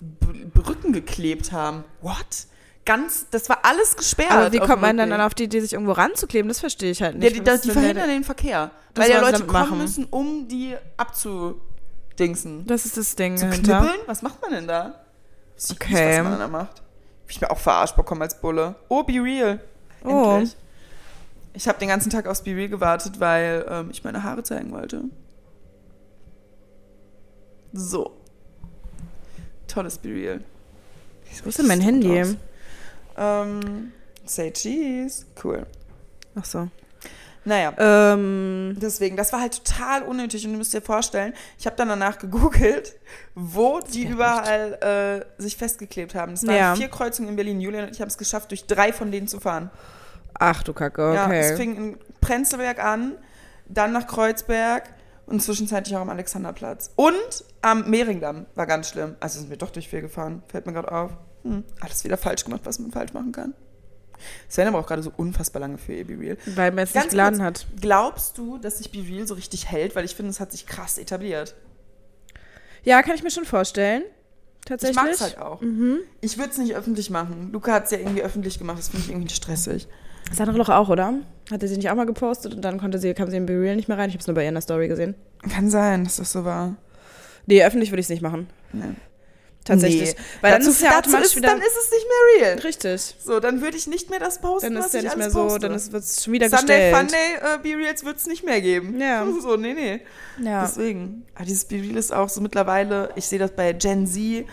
Brücken 0.54 0.92
geklebt 0.92 1.50
haben. 1.52 1.82
What? 2.02 2.46
Ganz, 2.86 3.26
das 3.30 3.48
war 3.48 3.60
alles 3.64 3.96
gesperrt. 3.96 4.30
aber 4.32 4.52
wie 4.52 4.58
kommt 4.58 4.80
man 4.82 4.96
dann 4.96 5.10
Rückweg. 5.10 5.26
auf 5.26 5.34
die 5.34 5.44
Idee, 5.44 5.60
sich 5.60 5.72
irgendwo 5.74 5.92
ranzukleben? 5.92 6.48
Das 6.48 6.60
verstehe 6.60 6.90
ich 6.90 7.02
halt 7.02 7.14
Ja, 7.14 7.20
nicht. 7.20 7.36
die, 7.36 7.40
Was 7.40 7.44
die, 7.46 7.50
ist 7.54 7.64
die 7.64 7.70
verhindern 7.72 8.06
der- 8.06 8.14
den 8.16 8.24
Verkehr. 8.24 8.70
Das 8.94 9.04
weil 9.04 9.12
ja 9.12 9.20
Leute 9.20 9.44
kommen 9.44 9.52
machen. 9.52 9.78
müssen, 9.78 10.04
um 10.10 10.48
die 10.48 10.76
abzudingsen. 10.96 12.66
Das 12.66 12.86
ist 12.86 12.96
das 12.96 13.16
Ding 13.16 13.36
Zu 13.36 13.46
dahinter. 13.46 13.78
knibbeln? 13.80 14.00
Was 14.06 14.22
macht 14.22 14.40
man 14.42 14.52
denn 14.52 14.66
da? 14.68 14.94
Ich 15.62 15.70
Okay. 15.72 16.18
Was 16.18 16.24
man 16.24 16.38
da 16.38 16.48
macht. 16.48 16.78
Hab 16.78 17.30
ich 17.30 17.40
mir 17.40 17.50
auch 17.50 17.58
verarscht 17.58 17.96
bekommen 17.96 18.22
als 18.22 18.40
Bulle. 18.40 18.74
Oh, 18.88 19.02
Be 19.02 19.22
Real. 19.22 19.60
Oh. 20.04 20.36
Endlich. 20.36 20.56
Ich 21.52 21.68
habe 21.68 21.78
den 21.78 21.88
ganzen 21.88 22.10
Tag 22.10 22.26
aufs 22.26 22.42
Be 22.42 22.56
Real 22.56 22.68
gewartet, 22.68 23.20
weil 23.20 23.66
ähm, 23.68 23.90
ich 23.90 24.02
meine 24.04 24.22
Haare 24.22 24.42
zeigen 24.42 24.72
wollte. 24.72 25.04
So. 27.72 28.16
Tolles 29.68 29.98
Be 29.98 30.08
Real. 30.08 30.40
Wo 31.44 31.48
ist 31.48 31.58
denn 31.58 31.66
mein 31.66 31.80
Handy? 31.80 32.36
Ähm, 33.16 33.92
say 34.24 34.50
cheese. 34.50 35.26
Cool. 35.42 35.66
Ach 36.34 36.44
so. 36.44 36.68
Naja. 37.44 37.72
Ähm, 37.78 38.76
Deswegen, 38.80 39.16
das 39.16 39.32
war 39.32 39.40
halt 39.40 39.64
total 39.64 40.02
unnötig 40.02 40.44
und 40.46 40.52
du 40.52 40.58
müsst 40.58 40.74
dir 40.74 40.82
vorstellen, 40.82 41.32
ich 41.58 41.66
habe 41.66 41.74
dann 41.76 41.88
danach 41.88 42.18
gegoogelt, 42.18 42.94
wo 43.34 43.80
die 43.80 44.04
überall 44.06 45.24
äh, 45.38 45.42
sich 45.42 45.56
festgeklebt 45.56 46.14
haben. 46.14 46.32
Es 46.34 46.46
waren 46.46 46.54
Ja. 46.56 46.74
vier 46.76 46.88
Kreuzungen 46.88 47.30
in 47.30 47.36
Berlin. 47.36 47.60
Julian 47.60 47.86
und 47.86 47.92
ich 47.94 48.00
haben 48.00 48.08
es 48.08 48.18
geschafft, 48.18 48.50
durch 48.50 48.66
drei 48.66 48.92
von 48.92 49.10
denen 49.10 49.26
zu 49.28 49.40
fahren. 49.40 49.70
ach 50.38 50.62
du 50.62 50.72
Kacke, 50.72 51.14
Ja, 51.14 51.30
es 51.32 51.48
okay. 51.52 51.56
fing 51.56 51.76
in 51.76 51.98
Prenzlberg 52.20 52.82
an, 52.82 53.12
dann 53.68 53.92
nach 53.92 54.06
Kreuzberg 54.06 54.84
und 55.26 55.42
zwischenzeitlich 55.42 55.96
auch 55.96 56.00
am 56.02 56.10
Alexanderplatz. 56.10 56.90
Und 56.96 57.44
am 57.62 57.88
Mehringdamm 57.88 58.46
war 58.54 58.66
ganz 58.66 58.88
schlimm. 58.90 59.16
Also 59.20 59.38
sind 59.40 59.48
wir 59.50 59.56
doch 59.56 59.70
durch 59.70 59.88
vier 59.88 60.00
gefahren, 60.02 60.42
fällt 60.48 60.66
mir 60.66 60.72
gerade 60.72 60.90
auf. 60.92 61.10
Hm, 61.44 61.64
alles 61.80 62.04
wieder 62.04 62.16
falsch 62.16 62.44
gemacht, 62.44 62.60
was 62.64 62.78
man 62.78 62.90
falsch 62.90 63.12
machen 63.12 63.32
kann. 63.32 63.54
Sven 64.48 64.68
aber 64.68 64.78
auch 64.78 64.86
gerade 64.86 65.02
so 65.02 65.12
unfassbar 65.16 65.60
lange 65.60 65.78
für 65.78 65.94
EB 65.94 66.18
Real. 66.18 66.36
Weil 66.46 66.70
man 66.70 66.80
jetzt 66.80 66.94
Ganz 66.94 67.06
nicht 67.06 67.10
geladen 67.12 67.38
kurz, 67.38 67.64
hat. 67.64 67.66
Glaubst 67.80 68.38
du, 68.38 68.58
dass 68.58 68.78
sich 68.78 68.90
Be 68.90 68.98
Real 68.98 69.26
so 69.26 69.34
richtig 69.34 69.70
hält? 69.70 69.94
Weil 69.96 70.04
ich 70.04 70.14
finde, 70.14 70.30
es 70.30 70.40
hat 70.40 70.52
sich 70.52 70.66
krass 70.66 70.98
etabliert. 70.98 71.54
Ja, 72.84 73.02
kann 73.02 73.14
ich 73.14 73.22
mir 73.22 73.30
schon 73.30 73.44
vorstellen. 73.44 74.02
Ich 74.60 74.66
Tatsächlich. 74.66 74.96
mag 74.96 75.10
es 75.10 75.20
halt 75.20 75.38
auch. 75.38 75.60
Mhm. 75.60 75.98
Ich 76.20 76.38
würde 76.38 76.50
es 76.50 76.58
nicht 76.58 76.74
öffentlich 76.74 77.10
machen. 77.10 77.50
Luca 77.52 77.72
hat 77.72 77.84
es 77.86 77.90
ja 77.90 77.98
irgendwie 77.98 78.22
öffentlich 78.22 78.58
gemacht. 78.58 78.78
Das 78.78 78.88
finde 78.88 79.04
ich 79.06 79.10
irgendwie 79.10 79.32
stressig. 79.32 79.88
Sandra 80.32 80.56
Loch 80.56 80.68
auch, 80.68 80.88
oder? 80.88 81.14
Hatte 81.50 81.66
sie 81.66 81.76
nicht 81.76 81.90
auch 81.90 81.94
mal 81.94 82.06
gepostet 82.06 82.54
und 82.54 82.62
dann 82.62 82.78
konnte 82.78 82.98
sie, 82.98 83.12
kam 83.14 83.30
sie 83.30 83.36
in 83.36 83.46
Be 83.46 83.54
Real 83.54 83.74
nicht 83.74 83.88
mehr 83.88 83.98
rein. 83.98 84.08
Ich 84.10 84.14
habe 84.14 84.20
es 84.20 84.26
nur 84.26 84.34
bei 84.34 84.42
ihr 84.42 84.48
in 84.48 84.54
der 84.54 84.62
Story 84.62 84.86
gesehen. 84.86 85.14
Kann 85.50 85.70
sein, 85.70 86.04
dass 86.04 86.16
das 86.16 86.30
so 86.30 86.44
war. 86.44 86.76
Nee, 87.46 87.64
öffentlich 87.64 87.90
würde 87.90 88.00
ich 88.00 88.06
es 88.06 88.10
nicht 88.10 88.22
machen. 88.22 88.48
Nee. 88.72 88.94
Tatsächlich. 89.64 90.14
Nee. 90.14 90.20
Weil 90.40 90.52
dann 90.52 90.60
dazu, 90.60 90.70
ist 90.70 90.76
es 90.76 90.82
ja 90.82 90.98
automatisch 90.98 91.26
ist, 91.26 91.36
wieder. 91.36 91.48
Dann 91.48 91.58
ist 91.60 91.76
es 91.76 91.90
nicht 91.90 92.06
mehr 92.40 92.48
real. 92.48 92.58
richtig. 92.60 93.14
So, 93.22 93.40
dann 93.40 93.60
würde 93.60 93.76
ich 93.76 93.86
nicht 93.86 94.08
mehr 94.10 94.18
das 94.18 94.40
posten, 94.40 94.72
Dann 94.74 94.76
ist 94.82 94.86
was 94.86 94.86
es 94.86 94.92
ja 94.94 94.98
ich 95.00 95.04
nicht 95.04 95.16
mehr 95.18 95.30
so, 95.30 95.42
poste. 95.44 95.60
dann 95.68 95.92
wird 95.92 96.02
es 96.02 96.24
schon 96.24 96.32
wieder 96.32 96.48
Sunday 96.48 96.90
gestellt. 96.92 96.96
Funday 96.96 97.54
äh, 97.54 97.58
Be 97.62 97.78
Reals 97.84 98.04
wird 98.04 98.16
es 98.16 98.26
nicht 98.26 98.44
mehr 98.44 98.60
geben. 98.60 98.98
Ja. 99.00 99.26
So, 99.42 99.56
nee, 99.56 99.74
nee. 99.74 100.00
Ja. 100.42 100.62
Deswegen. 100.64 101.24
Aber 101.34 101.44
dieses 101.44 101.66
Be 101.66 101.76
Real 101.76 101.96
ist 101.96 102.12
auch 102.12 102.28
so 102.28 102.40
mittlerweile, 102.40 103.10
ich 103.16 103.26
sehe 103.26 103.38
das 103.38 103.52
bei 103.52 103.72
Gen 103.74 104.06
Z, 104.06 104.46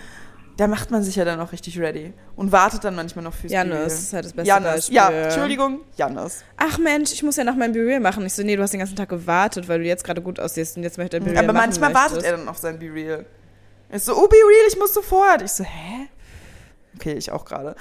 da 0.57 0.67
macht 0.67 0.91
man 0.91 1.03
sich 1.03 1.15
ja 1.15 1.23
dann 1.23 1.39
auch 1.39 1.51
richtig 1.51 1.79
ready. 1.79 2.13
Und 2.35 2.51
wartet 2.51 2.83
dann 2.83 2.95
manchmal 2.95 3.23
noch 3.23 3.33
fürs 3.33 3.51
Be 3.53 3.57
Real. 3.59 3.67
Jannis 3.69 3.93
ist 3.93 4.13
halt 4.13 4.25
das 4.25 4.33
beste 4.33 4.47
Jannis, 4.47 4.71
Beispiel. 4.73 4.95
ja, 4.95 5.09
Entschuldigung, 5.09 5.79
Jannis. 5.95 6.43
Ach 6.57 6.77
Mensch, 6.79 7.13
ich 7.13 7.23
muss 7.23 7.35
ja 7.37 7.43
noch 7.45 7.55
mein 7.55 7.71
Be 7.73 7.79
Real 7.79 7.99
machen. 8.01 8.25
Ich 8.25 8.33
so, 8.33 8.43
nee, 8.43 8.55
du 8.55 8.61
hast 8.61 8.71
den 8.73 8.79
ganzen 8.79 8.95
Tag 8.95 9.07
gewartet, 9.09 9.67
weil 9.69 9.79
du 9.79 9.85
jetzt 9.85 10.03
gerade 10.03 10.21
gut 10.21 10.39
aussiehst 10.39 10.75
und 10.77 10.83
jetzt 10.83 10.97
möchte 10.97 11.17
er 11.17 11.21
Be 11.21 11.31
Real 11.31 11.43
Aber 11.45 11.53
manchmal 11.53 11.91
möchtest. 11.93 12.11
wartet 12.15 12.25
er 12.25 12.37
dann 12.37 12.47
auf 12.49 12.57
sein 12.57 12.77
Be 12.79 12.91
Real. 12.93 13.25
Er 13.89 13.95
ist 13.97 14.05
so, 14.05 14.15
oh, 14.15 14.27
Be 14.27 14.35
Real, 14.35 14.67
ich 14.67 14.77
muss 14.77 14.93
sofort. 14.93 15.41
Ich 15.41 15.51
so, 15.51 15.63
hä? 15.63 16.07
Okay, 16.95 17.13
ich 17.13 17.31
auch 17.31 17.45
gerade. 17.45 17.75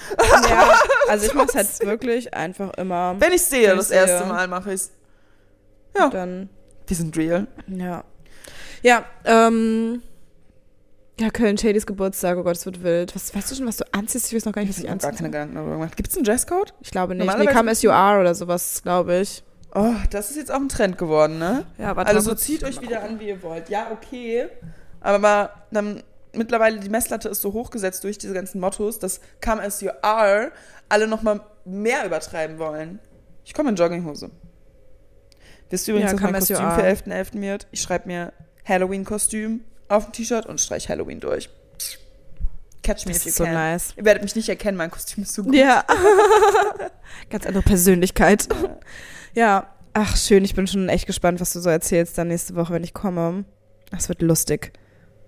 Ja, 0.48 0.78
also 1.08 1.26
ich 1.26 1.34
mach's 1.34 1.54
halt 1.54 1.68
wirklich 1.80 2.32
einfach 2.34 2.74
immer. 2.74 3.16
Wenn 3.18 3.32
ich 3.32 3.42
sehe, 3.42 3.74
das 3.74 3.86
ich 3.90 3.98
sehe. 3.98 4.06
erste 4.06 4.26
Mal 4.26 4.46
mache 4.46 4.72
ich's. 4.72 4.90
Ja. 5.96 6.08
Dann, 6.10 6.48
Wir 6.86 6.96
sind 6.96 7.16
real. 7.16 7.46
ja. 7.66 8.04
Ja, 8.82 9.04
ähm. 9.24 10.02
Ja, 11.18 11.30
Köln 11.30 11.56
Shadys 11.56 11.86
Geburtstag, 11.86 12.36
oh 12.36 12.42
Gott, 12.42 12.56
es 12.56 12.66
wird 12.66 12.82
wild. 12.84 13.14
Was, 13.16 13.34
weißt 13.34 13.50
du 13.50 13.54
schon, 13.54 13.66
was 13.66 13.78
du 13.78 13.84
anziehst? 13.90 14.26
Ich 14.28 14.34
weiß 14.36 14.44
noch 14.44 14.52
gar 14.52 14.60
nicht, 14.60 14.68
was 14.68 14.76
Ich 14.78 14.84
ich 14.84 14.90
habe 14.90 14.98
gar 15.00 15.08
anziehe. 15.08 15.18
keine 15.22 15.30
Gedanken 15.30 15.54
darüber 15.54 15.72
gemacht. 15.72 15.96
Gibt 15.96 16.10
es 16.10 16.14
einen 16.16 16.24
Dresscode? 16.26 16.74
Ich 16.82 16.90
glaube 16.90 17.14
nicht. 17.14 17.24
Nee, 17.24 17.32
Normalerweise- 17.32 17.56
kam 17.56 17.74
SUR 17.74 18.20
oder 18.20 18.34
sowas, 18.34 18.82
glaube 18.82 19.16
ich. 19.20 19.42
Oh, 19.74 19.94
das 20.10 20.28
ist 20.30 20.36
jetzt 20.36 20.52
auch 20.52 20.56
ein 20.60 20.68
Trend 20.68 20.98
geworden, 20.98 21.38
ne? 21.38 21.64
Ja, 21.78 21.96
warte 21.96 22.10
Also 22.14 22.30
so 22.30 22.36
zieht 22.36 22.62
euch 22.64 22.82
wieder 22.82 23.02
an, 23.02 23.18
wie 23.18 23.28
ihr 23.28 23.42
wollt. 23.42 23.70
Ja, 23.70 23.86
okay. 23.92 24.48
Aber 25.06 25.50
dann 25.70 26.02
mittlerweile 26.32 26.80
die 26.80 26.88
Messlatte 26.88 27.28
ist 27.28 27.40
so 27.40 27.52
hochgesetzt 27.52 28.02
durch 28.02 28.18
diese 28.18 28.34
ganzen 28.34 28.60
Mottos, 28.60 28.98
dass 28.98 29.20
Come 29.42 29.62
As 29.62 29.80
You 29.80 29.90
Are 30.02 30.50
alle 30.88 31.06
noch 31.06 31.22
mal 31.22 31.40
mehr 31.64 32.04
übertreiben 32.04 32.58
wollen. 32.58 32.98
Ich 33.44 33.54
komme 33.54 33.70
in 33.70 33.76
Jogginghose. 33.76 34.30
Wisst 35.70 35.86
ihr 35.86 35.94
übrigens, 35.94 36.12
Ja, 36.12 36.16
was 36.16 36.22
mein 36.32 36.40
Kostüm 36.40 36.56
für 36.56 36.82
11.11. 36.82 37.40
wird? 37.40 37.66
Ich 37.70 37.80
schreibe 37.82 38.08
mir 38.08 38.32
Halloween-Kostüm 38.64 39.60
auf 39.88 40.06
ein 40.06 40.12
T-Shirt 40.12 40.46
und 40.46 40.60
streiche 40.60 40.88
Halloween 40.88 41.20
durch. 41.20 41.48
Catch 42.82 43.06
me 43.06 43.12
Das 43.12 43.18
if 43.18 43.24
you 43.26 43.28
ist 43.30 43.36
so 43.36 43.44
can. 43.44 43.54
nice. 43.54 43.94
Ihr 43.96 44.04
werdet 44.04 44.24
mich 44.24 44.34
nicht 44.34 44.48
erkennen, 44.48 44.76
mein 44.76 44.90
Kostüm 44.90 45.22
ist 45.22 45.34
so 45.34 45.44
gut. 45.44 45.54
Ja. 45.54 45.84
Ganz 47.30 47.46
andere 47.46 47.62
Persönlichkeit. 47.62 48.48
Ja. 49.34 49.72
Ach, 49.92 50.16
schön. 50.16 50.44
Ich 50.44 50.54
bin 50.56 50.66
schon 50.66 50.88
echt 50.88 51.06
gespannt, 51.06 51.40
was 51.40 51.52
du 51.52 51.60
so 51.60 51.70
erzählst 51.70 52.18
dann 52.18 52.28
nächste 52.28 52.54
Woche, 52.56 52.72
wenn 52.74 52.84
ich 52.84 52.92
komme. 52.92 53.44
Das 53.92 54.08
wird 54.08 54.20
lustig. 54.22 54.72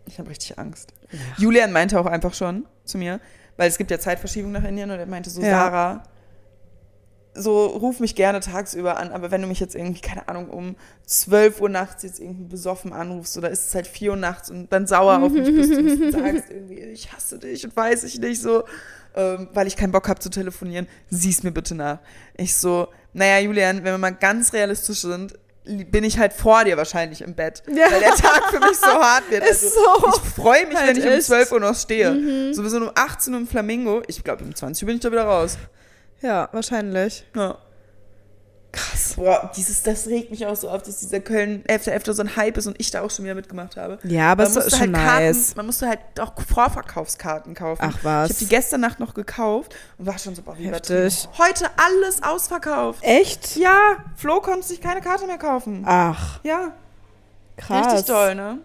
Ich 0.08 0.18
habe 0.18 0.30
richtig 0.30 0.58
Angst. 0.58 0.92
Julian 1.36 1.72
meinte 1.72 1.98
auch 2.00 2.06
einfach 2.06 2.34
schon 2.34 2.66
zu 2.84 2.98
mir, 2.98 3.20
weil 3.56 3.68
es 3.68 3.78
gibt 3.78 3.90
ja 3.90 3.98
Zeitverschiebung 3.98 4.52
nach 4.52 4.64
Indien 4.64 4.90
und 4.90 4.98
er 4.98 5.06
meinte 5.06 5.30
so, 5.30 5.40
Ja. 5.42 5.50
Sarah, 5.50 6.02
so 7.34 7.66
ruf 7.66 8.00
mich 8.00 8.14
gerne 8.14 8.40
tagsüber 8.40 8.96
an, 8.96 9.12
aber 9.12 9.30
wenn 9.30 9.42
du 9.42 9.48
mich 9.48 9.60
jetzt 9.60 9.74
irgendwie, 9.74 10.00
keine 10.00 10.28
Ahnung, 10.28 10.50
um 10.50 10.76
12 11.06 11.60
Uhr 11.60 11.68
nachts 11.68 12.02
jetzt 12.02 12.18
irgendwie 12.20 12.44
besoffen 12.44 12.92
anrufst 12.92 13.36
oder 13.38 13.50
ist 13.50 13.68
es 13.68 13.74
halt 13.74 13.86
4 13.86 14.10
Uhr 14.12 14.16
nachts 14.16 14.50
und 14.50 14.72
dann 14.72 14.86
sauer 14.86 15.22
auf 15.22 15.32
mich 15.32 15.54
bist 15.54 15.72
und 15.72 16.12
sagst 16.12 16.50
irgendwie, 16.50 16.80
ich 16.80 17.12
hasse 17.12 17.38
dich 17.38 17.64
und 17.64 17.76
weiß 17.76 18.04
ich 18.04 18.18
nicht 18.18 18.42
so, 18.42 18.64
ähm, 19.14 19.48
weil 19.52 19.66
ich 19.66 19.76
keinen 19.76 19.92
Bock 19.92 20.08
habe 20.08 20.18
zu 20.20 20.30
telefonieren, 20.30 20.88
sieh's 21.10 21.42
mir 21.42 21.52
bitte 21.52 21.74
nach. 21.74 21.98
Ich 22.36 22.56
so, 22.56 22.88
naja, 23.12 23.38
Julian, 23.38 23.78
wenn 23.78 23.94
wir 23.94 23.98
mal 23.98 24.10
ganz 24.10 24.52
realistisch 24.52 25.00
sind, 25.02 25.38
bin 25.90 26.04
ich 26.04 26.18
halt 26.18 26.32
vor 26.32 26.64
dir 26.64 26.76
wahrscheinlich 26.76 27.20
im 27.22 27.34
Bett, 27.34 27.62
Ja. 27.68 27.90
weil 27.90 28.00
der 28.00 28.14
Tag 28.14 28.50
für 28.50 28.58
mich 28.60 28.76
so 28.78 28.86
hart 28.86 29.30
wird. 29.30 29.44
Ist 29.48 29.64
Also, 29.64 29.76
so. 30.00 30.08
ich 30.08 30.32
freue 30.34 30.66
mich, 30.66 30.76
Halt 30.76 30.88
wenn 30.88 30.96
ich 30.96 31.04
um 31.06 31.12
ist. 31.12 31.26
12 31.26 31.52
Uhr 31.52 31.60
noch 31.60 31.74
stehe. 31.76 32.52
So, 32.54 32.62
wir 32.62 32.70
sind 32.70 32.82
um 32.82 32.90
18 32.94 33.34
Uhr 33.34 33.40
im 33.40 33.46
Flamingo. 33.46 34.02
Ich 34.06 34.24
glaube, 34.24 34.44
um 34.44 34.54
20 34.54 34.82
Uhr 34.82 34.86
bin 34.86 34.96
ich 34.96 35.02
da 35.02 35.10
wieder 35.12 35.24
raus. 35.24 35.58
Ja, 36.22 36.48
wahrscheinlich. 36.52 37.24
Ja. 37.36 37.58
Krass. 38.78 39.14
Boah, 39.16 39.50
dieses, 39.56 39.82
das 39.82 40.06
regt 40.06 40.30
mich 40.30 40.46
auch 40.46 40.56
so 40.56 40.68
auf, 40.70 40.82
dass 40.82 40.98
dieser 40.98 41.20
Köln 41.20 41.64
11.11. 41.68 42.12
so 42.12 42.22
ein 42.22 42.36
Hype 42.36 42.56
ist 42.56 42.66
und 42.66 42.78
ich 42.80 42.90
da 42.90 43.02
auch 43.02 43.10
schon 43.10 43.24
wieder 43.24 43.34
mitgemacht 43.34 43.76
habe. 43.76 43.98
Ja, 44.04 44.32
aber 44.32 44.44
es 44.44 44.56
ist 44.56 44.70
schon 44.76 44.96
halt 44.96 45.06
Karten, 45.06 45.24
nice. 45.26 45.56
Man 45.56 45.66
musste 45.66 45.88
halt 45.88 46.00
auch 46.20 46.32
Vorverkaufskarten 46.40 47.54
kaufen. 47.54 47.82
Ach, 47.84 47.98
was? 48.02 48.30
Ich 48.30 48.36
habe 48.36 48.44
die 48.44 48.48
gestern 48.48 48.80
Nacht 48.80 49.00
noch 49.00 49.14
gekauft 49.14 49.74
und 49.98 50.06
war 50.06 50.18
schon 50.18 50.34
so, 50.34 50.42
boah, 50.42 50.56
wie 50.56 50.68
Heftig. 50.68 51.28
Heute 51.38 51.66
alles 51.76 52.22
ausverkauft. 52.22 53.00
Echt? 53.02 53.56
Ja, 53.56 53.96
Flo 54.16 54.40
konnte 54.40 54.66
sich 54.66 54.80
keine 54.80 55.00
Karte 55.00 55.26
mehr 55.26 55.38
kaufen. 55.38 55.82
Ach, 55.86 56.40
Ja, 56.44 56.72
krass. 57.56 57.86
richtig 57.86 58.06
doll, 58.06 58.34
ne? 58.34 58.58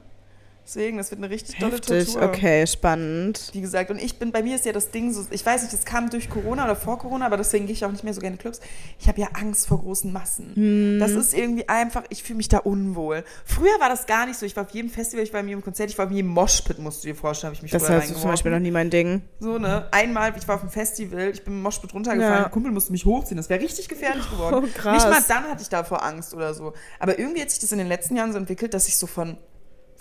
Deswegen, 0.66 0.98
das 0.98 1.12
wird 1.12 1.20
eine 1.22 1.30
richtig 1.30 1.60
dolle 1.60 1.74
Heftig, 1.74 2.14
Tortur. 2.14 2.30
okay, 2.30 2.66
spannend. 2.66 3.50
Wie 3.52 3.60
gesagt, 3.60 3.92
und 3.92 4.02
ich 4.02 4.18
bin, 4.18 4.32
bei 4.32 4.42
mir 4.42 4.56
ist 4.56 4.66
ja 4.66 4.72
das 4.72 4.92
Ding 4.92 5.12
so, 5.12 5.26
ich 5.30 5.46
weiß 5.46 5.62
nicht, 5.62 5.74
das 5.74 5.84
kam 5.84 6.10
durch 6.10 6.30
Corona 6.30 6.64
oder 6.64 6.78
vor 6.78 6.98
Corona, 6.98 7.26
aber 7.26 7.36
deswegen 7.36 7.66
gehe 7.66 7.74
ich 7.74 7.84
auch 7.84 7.92
nicht 7.92 8.06
mehr 8.06 8.14
so 8.14 8.22
gerne 8.22 8.36
in 8.36 8.40
Clubs. 8.40 8.62
Ich 8.98 9.10
habe 9.10 9.20
ja 9.20 9.28
Angst 9.34 9.68
vor 9.68 9.80
großen 9.82 10.12
Massen. 10.14 10.54
Hm. 10.56 11.00
Das 11.00 11.12
ist 11.12 11.34
irgendwie 11.34 11.68
einfach, 11.68 12.04
ich 12.10 12.24
fühle 12.24 12.38
mich 12.38 12.48
da 12.48 12.60
unwohl. 12.60 13.26
Früher 13.44 13.78
war 13.80 13.90
das 13.90 14.06
gar 14.06 14.26
nicht 14.26 14.40
so. 14.40 14.46
Ich 14.46 14.56
war 14.56 14.64
auf 14.64 14.70
jedem 14.72 14.90
Festival, 14.90 15.24
ich 15.26 15.34
war 15.34 15.42
auf 15.42 15.48
jedem 15.48 15.62
Konzert, 15.62 15.90
ich 15.90 15.98
war 15.98 16.06
auf 16.06 16.12
jedem 16.12 16.32
Moshpit, 16.32 16.80
musst 16.80 17.04
du 17.04 17.10
dir 17.10 17.16
vorstellen, 17.16 17.50
habe 17.50 17.56
ich 17.56 17.62
mich 17.62 17.72
Das 17.72 17.84
ist 17.84 18.22
zum 18.22 18.30
Beispiel 18.32 18.52
noch 18.52 18.60
nie 18.60 18.72
mein 18.72 18.90
Ding. 18.90 19.22
So, 19.42 19.58
ne? 19.58 19.88
Einmal, 19.92 20.34
ich 20.38 20.48
war 20.48 20.56
auf 20.56 20.62
dem 20.62 20.70
Festival, 20.70 21.32
ich 21.34 21.44
bin 21.44 21.56
im 21.56 21.62
Moshpit 21.62 21.94
runtergefallen, 21.94 22.44
Ja. 22.44 22.50
Kumpel 22.50 22.72
musste 22.72 22.94
mich 22.94 23.04
hochziehen. 23.06 23.36
Das 23.36 23.50
wäre 23.50 23.62
richtig 23.62 23.90
gefährlich 23.90 24.30
geworden. 24.30 24.64
Oh, 24.66 24.68
krass. 24.74 25.04
Nicht 25.04 25.10
mal 25.10 25.24
dann 25.28 25.44
hatte 25.52 25.62
ich 25.62 25.70
davor 25.70 26.04
Angst 26.04 26.34
oder 26.34 26.54
so. 26.54 26.72
Aber 27.00 27.20
irgendwie 27.20 27.42
hat 27.42 27.50
sich 27.50 27.60
das 27.60 27.72
in 27.74 27.80
den 27.80 27.88
letzten 27.88 28.16
Jahren 28.16 28.32
so 28.32 28.38
entwickelt, 28.38 28.74
dass 28.74 28.88
ich 28.88 28.98
so 28.98 29.08
von 29.08 29.38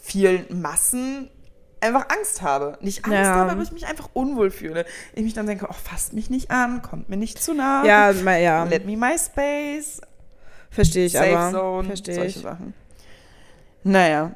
vielen 0.02 0.60
Massen 0.60 1.30
einfach 1.80 2.06
Angst 2.10 2.42
habe. 2.42 2.76
Nicht 2.80 3.04
Angst 3.04 3.14
Ja. 3.16 3.34
habe, 3.34 3.52
aber 3.52 3.62
ich 3.62 3.72
mich 3.72 3.86
einfach 3.86 4.10
unwohl 4.12 4.50
fühle. 4.50 4.84
Ich 5.14 5.22
mich 5.24 5.32
dann 5.34 5.46
denke, 5.46 5.66
oh, 5.68 5.72
fasst 5.72 6.12
mich 6.12 6.28
nicht 6.30 6.50
an, 6.50 6.82
kommt 6.82 7.08
mir 7.08 7.16
nicht 7.16 7.42
zu 7.42 7.54
nah. 7.54 7.84
Ja, 7.84 8.10
ja, 8.10 8.64
Let 8.64 8.84
me 8.86 8.96
my 8.96 9.16
space. 9.18 10.00
verstehe 10.70 11.06
ich 11.06 11.12
Safe 11.12 11.36
aber. 11.38 11.50
Zone. 11.58 11.86
Verstehe 11.88 12.14
solche 12.14 12.38
ich. 12.38 12.42
Sachen. 12.44 12.74
Naja, 13.84 14.32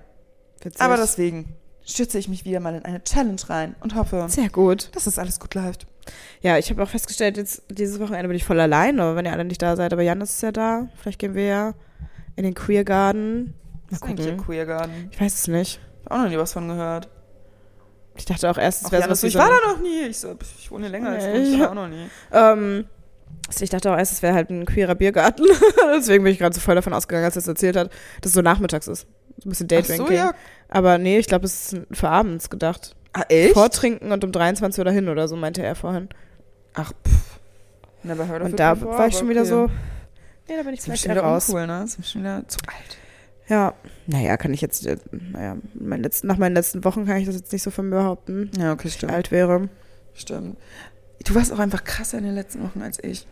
Witzig. 0.62 0.81
aber 0.81 0.96
deswegen 0.96 1.55
stürze 1.85 2.18
ich 2.18 2.29
mich 2.29 2.44
wieder 2.44 2.59
mal 2.61 2.74
in 2.74 2.85
eine 2.85 3.02
Challenge 3.05 3.40
rein 3.48 3.76
und 3.81 3.94
hoffe, 3.94 4.26
Sehr 4.29 4.48
gut. 4.48 4.90
dass 4.94 5.05
das 5.05 5.18
alles 5.20 5.38
gut 5.38 5.55
läuft. 5.55 5.87
Ja, 6.40 6.59
ich 6.59 6.68
habe 6.70 6.83
auch 6.83 6.88
festgestellt, 6.88 7.37
jetzt 7.37 7.62
dieses 7.68 8.00
Wochenende 8.00 8.29
bin 8.29 8.37
ich 8.37 8.44
voll 8.44 8.59
alleine, 8.61 9.14
wenn 9.16 9.24
ihr 9.24 9.33
alle 9.33 9.44
nicht 9.44 9.62
da 9.62 9.76
seid. 9.76 9.92
Aber 9.92 10.02
Jan 10.02 10.20
ist 10.20 10.40
ja 10.42 10.52
da. 10.52 10.88
Vielleicht 11.00 11.18
gehen 11.18 11.35
wir 11.35 11.44
ja 11.46 11.74
in 12.37 12.42
den 12.44 12.55
Queer 12.55 12.85
Garden. 12.85 13.55
Was 13.90 13.99
ist 13.99 14.05
eigentlich 14.05 14.29
ein. 14.29 14.37
Queer 14.38 14.66
Garden? 14.66 15.09
Ich 15.11 15.20
weiß 15.20 15.35
es 15.35 15.49
nicht. 15.49 15.81
Hab 16.05 16.12
auch 16.12 16.22
noch 16.25 16.29
nie 16.29 16.38
was 16.38 16.53
von 16.53 16.68
gehört. 16.68 17.09
Ich 18.16 18.25
dachte 18.25 18.51
auch 18.51 18.59
erst, 18.59 18.85
es 18.87 18.92
wäre 18.92 19.03
ja, 19.03 19.09
das, 19.09 19.22
wie 19.22 19.27
ich 19.27 19.33
so 19.35 19.38
war 19.38 19.49
da 19.49 19.72
noch 19.72 19.81
nie. 19.81 20.03
Ich, 20.09 20.18
so, 20.18 20.35
ich 20.59 20.70
wohne 20.70 20.88
länger 20.88 21.11
als 21.11 21.25
du. 21.25 21.33
Nee. 21.33 21.55
Ich 21.55 21.61
war 21.61 21.70
auch 21.70 21.75
noch 21.75 21.88
nie. 21.88 22.09
Ähm, 22.33 22.87
also 23.49 23.62
ich 23.62 23.70
dachte 23.70 23.92
auch 23.92 23.96
erst, 23.96 24.12
es 24.12 24.22
wäre 24.22 24.35
halt 24.35 24.51
ein 24.51 24.64
queerer 24.64 24.94
Biergarten. 24.94 25.44
Deswegen 25.96 26.25
bin 26.25 26.33
ich 26.33 26.38
gerade 26.38 26.55
so 26.55 26.61
voll 26.61 26.75
davon 26.75 26.92
ausgegangen, 26.92 27.25
als 27.25 27.37
er 27.37 27.40
es 27.40 27.49
erzählt 27.49 27.77
hat, 27.77 27.90
dass 28.20 28.31
es 28.31 28.33
so 28.33 28.42
nachmittags 28.42 28.88
ist. 28.88 29.07
So 29.38 29.49
ein 29.49 29.51
bisschen 29.51 29.68
Daydrinking. 29.68 30.07
so, 30.07 30.12
ja. 30.12 30.33
Aber 30.68 30.99
nee, 30.99 31.18
ich 31.18 31.27
glaube, 31.27 31.44
es 31.44 31.72
ist 31.72 31.87
für 31.92 32.09
abends 32.09 32.49
gedacht. 32.51 32.96
Ah, 33.12 33.25
echt? 33.29 33.55
Vortrinken 33.55 34.12
und 34.12 34.25
um 34.25 34.33
23 34.33 34.79
Uhr 34.79 34.85
dahin 34.85 35.09
oder 35.09 35.29
so, 35.29 35.37
meinte 35.37 35.62
er 35.62 35.75
vorhin. 35.75 36.09
Ach, 36.75 36.92
pff. 37.07 37.40
Never 38.03 38.29
heard 38.29 38.42
of 38.42 38.49
Und 38.49 38.59
da 38.59 38.81
war 38.81 39.07
ich 39.09 39.16
schon 39.16 39.29
wieder 39.29 39.40
okay. 39.40 39.51
so, 39.51 39.70
nee, 40.49 40.57
da 40.57 40.62
bin 40.62 40.72
ich 40.72 40.79
Ist 40.81 40.85
vielleicht 40.85 41.05
wieder 41.09 41.20
raus. 41.22 41.49
uncool, 41.49 41.66
ne? 41.66 41.83
Ist 41.85 41.99
mir 41.99 42.05
schon 42.05 42.22
wieder 42.22 42.46
zu 42.49 42.59
alt. 42.66 42.96
Ja, 43.48 43.74
naja, 44.06 44.37
kann 44.37 44.52
ich 44.52 44.61
jetzt, 44.61 44.87
äh, 44.87 44.96
naja, 45.12 45.56
mein 45.74 46.02
letzten, 46.02 46.26
nach 46.26 46.37
meinen 46.38 46.54
letzten 46.54 46.82
Wochen 46.85 47.06
kann 47.06 47.16
ich 47.18 47.26
das 47.26 47.37
jetzt 47.37 47.52
nicht 47.52 47.62
so 47.62 47.70
von 47.70 47.88
mir 47.88 47.96
behaupten, 47.96 48.50
Ja, 48.59 48.72
okay, 48.72 48.85
dass 48.85 48.92
ich 48.92 48.94
stimmt. 48.94 49.12
alt 49.12 49.30
wäre. 49.30 49.68
Stimmt. 50.14 50.56
Du 51.24 51.35
warst 51.35 51.52
auch 51.52 51.59
einfach 51.59 51.85
krasser 51.85 52.18
in 52.18 52.24
den 52.24 52.35
letzten 52.35 52.62
Wochen 52.62 52.82
als 52.82 53.02
ich. 53.02 53.26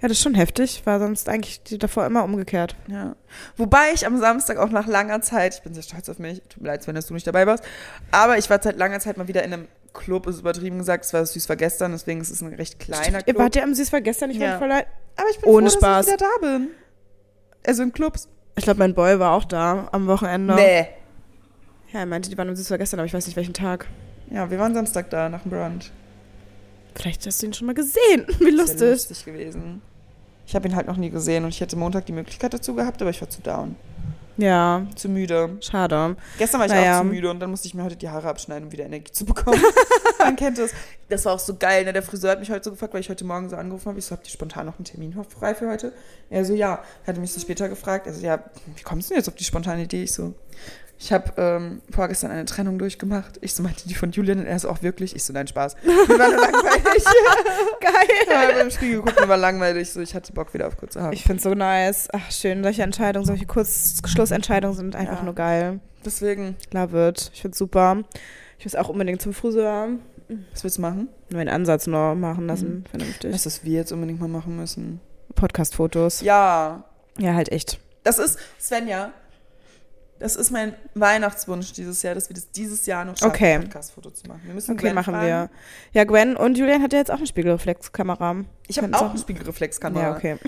Ja, 0.00 0.08
das 0.08 0.18
ist 0.18 0.22
schon 0.24 0.34
heftig, 0.34 0.82
war 0.84 0.98
sonst 0.98 1.28
eigentlich 1.28 1.62
die 1.62 1.78
davor 1.78 2.04
immer 2.06 2.24
umgekehrt. 2.24 2.74
Ja. 2.88 3.14
Wobei 3.56 3.92
ich 3.94 4.04
am 4.06 4.18
Samstag 4.18 4.56
auch 4.58 4.70
nach 4.70 4.86
langer 4.88 5.20
Zeit, 5.22 5.54
ich 5.56 5.62
bin 5.62 5.74
sehr 5.74 5.84
stolz 5.84 6.08
auf 6.08 6.18
mich, 6.18 6.42
tut 6.48 6.60
mir 6.62 6.68
leid, 6.68 6.86
dass 6.88 7.06
du 7.06 7.14
nicht 7.14 7.26
dabei 7.26 7.46
warst, 7.46 7.62
aber 8.10 8.36
ich 8.38 8.50
war 8.50 8.60
seit 8.60 8.76
langer 8.78 8.98
Zeit 9.00 9.16
mal 9.16 9.28
wieder 9.28 9.44
in 9.44 9.52
einem 9.52 9.68
Club, 9.92 10.26
ist 10.26 10.40
übertrieben 10.40 10.78
gesagt, 10.78 11.04
es 11.04 11.12
war 11.12 11.24
süß 11.24 11.48
war 11.48 11.56
gestern, 11.56 11.92
deswegen 11.92 12.20
ist 12.20 12.30
es 12.30 12.40
ein 12.42 12.52
recht 12.54 12.78
kleiner 12.80 13.18
Ihr 13.18 13.24
Club. 13.24 13.38
wart 13.38 13.54
ja 13.56 13.62
am 13.62 13.74
Süß 13.74 13.92
war 13.92 14.00
gestern, 14.00 14.30
ich 14.30 14.38
Ja. 14.38 14.52
war 14.52 14.58
voll 14.58 14.68
leid. 14.68 14.86
aber 15.16 15.28
ich 15.30 15.38
bin 15.38 15.50
ohne 15.50 15.70
froh, 15.70 15.78
Spaß. 15.78 16.06
dass 16.06 16.14
ich 16.14 16.20
wieder 16.20 16.30
da 16.40 16.46
bin. 16.46 16.68
Also 17.66 17.82
in 17.84 17.92
Clubs. 17.92 18.28
Ich 18.56 18.64
glaube, 18.64 18.78
mein 18.78 18.94
Boy 18.94 19.18
war 19.18 19.32
auch 19.32 19.44
da 19.44 19.88
am 19.92 20.06
Wochenende. 20.06 20.54
Nee. 20.54 20.86
Ja, 21.92 22.00
er 22.00 22.06
meinte, 22.06 22.30
die 22.30 22.38
waren 22.38 22.48
am 22.48 22.56
Süß 22.56 22.70
war 22.70 22.78
gestern, 22.78 23.00
aber 23.00 23.06
ich 23.06 23.14
weiß 23.14 23.26
nicht 23.26 23.36
welchen 23.36 23.54
Tag. 23.54 23.86
Ja, 24.30 24.50
wir 24.50 24.58
waren 24.58 24.74
Samstag 24.74 25.10
da, 25.10 25.28
nach 25.28 25.42
dem 25.42 25.50
Brunch. 25.50 25.90
Vielleicht 26.94 27.26
hast 27.26 27.42
du 27.42 27.46
ihn 27.46 27.52
schon 27.52 27.66
mal 27.66 27.74
gesehen. 27.74 28.26
Wie 28.38 28.50
lustig. 28.50 28.80
lustig 28.80 29.24
gewesen. 29.24 29.82
Ich 30.46 30.54
habe 30.54 30.68
ihn 30.68 30.76
halt 30.76 30.86
noch 30.86 30.96
nie 30.96 31.10
gesehen 31.10 31.44
und 31.44 31.50
ich 31.50 31.60
hätte 31.60 31.76
Montag 31.76 32.06
die 32.06 32.12
Möglichkeit 32.12 32.52
dazu 32.52 32.74
gehabt, 32.74 33.00
aber 33.00 33.10
ich 33.10 33.20
war 33.20 33.28
zu 33.28 33.40
down. 33.40 33.76
Ja, 34.38 34.86
Zu 34.96 35.08
müde. 35.08 35.58
schade. 35.60 36.16
Gestern 36.38 36.60
war 36.60 36.66
ich 36.66 36.72
Naja. 36.72 36.96
auch 36.98 37.02
zu 37.02 37.08
müde 37.08 37.30
und 37.30 37.40
dann 37.40 37.50
musste 37.50 37.68
ich 37.68 37.74
mir 37.74 37.84
heute 37.84 37.96
die 37.96 38.08
Haare 38.08 38.28
abschneiden, 38.28 38.64
um 38.64 38.72
wieder 38.72 38.84
Energie 38.86 39.12
zu 39.12 39.24
bekommen. 39.24 39.60
Man 40.18 40.36
kennt 40.36 40.58
das. 40.58 40.70
Das 41.08 41.24
war 41.24 41.34
auch 41.34 41.38
so 41.38 41.56
geil. 41.56 41.84
Ne? 41.84 41.92
Der 41.92 42.02
Friseur 42.02 42.30
hat 42.30 42.40
mich 42.40 42.50
heute 42.50 42.64
so 42.64 42.70
gefragt, 42.70 42.94
weil 42.94 43.00
ich 43.00 43.10
heute 43.10 43.24
Morgen 43.24 43.48
so 43.50 43.56
angerufen 43.56 43.86
habe. 43.88 43.98
Ich 43.98 44.06
so, 44.06 44.12
habt 44.12 44.26
ihr 44.26 44.30
spontan 44.32 44.66
noch 44.66 44.76
einen 44.78 44.84
Termin 44.84 45.14
frei 45.28 45.54
für 45.54 45.68
heute? 45.68 45.92
Er 46.30 46.44
so, 46.44 46.54
ja. 46.54 46.82
Er 47.04 47.08
hatte 47.08 47.20
mich 47.20 47.32
so 47.32 47.40
später 47.40 47.68
gefragt. 47.68 48.06
Also, 48.06 48.24
ja, 48.24 48.42
wie 48.76 48.82
kommst 48.82 49.10
du 49.10 49.14
denn 49.14 49.18
jetzt 49.20 49.28
auf 49.28 49.34
die 49.34 49.44
spontane 49.44 49.82
Idee? 49.82 50.04
Ich 50.04 50.12
so, 50.14 50.32
ich 51.04 51.12
habe 51.12 51.32
ähm, 51.36 51.82
vorgestern 51.90 52.30
eine 52.30 52.44
Trennung 52.44 52.78
durchgemacht. 52.78 53.36
Ich 53.40 53.54
so, 53.54 53.62
meinte 53.64 53.88
die 53.88 53.94
von 53.94 54.12
Julian 54.12 54.38
und 54.38 54.46
er 54.46 54.56
so, 54.60 54.68
auch 54.68 54.82
wirklich? 54.82 55.16
Ich 55.16 55.24
so, 55.24 55.32
nein, 55.32 55.48
Spaß. 55.48 55.74
Mir 55.82 55.90
war 56.18 56.28
nur 56.28 56.40
langweilig. 56.40 57.04
Geil. 57.80 57.92
Ich 58.28 58.34
habe 58.36 58.52
im 58.60 58.70
Spiegel 58.70 58.96
geguckt, 58.98 59.18
mir 59.20 59.28
war 59.28 59.36
langweilig. 59.36 59.90
So, 59.90 60.00
ich 60.00 60.14
hatte 60.14 60.32
Bock 60.32 60.54
wieder 60.54 60.68
auf 60.68 60.76
kurze 60.76 61.02
Haare. 61.02 61.12
Ich 61.14 61.24
finde 61.24 61.42
so 61.42 61.54
nice. 61.54 62.06
Ach, 62.12 62.30
schön. 62.30 62.62
Solche 62.62 62.82
Entscheidungen, 62.84 63.26
solche 63.26 63.46
Kurzschlussentscheidungen 63.46 64.76
sind 64.76 64.94
einfach 64.96 65.18
Ja. 65.18 65.22
nur 65.24 65.34
geil. 65.34 65.80
Deswegen, 66.04 66.56
Love 66.72 67.08
it. 67.08 67.30
Ich 67.34 67.42
finde 67.42 67.56
super. 67.56 67.98
Ich 68.58 68.64
muss 68.64 68.74
auch 68.76 68.88
unbedingt 68.88 69.20
zum 69.20 69.32
Friseur. 69.32 69.88
was 70.52 70.62
willst 70.62 70.78
du 70.78 70.82
machen? 70.82 71.08
Meinen 71.32 71.48
Ansatz 71.48 71.86
nur 71.88 72.14
machen 72.14 72.46
lassen. 72.46 72.74
Mhm. 72.80 72.84
Vernünftig. 72.90 73.34
Was, 73.34 73.44
was 73.46 73.64
wir 73.64 73.72
jetzt 73.72 73.90
unbedingt 73.92 74.20
mal 74.20 74.28
machen 74.28 74.56
müssen. 74.56 75.00
Podcast-Fotos. 75.34 76.20
Ja, 76.20 76.84
Ja, 77.18 77.34
halt 77.34 77.50
echt. 77.50 77.78
Das 78.04 78.18
ist, 78.18 78.38
Svenja, 78.60 79.12
das 80.22 80.36
ist 80.36 80.50
mein 80.50 80.74
Weihnachtswunsch 80.94 81.72
dieses 81.72 82.02
Jahr, 82.02 82.14
dass 82.14 82.28
wir 82.30 82.34
das 82.34 82.50
dieses 82.50 82.86
Jahr 82.86 83.04
noch 83.04 83.16
schaffen, 83.16 83.30
Okay. 83.34 83.54
ein 83.54 83.62
Podcast-Foto 83.64 84.10
zu 84.10 84.26
machen. 84.28 84.40
Wir 84.44 84.54
müssen 84.54 84.72
Okay, 84.72 84.86
Gwen 84.86 84.94
machen 84.94 85.12
fragen. 85.14 85.26
wir. 85.26 85.50
Ja, 85.92 86.04
Gwen 86.04 86.36
und 86.36 86.56
Julian 86.56 86.80
hat 86.82 86.92
ja 86.92 86.98
jetzt 87.00 87.10
auch 87.10 87.18
eine 87.18 87.26
Spiegelreflexkamera. 87.26 88.36
Ich 88.68 88.78
habe 88.78 88.94
auch 88.96 89.10
eine 89.10 89.18
Spiegelreflexkamera. 89.18 90.02
Ja, 90.10 90.16
okay. 90.16 90.38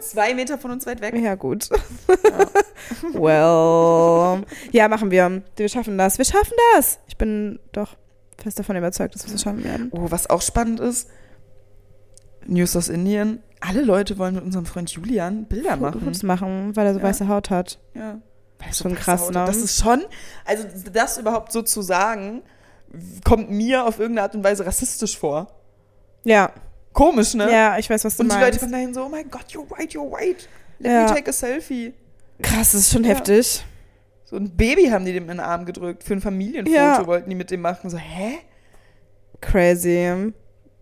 Zwei 0.00 0.34
Meter 0.34 0.58
von 0.58 0.72
uns 0.72 0.86
weit 0.86 1.00
weg. 1.00 1.14
Ja, 1.16 1.34
gut. 1.36 1.68
well. 3.12 4.44
Ja, 4.72 4.88
machen 4.88 5.10
wir. 5.10 5.42
Wir 5.56 5.68
schaffen 5.68 5.98
das. 5.98 6.18
Wir 6.18 6.24
schaffen 6.24 6.52
das. 6.74 6.98
Ich 7.08 7.16
bin 7.16 7.58
doch 7.72 7.96
fest 8.42 8.58
davon 8.58 8.76
überzeugt, 8.76 9.14
dass 9.14 9.26
wir 9.28 9.34
es 9.34 9.42
schaffen 9.42 9.64
werden. 9.64 9.88
Oh, 9.92 10.06
was 10.10 10.28
auch 10.30 10.42
spannend 10.42 10.80
ist, 10.80 11.08
News 12.46 12.74
aus 12.76 12.88
Indien. 12.88 13.42
Alle 13.60 13.82
Leute 13.82 14.16
wollen 14.16 14.34
mit 14.34 14.44
unserem 14.44 14.64
Freund 14.64 14.90
Julian 14.90 15.44
Bilder 15.44 15.76
machen. 15.76 16.00
Fotos 16.00 16.22
machen, 16.22 16.74
weil 16.74 16.86
er 16.86 16.94
so 16.94 17.00
Ja. 17.00 17.04
weiße 17.06 17.28
Haut 17.28 17.50
hat. 17.50 17.78
Ja. 17.94 18.18
Das 18.60 18.70
ist 18.76 18.82
schon 18.82 18.94
krass, 18.94 19.26
ne? 19.30 19.44
Das 19.46 19.56
ist 19.56 19.78
schon, 19.82 20.02
also 20.44 20.64
das 20.92 21.18
überhaupt 21.18 21.50
so 21.52 21.62
zu 21.62 21.82
sagen, 21.82 22.42
kommt 23.24 23.50
mir 23.50 23.84
auf 23.86 23.98
irgendeine 23.98 24.24
Art 24.26 24.34
und 24.34 24.44
Weise 24.44 24.64
rassistisch 24.66 25.18
vor. 25.18 25.48
Ja. 26.24 26.50
Komisch, 26.92 27.34
ne? 27.34 27.50
Ja, 27.50 27.78
ich 27.78 27.88
weiß, 27.88 28.04
was 28.04 28.16
du 28.16 28.22
Und 28.22 28.30
die 28.30 28.34
Leute 28.34 28.44
meinst. 28.46 28.60
kommen 28.60 28.72
dahin 28.72 28.94
so, 28.94 29.04
oh 29.04 29.08
mein 29.08 29.30
Gott, 29.30 29.46
you're 29.52 29.68
white, 29.70 29.96
you're 29.96 30.10
white. 30.10 30.48
Let 30.80 30.92
Ja. 30.92 31.02
me 31.04 31.14
take 31.14 31.30
a 31.30 31.32
selfie. 31.32 31.94
Krass, 32.42 32.72
das 32.72 32.80
ist 32.82 32.92
schon 32.92 33.04
Ja. 33.04 33.10
heftig. 33.10 33.64
So 34.24 34.36
ein 34.36 34.50
Baby 34.56 34.86
haben 34.90 35.04
die 35.04 35.12
dem 35.12 35.24
in 35.24 35.28
den 35.38 35.40
Arm 35.40 35.64
gedrückt. 35.66 36.04
Für 36.04 36.14
ein 36.14 36.20
Familienfoto 36.20 36.76
Ja. 36.76 37.06
wollten 37.06 37.30
die 37.30 37.36
mit 37.36 37.50
dem 37.50 37.60
machen. 37.60 37.90
So, 37.90 37.96
hä? 37.98 38.38
Crazy. 39.40 40.32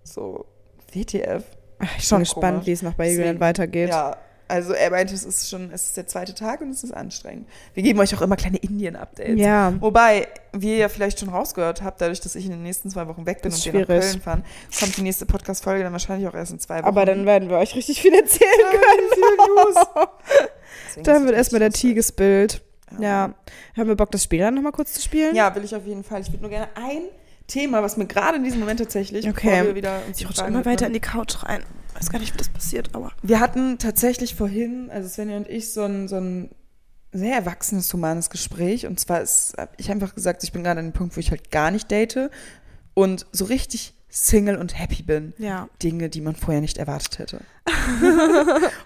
So, 0.05 0.47
WTF. 0.93 1.45
Ach, 1.79 1.89
ich 1.99 2.05
Schon 2.09 2.19
bin 2.19 2.25
gespannt, 2.25 2.67
wie 2.67 2.73
es 2.73 2.83
noch 2.83 2.95
bei 2.95 3.11
Julian 3.13 3.39
weitergeht. 3.41 3.91
Ja, 3.91 4.17
also 4.49 4.73
er 4.73 4.91
meinte, 4.91 5.15
es 5.15 5.25
ist 5.25 5.49
schon, 5.49 5.71
es 5.73 5.85
ist 5.87 5.97
der 5.97 6.07
zweite 6.07 6.35
Tag 6.35 6.61
und 6.63 6.71
es 6.71 6.83
ist 6.83 6.93
anstrengend. 6.93 7.47
Wir 7.75 7.83
geben 7.83 8.01
euch 8.01 8.15
auch 8.17 8.23
immer 8.23 8.37
kleine 8.37 8.57
Indien-Updates. 8.57 9.39
Ja. 9.39 9.73
Wobei, 9.81 10.27
wie 10.53 10.71
ihr 10.73 10.77
ja 10.79 10.89
vielleicht 10.89 11.21
schon 11.21 11.29
rausgehört 11.29 11.83
habt, 11.83 12.01
dadurch, 12.01 12.21
dass 12.21 12.35
ich 12.35 12.47
in 12.47 12.51
den 12.53 12.63
nächsten 12.63 12.91
zwei 12.91 13.07
Wochen 13.07 13.27
weg 13.27 13.43
bin 13.43 13.53
und 13.53 13.65
wir 13.65 13.81
nach. 13.81 13.87
Köln 13.87 14.21
fahren, 14.21 14.45
kommt 14.79 14.97
die 14.97 15.03
nächste 15.03 15.27
Podcast-Folge 15.27 15.83
dann 15.85 15.93
wahrscheinlich 15.93 16.27
auch 16.29 16.35
erst 16.35 16.53
in 16.53 16.59
zwei 16.59 16.79
Wochen. 16.79 16.87
Aber 16.87 17.05
dann 17.05 17.27
werden 17.27 17.49
wir 17.51 17.59
euch 17.59 17.75
richtig 17.75 18.01
viel 18.03 18.15
erzählen 18.15 18.51
Ja, 18.61 18.71
können. 18.71 19.09
viel 20.95 21.03
Dann 21.03 21.25
wird 21.27 21.37
erstmal 21.37 21.61
der 21.61 21.71
Tigesbild. 21.71 22.63
lustig. 22.91 23.03
Ja. 23.05 23.35
Haben 23.77 23.89
wir 23.89 23.97
Bock, 23.97 24.11
das 24.11 24.25
Spiel 24.25 24.41
dann 24.41 24.55
nochmal 24.55 24.73
kurz 24.73 24.95
zu 24.95 25.03
spielen? 25.03 25.35
Ja, 25.37 25.55
will 25.55 25.65
ich 25.65 25.75
auf 25.77 25.87
jeden 25.87 26.03
Fall. 26.03 26.23
Ich 26.23 26.29
würde 26.29 26.41
nur 26.41 26.51
gerne 26.51 26.69
ein 26.75 27.03
Thema, 27.49 27.83
was 27.83 27.97
mir 27.97 28.07
gerade 28.07 28.37
in 28.37 28.45
diesem 28.45 28.61
Moment 28.61 28.79
tatsächlich, 28.79 29.29
Okay. 29.29 29.65
wir 29.65 29.75
wieder 29.75 30.03
uns 30.07 30.21
Ich 30.21 30.29
rutsche 30.29 30.45
immer 30.45 30.65
weiter 30.65 30.87
in 30.87 30.93
die 30.93 31.01
Couch 31.01 31.43
rein. 31.43 31.63
Weiß 31.95 32.11
gar 32.11 32.21
nicht, 32.21 32.33
wie 32.33 32.39
das 32.39 32.49
passiert, 32.49 32.91
aber. 32.93 33.11
Wir 33.23 33.41
hatten 33.41 33.79
tatsächlich 33.79 34.37
vorhin, 34.37 34.89
also 34.93 35.09
Svenja 35.09 35.37
und 35.37 35.49
ich, 35.49 35.73
so 35.73 35.83
ein, 35.83 36.07
so 36.07 36.17
ein 36.17 36.51
sehr 37.11 37.35
erwachsenes, 37.35 37.93
humanes 37.93 38.31
Gespräch. 38.31 38.87
Und 38.87 39.01
zwar 39.01 39.23
ist, 39.23 39.55
hab 39.57 39.73
ich 39.79 39.91
einfach 39.91 40.15
gesagt, 40.15 40.45
ich 40.45 40.53
bin 40.53 40.63
gerade 40.63 40.79
an 40.81 40.87
dem 40.89 40.93
Punkt, 40.93 41.17
wo 41.17 41.21
ich 41.21 41.31
halt 41.31 41.51
gar 41.51 41.71
nicht 41.71 41.91
date 41.91 42.31
und 42.95 43.27
so 43.33 43.47
richtig 43.47 43.95
Single 44.11 44.57
und 44.57 44.79
happy 44.79 45.03
bin. 45.03 45.33
Ja. 45.39 45.69
Dinge, 45.83 46.09
die 46.09 46.21
man 46.21 46.37
vorher 46.37 46.61
nicht 46.61 46.79
erwartet 46.79 47.19
hätte. 47.19 47.41
und 48.01 48.11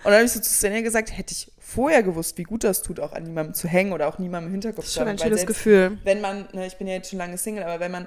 dann 0.04 0.14
habe 0.14 0.24
ich 0.24 0.32
so 0.32 0.40
zu 0.40 0.50
Svenja 0.50 0.80
gesagt, 0.80 1.16
hätte 1.16 1.32
ich 1.32 1.50
vorher 1.58 2.02
gewusst, 2.02 2.38
wie 2.38 2.42
gut 2.44 2.64
das 2.64 2.82
tut, 2.82 3.00
auch 3.00 3.12
an 3.12 3.24
niemandem 3.24 3.54
zu 3.54 3.66
hängen 3.68 3.92
oder 3.92 4.08
auch 4.08 4.18
niemandem 4.18 4.48
im 4.48 4.52
Hinterkopf 4.52 4.84
Das 4.84 4.86
ist 4.86 4.92
zu 4.94 5.00
schon 5.00 5.08
haben. 5.08 5.16
ein 5.16 5.18
schönes 5.18 5.46
Gefühl. 5.46 5.98
Wenn 6.04 6.20
man, 6.20 6.48
ne, 6.52 6.66
ich 6.66 6.76
bin 6.76 6.86
ja 6.86 6.94
jetzt 6.94 7.10
schon 7.10 7.18
lange 7.18 7.36
Single, 7.38 7.64
aber 7.64 7.80
wenn 7.80 7.90
man 7.92 8.06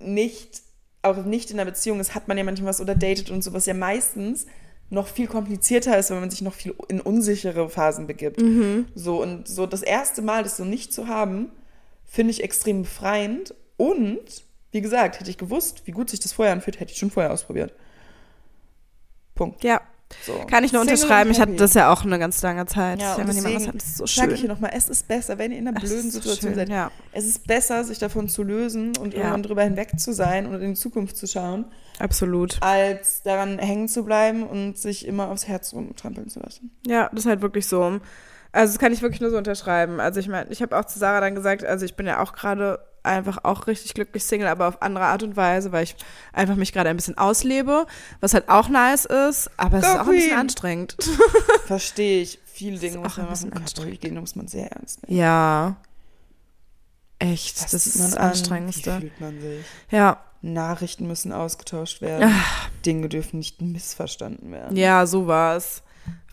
nicht, 0.00 0.62
auch 1.02 1.24
nicht 1.24 1.50
in 1.50 1.60
einer 1.60 1.70
Beziehung 1.70 2.00
ist, 2.00 2.14
hat 2.14 2.28
man 2.28 2.38
ja 2.38 2.44
manchmal 2.44 2.70
was 2.70 2.80
oder 2.80 2.94
datet 2.94 3.30
und 3.30 3.42
sowas 3.42 3.66
ja 3.66 3.74
meistens 3.74 4.46
noch 4.90 5.06
viel 5.06 5.28
komplizierter 5.28 5.96
ist, 5.96 6.10
wenn 6.10 6.20
man 6.20 6.30
sich 6.30 6.42
noch 6.42 6.54
viel 6.54 6.74
in 6.88 7.00
unsichere 7.00 7.68
Phasen 7.68 8.06
begibt. 8.06 8.40
Mhm. 8.40 8.86
So 8.94 9.22
und 9.22 9.46
so 9.46 9.66
das 9.66 9.82
erste 9.82 10.20
Mal, 10.20 10.42
das 10.42 10.56
so 10.56 10.64
nicht 10.64 10.92
zu 10.92 11.06
haben, 11.06 11.52
finde 12.04 12.32
ich 12.32 12.42
extrem 12.42 12.82
befreiend. 12.82 13.54
Und 13.76 14.44
wie 14.72 14.80
gesagt, 14.80 15.20
hätte 15.20 15.30
ich 15.30 15.38
gewusst, 15.38 15.86
wie 15.86 15.92
gut 15.92 16.10
sich 16.10 16.20
das 16.20 16.32
vorher 16.32 16.52
anfühlt, 16.52 16.80
hätte 16.80 16.92
ich 16.92 16.98
schon 16.98 17.10
vorher 17.10 17.32
ausprobiert. 17.32 17.72
Punkt. 19.36 19.62
Ja, 19.62 19.80
So. 20.26 20.32
kann 20.46 20.64
ich 20.64 20.72
nur 20.72 20.82
Single 20.82 20.94
unterschreiben. 20.96 21.30
Ich 21.30 21.40
hatte 21.40 21.52
das 21.54 21.74
ja 21.74 21.92
auch 21.92 22.04
eine 22.04 22.18
ganz 22.18 22.42
lange 22.42 22.66
Zeit. 22.66 23.00
Ja, 23.00 23.16
was 23.18 23.36
deswegen 23.36 23.66
hat, 23.68 23.74
das 23.74 23.84
ist 23.84 23.96
so 23.98 24.06
Sag 24.06 24.24
schön. 24.26 24.34
ich 24.34 24.40
hier 24.40 24.48
nochmal, 24.48 24.72
es 24.74 24.88
ist 24.88 25.06
besser, 25.08 25.38
wenn 25.38 25.52
ihr 25.52 25.58
in 25.58 25.68
einer 25.68 25.76
Es 25.82 25.90
blöden 25.90 26.08
ist 26.08 26.12
so 26.14 26.20
Situation 26.20 26.50
schön, 26.50 26.54
seid. 26.56 26.68
Ja. 26.68 26.90
Es 27.12 27.24
ist 27.26 27.46
besser, 27.46 27.84
sich 27.84 27.98
davon 27.98 28.28
zu 28.28 28.42
lösen 28.42 28.96
und 28.98 29.14
Ja. 29.14 29.20
irgendwann 29.20 29.42
drüber 29.42 29.62
hinweg 29.62 29.98
zu 29.98 30.12
sein 30.12 30.46
und 30.46 30.60
in 30.60 30.74
die 30.74 30.80
Zukunft 30.80 31.16
zu 31.16 31.26
schauen, 31.26 31.64
Absolut. 31.98 32.58
als 32.60 33.22
daran 33.22 33.58
hängen 33.58 33.88
zu 33.88 34.04
bleiben 34.04 34.42
und 34.46 34.76
sich 34.78 35.06
immer 35.06 35.28
aufs 35.28 35.46
Herz 35.46 35.72
rumtrampeln 35.72 36.28
zu 36.28 36.40
lassen. 36.40 36.70
Ja, 36.86 37.08
das 37.12 37.20
ist 37.24 37.26
halt 37.28 37.40
wirklich 37.42 37.66
so. 37.66 38.00
Also 38.52 38.72
das 38.72 38.78
kann 38.80 38.92
ich 38.92 39.00
wirklich 39.02 39.20
nur 39.20 39.30
so 39.30 39.36
unterschreiben. 39.38 40.00
Also 40.00 40.18
ich 40.18 40.26
meine, 40.26 40.50
ich 40.50 40.60
habe 40.60 40.76
auch 40.76 40.84
zu 40.84 40.98
Sarah 40.98 41.20
dann 41.20 41.36
gesagt, 41.36 41.64
also 41.64 41.84
ich 41.84 41.94
bin 41.94 42.06
ja 42.06 42.20
auch 42.20 42.32
gerade 42.32 42.80
einfach 43.02 43.44
auch 43.44 43.66
richtig 43.66 43.94
glücklich 43.94 44.24
Single, 44.24 44.48
aber 44.48 44.68
auf 44.68 44.82
andere 44.82 45.04
Art 45.06 45.22
und 45.22 45.36
Weise, 45.36 45.72
weil 45.72 45.84
ich 45.84 45.96
einfach 46.32 46.56
mich 46.56 46.72
gerade 46.72 46.90
ein 46.90 46.96
bisschen 46.96 47.18
auslebe, 47.18 47.86
was 48.20 48.34
halt 48.34 48.48
auch 48.48 48.68
nice 48.68 49.04
ist, 49.04 49.50
aber 49.56 49.78
es 49.78 49.84
Go 49.84 49.90
ist 49.92 49.98
auch 49.98 50.06
ein 50.08 50.14
bisschen 50.14 50.38
anstrengend. 50.38 50.96
Verstehe 51.66 52.22
ich. 52.22 52.38
Viele 52.52 52.78
Dinge 52.78 52.98
muss 52.98 53.16
man 53.16 53.26
machen. 53.26 53.52
anstrengend. 53.52 53.74
Körperhygiene 53.74 54.20
muss 54.20 54.36
man 54.36 54.46
sehr 54.48 54.70
ernst 54.70 55.06
nehmen. 55.08 55.18
Ja. 55.18 55.76
Echt, 57.18 57.62
das, 57.62 57.70
sieht 57.84 57.94
ist 57.94 58.00
das 58.00 58.14
an, 58.14 58.22
Wie 58.22 58.30
Anstrengendste. 58.30 59.00
fühlt 59.00 59.20
man 59.20 59.40
sich? 59.40 59.64
Ja, 59.90 60.22
Nachrichten 60.42 61.06
müssen 61.06 61.32
ausgetauscht 61.32 62.00
werden. 62.00 62.34
Dinge 62.86 63.08
dürfen 63.08 63.38
nicht 63.38 63.60
missverstanden 63.60 64.50
werden. 64.52 64.76
ja, 64.76 65.06
so 65.06 65.26
war 65.26 65.56
es. 65.56 65.82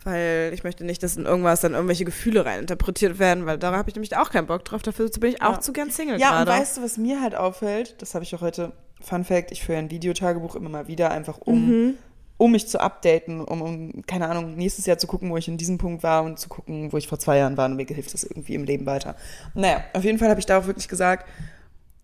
Weil 0.08 0.52
ich 0.54 0.64
möchte 0.64 0.84
nicht, 0.84 1.02
dass 1.02 1.18
in 1.18 1.26
irgendwas 1.26 1.60
dann 1.60 1.74
irgendwelche 1.74 2.06
Gefühle 2.06 2.46
reininterpretiert 2.46 3.18
werden, 3.18 3.44
weil 3.44 3.58
da 3.58 3.72
habe 3.76 3.90
ich 3.90 3.94
nämlich 3.94 4.16
auch 4.16 4.30
keinen 4.30 4.46
Bock 4.46 4.64
drauf. 4.64 4.80
Dafür 4.80 5.10
bin 5.10 5.30
ich 5.32 5.42
auch 5.42 5.54
Ja. 5.56 5.60
zu 5.60 5.74
gern 5.74 5.90
Single 5.90 6.18
Ja, 6.18 6.30
und 6.38 6.46
gerade. 6.46 6.60
weißt 6.60 6.78
du, 6.78 6.82
was 6.82 6.96
mir 6.96 7.20
halt 7.20 7.34
auffällt? 7.34 8.00
Das 8.00 8.14
habe 8.14 8.24
ich 8.24 8.34
auch 8.34 8.40
heute, 8.40 8.72
Fun 9.02 9.24
Fact, 9.24 9.52
ich 9.52 9.62
führe 9.62 9.78
ein 9.78 9.90
Videotagebuch 9.90 10.54
immer 10.56 10.70
mal 10.70 10.88
wieder, 10.88 11.10
einfach 11.10 11.38
um, 11.44 11.66
Mhm. 11.88 11.94
um 12.38 12.52
mich 12.52 12.68
zu 12.68 12.80
updaten, 12.80 13.42
um, 13.42 13.60
um, 13.60 14.02
keine 14.06 14.28
Ahnung, 14.30 14.56
nächstes 14.56 14.86
Jahr 14.86 14.96
zu 14.96 15.06
gucken, 15.06 15.28
wo 15.30 15.36
ich 15.36 15.46
in 15.46 15.58
diesem 15.58 15.76
Punkt 15.76 16.02
war 16.02 16.22
und 16.22 16.38
zu 16.38 16.48
gucken, 16.48 16.90
wo 16.90 16.96
ich 16.96 17.06
vor 17.06 17.18
zwei 17.18 17.36
Jahren 17.36 17.58
war 17.58 17.66
und 17.66 17.76
mir 17.76 17.84
hilft 17.86 18.14
das 18.14 18.24
irgendwie 18.24 18.54
im 18.54 18.64
Leben 18.64 18.86
weiter. 18.86 19.14
Naja, 19.54 19.84
auf 19.92 20.04
jeden 20.04 20.18
Fall 20.18 20.30
habe 20.30 20.40
ich 20.40 20.46
da 20.46 20.58
auch 20.58 20.66
wirklich 20.66 20.88
gesagt, 20.88 21.28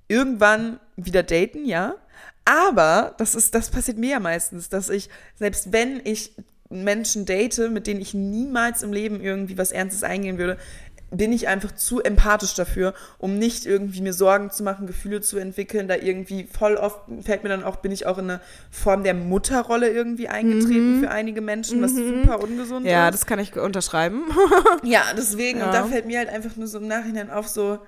irgendwann 0.08 0.78
wieder 0.96 1.22
daten, 1.22 1.64
ja. 1.64 1.94
Aber 2.44 3.14
das 3.16 3.34
ist, 3.34 3.54
das 3.54 3.70
passiert 3.70 3.96
mir 3.96 4.10
ja 4.10 4.20
meistens, 4.20 4.68
dass 4.68 4.90
ich, 4.90 5.08
selbst 5.36 5.72
wenn 5.72 6.02
ich 6.04 6.32
Menschen 6.82 7.26
date, 7.26 7.70
mit 7.70 7.86
denen 7.86 8.00
ich 8.00 8.14
niemals 8.14 8.82
im 8.82 8.92
Leben 8.92 9.20
irgendwie 9.20 9.56
was 9.58 9.70
Ernstes 9.70 10.02
eingehen 10.02 10.38
würde, 10.38 10.56
bin 11.10 11.32
ich 11.32 11.46
einfach 11.46 11.70
zu 11.70 12.02
empathisch 12.02 12.54
dafür, 12.54 12.92
um 13.18 13.38
nicht 13.38 13.66
irgendwie 13.66 14.00
mir 14.00 14.12
Sorgen 14.12 14.50
zu 14.50 14.64
machen, 14.64 14.88
Gefühle 14.88 15.20
zu 15.20 15.38
entwickeln. 15.38 15.86
Da 15.86 15.94
irgendwie 15.94 16.48
voll 16.50 16.74
oft 16.74 16.98
fällt 17.22 17.44
mir 17.44 17.50
dann 17.50 17.62
auch, 17.62 17.76
bin 17.76 17.92
ich 17.92 18.06
auch 18.06 18.18
in 18.18 18.28
eine 18.30 18.40
Form 18.72 19.04
der 19.04 19.14
Mutterrolle 19.14 19.88
irgendwie 19.90 20.26
eingetreten 20.28 21.00
für 21.00 21.10
einige 21.12 21.40
Menschen, 21.40 21.80
was 21.82 21.94
super 21.94 22.42
ungesund 22.42 22.84
Mhm. 22.84 22.90
ja, 22.90 23.08
ist. 23.08 23.14
das 23.14 23.26
kann 23.26 23.38
ich 23.38 23.56
unterschreiben. 23.56 24.22
Ja, 24.82 25.02
deswegen. 25.16 25.60
Ja. 25.60 25.66
Und 25.66 25.74
da 25.74 25.84
fällt 25.84 26.06
mir 26.06 26.18
halt 26.18 26.30
einfach 26.30 26.56
nur 26.56 26.66
so 26.66 26.78
im 26.78 26.88
Nachhinein 26.88 27.30
auf, 27.30 27.46
so, 27.46 27.78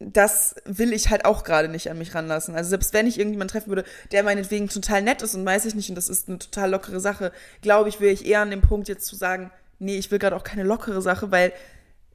das 0.00 0.56
will 0.64 0.92
ich 0.92 1.10
halt 1.10 1.24
auch 1.24 1.44
gerade 1.44 1.68
nicht 1.68 1.90
an 1.90 1.98
mich 1.98 2.14
ranlassen. 2.14 2.54
Also 2.56 2.70
selbst 2.70 2.92
wenn 2.92 3.06
ich 3.06 3.18
irgendjemanden 3.18 3.52
treffen 3.52 3.68
würde, 3.68 3.84
der 4.12 4.22
meinetwegen 4.22 4.68
total 4.68 5.02
nett 5.02 5.22
ist 5.22 5.34
und 5.34 5.46
weiß 5.46 5.64
ich 5.66 5.74
nicht, 5.74 5.88
und 5.88 5.94
das 5.94 6.08
ist 6.08 6.28
eine 6.28 6.38
total 6.38 6.70
lockere 6.70 7.00
Sache, 7.00 7.32
glaube 7.62 7.88
ich, 7.88 8.00
wäre 8.00 8.12
ich 8.12 8.26
eher 8.26 8.40
an 8.40 8.50
dem 8.50 8.60
Punkt 8.60 8.88
jetzt 8.88 9.06
zu 9.06 9.16
sagen, 9.16 9.50
nee, 9.78 9.96
ich 9.96 10.10
will 10.10 10.18
gerade 10.18 10.36
auch 10.36 10.44
keine 10.44 10.62
lockere 10.64 11.00
Sache, 11.00 11.30
weil 11.30 11.52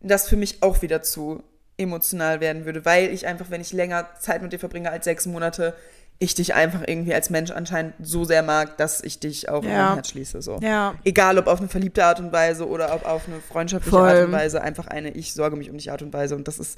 das 0.01 0.27
für 0.27 0.35
mich 0.35 0.61
auch 0.61 0.81
wieder 0.81 1.01
zu 1.01 1.43
emotional 1.77 2.41
werden 2.41 2.65
würde, 2.65 2.83
weil 2.83 3.09
ich 3.13 3.25
einfach, 3.25 3.49
wenn 3.49 3.61
ich 3.61 3.71
länger 3.71 4.09
Zeit 4.19 4.41
mit 4.41 4.51
dir 4.51 4.59
verbringe 4.59 4.91
als 4.91 5.05
sechs 5.05 5.25
Monate, 5.25 5.73
ich 6.21 6.35
dich 6.35 6.53
einfach 6.53 6.81
irgendwie 6.85 7.13
als 7.13 7.29
Mensch 7.29 7.49
anscheinend 7.51 7.93
so 8.01 8.25
sehr 8.25 8.43
mag, 8.43 8.75
dass 8.77 9.01
ich 9.01 9.19
dich 9.21 9.47
auch 9.47 9.63
in 9.63 9.69
Ja. 9.69 9.85
mein 9.85 9.93
Herz 9.95 10.09
schließe. 10.09 10.41
So. 10.41 10.59
Ja. 10.61 10.95
Egal 11.05 11.37
ob 11.37 11.47
auf 11.47 11.59
eine 11.59 11.69
verliebte 11.69 12.03
Art 12.03 12.19
und 12.19 12.33
Weise 12.33 12.67
oder 12.67 12.93
ob 12.93 13.05
auf 13.05 13.27
eine 13.27 13.39
freundschaftliche 13.39 13.95
Voll. 13.95 14.09
Art 14.09 14.25
und 14.25 14.31
Weise, 14.33 14.61
einfach 14.61 14.87
eine 14.87 15.11
Ich 15.11 15.33
sorge 15.33 15.55
mich 15.55 15.69
um 15.69 15.77
dich 15.77 15.91
Art 15.91 16.01
und 16.01 16.11
Weise. 16.11 16.35
Und 16.35 16.49
das 16.49 16.59
ist 16.59 16.77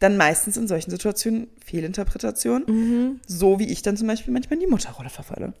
dann 0.00 0.16
meistens 0.16 0.56
in 0.56 0.66
solchen 0.66 0.90
Situationen 0.90 1.48
Fehlinterpretation, 1.64 2.64
Mhm. 2.66 3.20
so 3.26 3.58
wie 3.60 3.70
ich 3.70 3.82
dann 3.82 3.96
zum 3.96 4.08
Beispiel 4.08 4.32
manchmal 4.32 4.54
in 4.58 4.64
die 4.66 4.70
Mutterrolle 4.70 5.10
verfalle. 5.10 5.52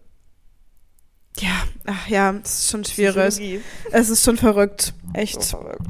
Ja, 1.38 1.62
ach 1.86 2.08
ja, 2.08 2.34
es 2.42 2.60
ist 2.64 2.70
schon 2.70 2.84
schwierig. 2.84 3.34
Psychologie. 3.34 3.60
Es 3.92 4.10
ist 4.10 4.24
schon 4.24 4.36
verrückt. 4.36 4.94
Echt. 5.14 5.40
So 5.42 5.58
verrückt. 5.58 5.82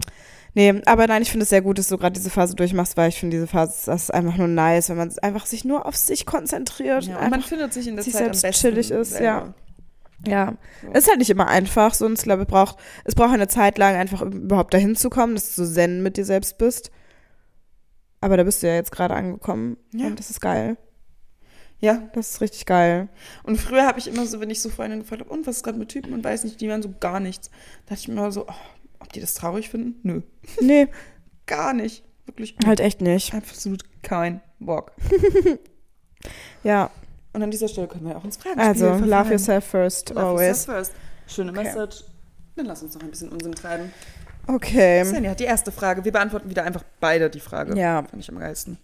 Nee, 0.55 0.83
aber 0.85 1.07
nein, 1.07 1.23
ich 1.23 1.31
finde 1.31 1.45
es 1.45 1.49
sehr 1.51 1.63
gut, 1.63 1.79
dass 1.79 1.89
du 1.89 1.97
gerade 1.97 2.13
diese 2.13 2.29
Phase 2.29 2.57
durchmachst, 2.57 2.97
weil 2.97 3.09
ich 3.09 3.19
finde 3.19 3.37
diese 3.37 3.47
Phase, 3.47 3.83
das 3.87 4.03
ist 4.05 4.11
einfach 4.15 4.37
nur 4.37 4.49
nice, 4.49 4.89
wenn 4.91 4.97
man 4.97 5.17
einfach 5.23 5.47
sich 5.47 5.65
nur 5.65 5.87
auf 5.87 5.97
sich 5.97 6.27
konzentriert. 6.27 7.05
Ja, 7.05 7.21
und 7.21 7.31
man 7.31 7.41
findet 7.43 7.73
sich 7.73 7.87
in 7.87 7.95
der 7.95 8.03
sich 8.05 8.13
Zeit 8.13 8.29
am 8.29 8.35
selbst 8.35 8.43
besten 8.63 8.69
chillig 8.75 8.91
ist, 8.91 9.11
selber. 9.11 9.55
ja. 10.27 10.55
So. 10.83 10.89
Es 10.93 11.05
ist 11.05 11.09
halt 11.09 11.19
nicht 11.21 11.31
immer 11.31 11.47
einfach, 11.47 11.95
so 11.95 12.05
und 12.05 12.19
ich 12.19 12.25
glaube, 12.25 12.43
es 12.43 12.49
braucht, 12.49 12.77
es 13.05 13.15
braucht 13.15 13.33
eine 13.33 13.47
Zeit 13.49 13.79
lang 13.79 13.95
einfach 13.95 14.23
überhaupt 14.23 14.75
dahin 14.75 14.97
zu 14.97 15.09
kommen, 15.09 15.35
dass 15.37 15.55
du 15.55 15.65
so 15.65 15.73
zen 15.73 16.03
mit 16.03 16.17
dir 16.17 16.25
selbst 16.25 16.59
bist. 16.59 16.91
Aber 18.21 18.37
da 18.37 18.43
bist 18.45 18.63
du 18.63 18.67
ja 18.69 18.75
jetzt 18.75 18.93
gerade 18.93 19.15
angekommen 19.15 19.77
Ja. 19.93 20.07
und 20.07 20.19
das 20.19 20.31
ist 20.31 20.41
geil. 20.41 20.77
Ja, 21.83 21.95
Das 22.13 22.31
ist 22.33 22.41
richtig 22.43 22.67
geil. 22.67 23.09
und 23.43 23.57
früher 23.57 23.87
habe 23.87 23.99
ich 23.99 24.07
immer 24.07 24.27
so, 24.27 24.39
wenn 24.41 24.51
ich 24.51 24.61
so 24.61 24.69
Freundinnen 24.69 25.01
gefragt 25.03 25.23
habe, 25.23 25.31
und 25.33 25.47
was 25.47 25.57
ist 25.57 25.63
gerade 25.65 25.79
mit 25.79 25.89
Typen 25.89 26.13
und 26.13 26.23
weiß 26.23 26.45
nicht, 26.45 26.61
die 26.61 26.69
waren 26.69 26.83
so 26.83 26.93
gar 27.01 27.21
nichts. 27.21 27.49
Da 27.87 27.95
dachte 27.95 28.01
ich 28.03 28.09
mir 28.09 28.15
immer 28.15 28.31
so, 28.33 28.47
oh, 28.47 28.55
ob 28.99 29.11
die 29.15 29.21
das 29.21 29.33
traurig 29.35 29.71
finden? 29.71 29.95
Nö, 30.03 30.21
Nee, 30.61 30.89
gar 31.47 31.73
nicht. 31.73 32.05
Wirklich 32.27 32.55
halt 32.67 32.81
echt 32.81 33.01
nicht. 33.01 33.33
absolut 33.35 33.83
kein 34.03 34.41
Bock. 34.59 34.93
Ja, 36.63 36.91
Und 37.33 37.43
an 37.43 37.51
dieser 37.51 37.69
Stelle 37.69 37.89
können 37.89 38.07
wir 38.07 38.17
auch 38.17 38.25
ins 38.25 38.37
Fragen 38.37 38.61
also 38.61 38.87
love 38.97 39.31
yourself 39.31 39.65
first, 39.65 40.11
Love 40.11 40.21
always. 40.21 40.49
yourself 40.67 40.77
first. 40.89 40.93
Schöne 41.27 41.53
Okay. 41.53 41.63
Message. 41.63 42.05
Dann 42.57 42.67
lass 42.67 42.83
uns 42.83 42.95
noch 42.95 43.03
ein 43.03 43.11
bisschen 43.11 43.31
Unsinn 43.31 43.53
treiben. 43.53 43.91
Okay. 44.47 45.05
Svenja 45.05 45.31
hat 45.31 45.41
die 45.41 45.45
erste 45.45 45.71
Frage. 45.73 46.05
Wir 46.05 46.13
beantworten 46.13 46.49
wieder 46.51 46.65
einfach 46.65 46.83
beide 46.99 47.31
die 47.31 47.41
Frage. 47.41 47.79
Ja. 47.79 48.03
Fand 48.03 48.21
ich 48.23 48.29
am 48.31 48.39
geilsten. 48.39 48.79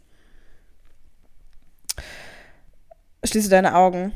Schließe 3.25 3.49
deine 3.49 3.75
Augen. 3.75 4.13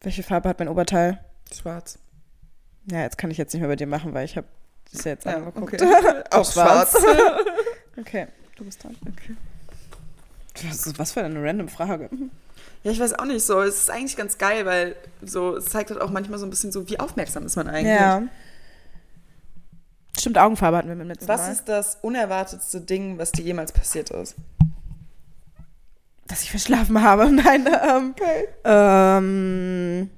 Welche 0.00 0.22
Farbe 0.22 0.48
hat 0.48 0.58
mein 0.58 0.68
Oberteil? 0.68 1.18
Schwarz. 1.54 1.98
Ja, 2.90 3.02
jetzt 3.02 3.18
kann 3.18 3.30
ich 3.30 3.38
jetzt 3.38 3.52
nicht 3.52 3.60
mehr 3.60 3.68
bei 3.68 3.76
dir 3.76 3.86
machen, 3.86 4.14
weil 4.14 4.24
ich 4.24 4.36
habe 4.36 4.46
das 4.92 5.04
ja 5.04 5.12
jetzt 5.12 5.24
Ja, 5.26 5.36
angeguckt. 5.36 5.80
okay. 5.82 6.22
Auch 6.30 6.50
schwarz. 6.50 6.96
Okay, 7.98 8.26
du 8.56 8.64
bist 8.66 8.84
dran. 8.84 8.94
Was, 10.68 10.86
ist- 10.86 10.98
was 10.98 11.12
für 11.12 11.22
eine 11.24 11.42
random 11.42 11.66
Frage. 11.68 12.10
Ja, 12.84 12.90
ich 12.90 13.00
weiß 13.00 13.14
auch 13.18 13.24
nicht 13.24 13.42
so. 13.42 13.62
Es 13.62 13.76
ist 13.78 13.90
eigentlich 13.90 14.18
ganz 14.18 14.36
geil, 14.36 14.66
weil 14.66 14.96
so, 15.22 15.56
es 15.56 15.64
zeigt 15.64 15.88
halt 15.90 16.02
auch 16.02 16.10
manchmal 16.10 16.38
so 16.38 16.44
ein 16.44 16.50
bisschen 16.50 16.72
so, 16.72 16.86
wie 16.90 17.00
aufmerksam 17.00 17.46
ist 17.46 17.56
man 17.56 17.68
eigentlich. 17.68 17.86
Ja. 17.98 18.22
Stimmt, 20.18 20.38
Augenfarbe 20.38 20.78
hatten 20.78 20.88
wir 20.88 20.94
mit 20.96 21.08
letzten 21.08 21.28
Was 21.28 21.42
Mal. 21.42 21.52
ist 21.52 21.68
das 21.68 21.98
unerwartetste 22.02 22.80
Ding, 22.80 23.18
was 23.18 23.32
dir 23.32 23.42
jemals 23.42 23.72
passiert 23.72 24.10
ist? 24.10 24.34
Dass 26.26 26.42
ich 26.42 26.50
verschlafen 26.50 27.02
habe. 27.02 27.30
Nein, 27.30 27.68
ähm, 27.88 28.14
ähm, 28.64 30.10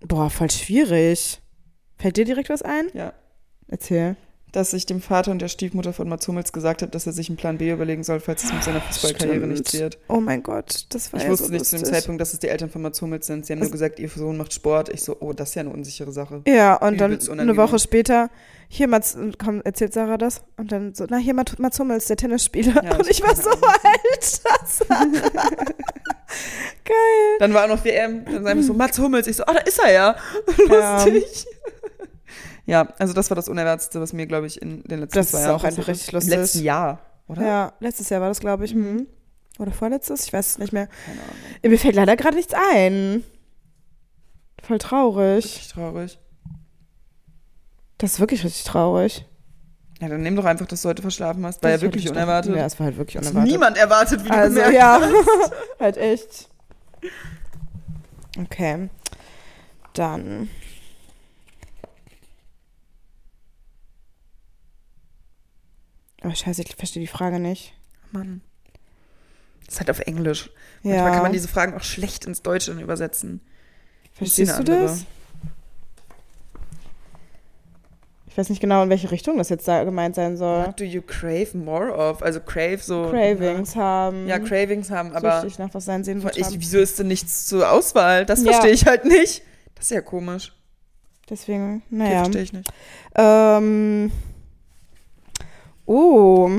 boah, 0.00 0.28
voll 0.28 0.50
schwierig. 0.50 1.40
Fällt 1.98 2.16
dir 2.16 2.24
direkt 2.24 2.48
was 2.50 2.62
ein? 2.62 2.88
Ja. 2.92 3.12
Erzähl. 3.68 4.16
Dass 4.54 4.72
ich 4.72 4.86
dem 4.86 5.00
Vater 5.00 5.32
und 5.32 5.40
der 5.42 5.48
Stiefmutter 5.48 5.92
von 5.92 6.08
Mats 6.08 6.28
Hummels 6.28 6.52
gesagt 6.52 6.82
habe, 6.82 6.92
dass 6.92 7.06
er 7.08 7.12
sich 7.12 7.28
einen 7.28 7.36
Plan 7.36 7.58
B 7.58 7.72
überlegen 7.72 8.04
soll, 8.04 8.20
falls 8.20 8.44
es 8.44 8.52
mit 8.52 8.62
seiner 8.62 8.80
Fußballkarriere 8.80 9.48
nicht 9.48 9.72
wird. 9.74 9.98
Oh 10.06 10.20
mein 10.20 10.44
Gott, 10.44 10.86
das 10.90 11.12
war 11.12 11.18
Ich 11.18 11.24
ja 11.24 11.30
wusste 11.32 11.46
so 11.46 11.52
nicht 11.52 11.64
zu 11.64 11.74
dem 11.74 11.80
lustig. 11.80 11.94
Zeitpunkt, 11.98 12.20
dass 12.20 12.32
es 12.34 12.38
die 12.38 12.46
Eltern 12.46 12.70
von 12.70 12.80
Mats 12.82 13.02
Hummels 13.02 13.26
sind. 13.26 13.44
Sie 13.44 13.52
haben 13.52 13.58
Was- 13.60 13.66
nur 13.66 13.72
gesagt, 13.72 13.98
ihr 13.98 14.08
Sohn 14.08 14.36
macht 14.36 14.52
Sport. 14.52 14.90
Ich 14.90 15.02
so, 15.02 15.16
oh, 15.18 15.32
das 15.32 15.48
ist 15.48 15.54
ja 15.56 15.60
eine 15.62 15.70
unsichere 15.70 16.12
Sache. 16.12 16.42
Ja, 16.46 16.76
und 16.76 17.00
dann 17.00 17.10
Übelst 17.10 17.28
eine 17.30 17.42
unangenehm. 17.42 17.56
Woche 17.68 17.80
später, 17.80 18.30
hier 18.68 18.86
Mats, 18.86 19.18
komm, 19.44 19.60
erzählt 19.64 19.92
Sarah 19.92 20.18
das? 20.18 20.42
Und 20.56 20.70
dann 20.70 20.94
so, 20.94 21.04
na 21.10 21.16
hier 21.16 21.34
Mats, 21.34 21.58
Mats 21.58 21.80
Hummels, 21.80 22.06
der 22.06 22.16
Tennisspieler. 22.16 22.80
Ja, 22.84 22.96
und 22.98 23.10
ich 23.10 23.22
war 23.24 23.34
so, 23.34 23.50
Sarah. 23.50 25.04
Geil. 26.84 27.38
Dann 27.38 27.54
war 27.54 27.64
auch 27.64 27.68
noch 27.68 27.84
WM, 27.84 28.24
dann 28.24 28.44
sagen 28.44 28.58
wir 28.60 28.64
so, 28.64 28.74
Mats 28.74 28.98
Hummels. 28.98 29.26
Ich 29.26 29.36
so, 29.36 29.42
oh, 29.46 29.52
da 29.52 29.60
ist 29.60 29.78
er 29.80 29.92
ja. 29.92 30.16
Ja. 30.68 31.04
Lustig. 31.04 31.46
Ja, 32.66 32.88
also 32.98 33.12
das 33.12 33.30
war 33.30 33.34
das 33.34 33.48
Unerwartetste, 33.48 34.00
was 34.00 34.12
mir, 34.12 34.26
glaube 34.26 34.46
ich, 34.46 34.60
in 34.62 34.82
den 34.84 35.00
letzten 35.00 35.18
Das 35.18 35.30
zwei 35.30 35.38
ist 35.38 35.44
Jahren 35.44 35.56
auch 35.56 35.64
einfach 35.64 35.86
richtig 35.88 36.08
Im 36.08 36.14
lustig. 36.16 36.34
letzten 36.36 36.62
Jahr, 36.64 37.00
oder? 37.28 37.42
Ja, 37.46 37.72
letztes 37.80 38.08
Jahr 38.08 38.20
war 38.20 38.28
das, 38.28 38.40
glaube 38.40 38.64
ich. 38.64 38.74
Mhm. 38.74 39.06
Oder 39.58 39.70
vorletztes? 39.70 40.24
Ich 40.26 40.32
weiß 40.32 40.46
es 40.50 40.58
nicht 40.58 40.72
mehr. 40.72 40.88
Keine 41.06 41.20
Ahnung. 41.20 41.34
Mir 41.62 41.78
fällt 41.78 41.94
leider 41.94 42.16
gerade 42.16 42.36
nichts 42.36 42.54
ein. 42.72 43.22
Voll 44.62 44.78
traurig. 44.78 45.44
Richtig 45.44 45.68
traurig. 45.68 46.18
Das 47.98 48.14
ist 48.14 48.20
wirklich 48.20 48.42
richtig 48.44 48.64
traurig. 48.64 49.26
Ja, 50.00 50.08
dann 50.08 50.22
nimm 50.22 50.34
doch 50.34 50.44
einfach, 50.44 50.66
dass 50.66 50.82
du 50.82 50.88
heute 50.88 51.02
verschlafen 51.02 51.46
hast. 51.46 51.62
War 51.62 51.70
ja 51.70 51.76
Das 51.76 51.82
wirklich 51.82 52.04
hätte 52.04 52.14
ich 52.14 52.18
unerwartet. 52.18 52.56
Ja, 52.56 52.64
es 52.66 52.78
war 52.80 52.86
halt 52.86 52.96
wirklich 52.96 53.16
Hat 53.16 53.24
unerwartet. 53.24 53.52
niemand 53.52 53.76
erwartet, 53.76 54.24
wie 54.24 54.28
du 54.28 54.34
also, 54.34 54.54
gemerkt 54.56 54.74
ja, 54.74 55.00
hast. 55.00 55.52
halt 55.80 55.96
echt. 55.98 56.48
Okay. 58.38 58.88
Dann. 59.92 60.48
Oh, 66.24 66.34
scheiße, 66.34 66.62
ich 66.62 66.74
verstehe 66.76 67.00
die 67.00 67.06
Frage 67.06 67.38
nicht. 67.38 67.74
Mann. 68.12 68.40
Das 69.66 69.74
ist 69.74 69.80
halt 69.80 69.90
auf 69.90 70.00
Englisch. 70.00 70.50
Ja. 70.82 70.90
Manchmal 70.92 71.12
kann 71.12 71.22
man 71.22 71.32
diese 71.32 71.48
Fragen 71.48 71.74
auch 71.74 71.82
schlecht 71.82 72.24
ins 72.26 72.42
Deutsche 72.42 72.72
übersetzen. 72.72 73.40
Verstehst 74.14 74.58
du 74.58 74.64
das? 74.64 75.04
Ich 78.28 78.38
weiß 78.38 78.48
nicht 78.48 78.60
genau, 78.60 78.82
in 78.82 78.90
welche 78.90 79.10
Richtung 79.12 79.38
das 79.38 79.48
jetzt 79.48 79.68
da 79.68 79.84
gemeint 79.84 80.16
sein 80.16 80.36
soll. 80.36 80.66
What 80.66 80.80
do 80.80 80.84
you 80.84 81.02
crave 81.02 81.56
more 81.56 81.92
of? 81.92 82.20
Also 82.20 82.40
crave 82.40 82.78
so. 82.82 83.08
Cravings 83.10 83.76
haben. 83.76 84.26
Ja, 84.26 84.40
Cravings 84.40 84.90
haben, 84.90 85.12
aber 85.12 85.40
Süchtig 85.42 85.60
nach 85.60 85.72
was 85.72 85.84
sein 85.84 86.02
sehen 86.02 86.18
ich, 86.34 86.44
haben. 86.44 86.54
wieso 86.58 86.78
ist 86.78 86.98
denn 86.98 87.06
nichts 87.06 87.46
zur 87.46 87.70
Auswahl? 87.70 88.26
Das 88.26 88.42
Ja. 88.42 88.52
verstehe 88.52 88.72
ich 88.72 88.86
halt 88.86 89.04
nicht. 89.04 89.42
Das 89.76 89.84
ist 89.86 89.90
ja 89.92 90.00
komisch. 90.00 90.52
Deswegen, 91.30 91.76
Okay, 91.86 91.94
naja. 91.96 92.18
verstehe 92.24 92.42
ich 92.42 92.52
nicht. 92.52 92.68
Ähm. 93.14 94.10
Oh. 95.86 96.50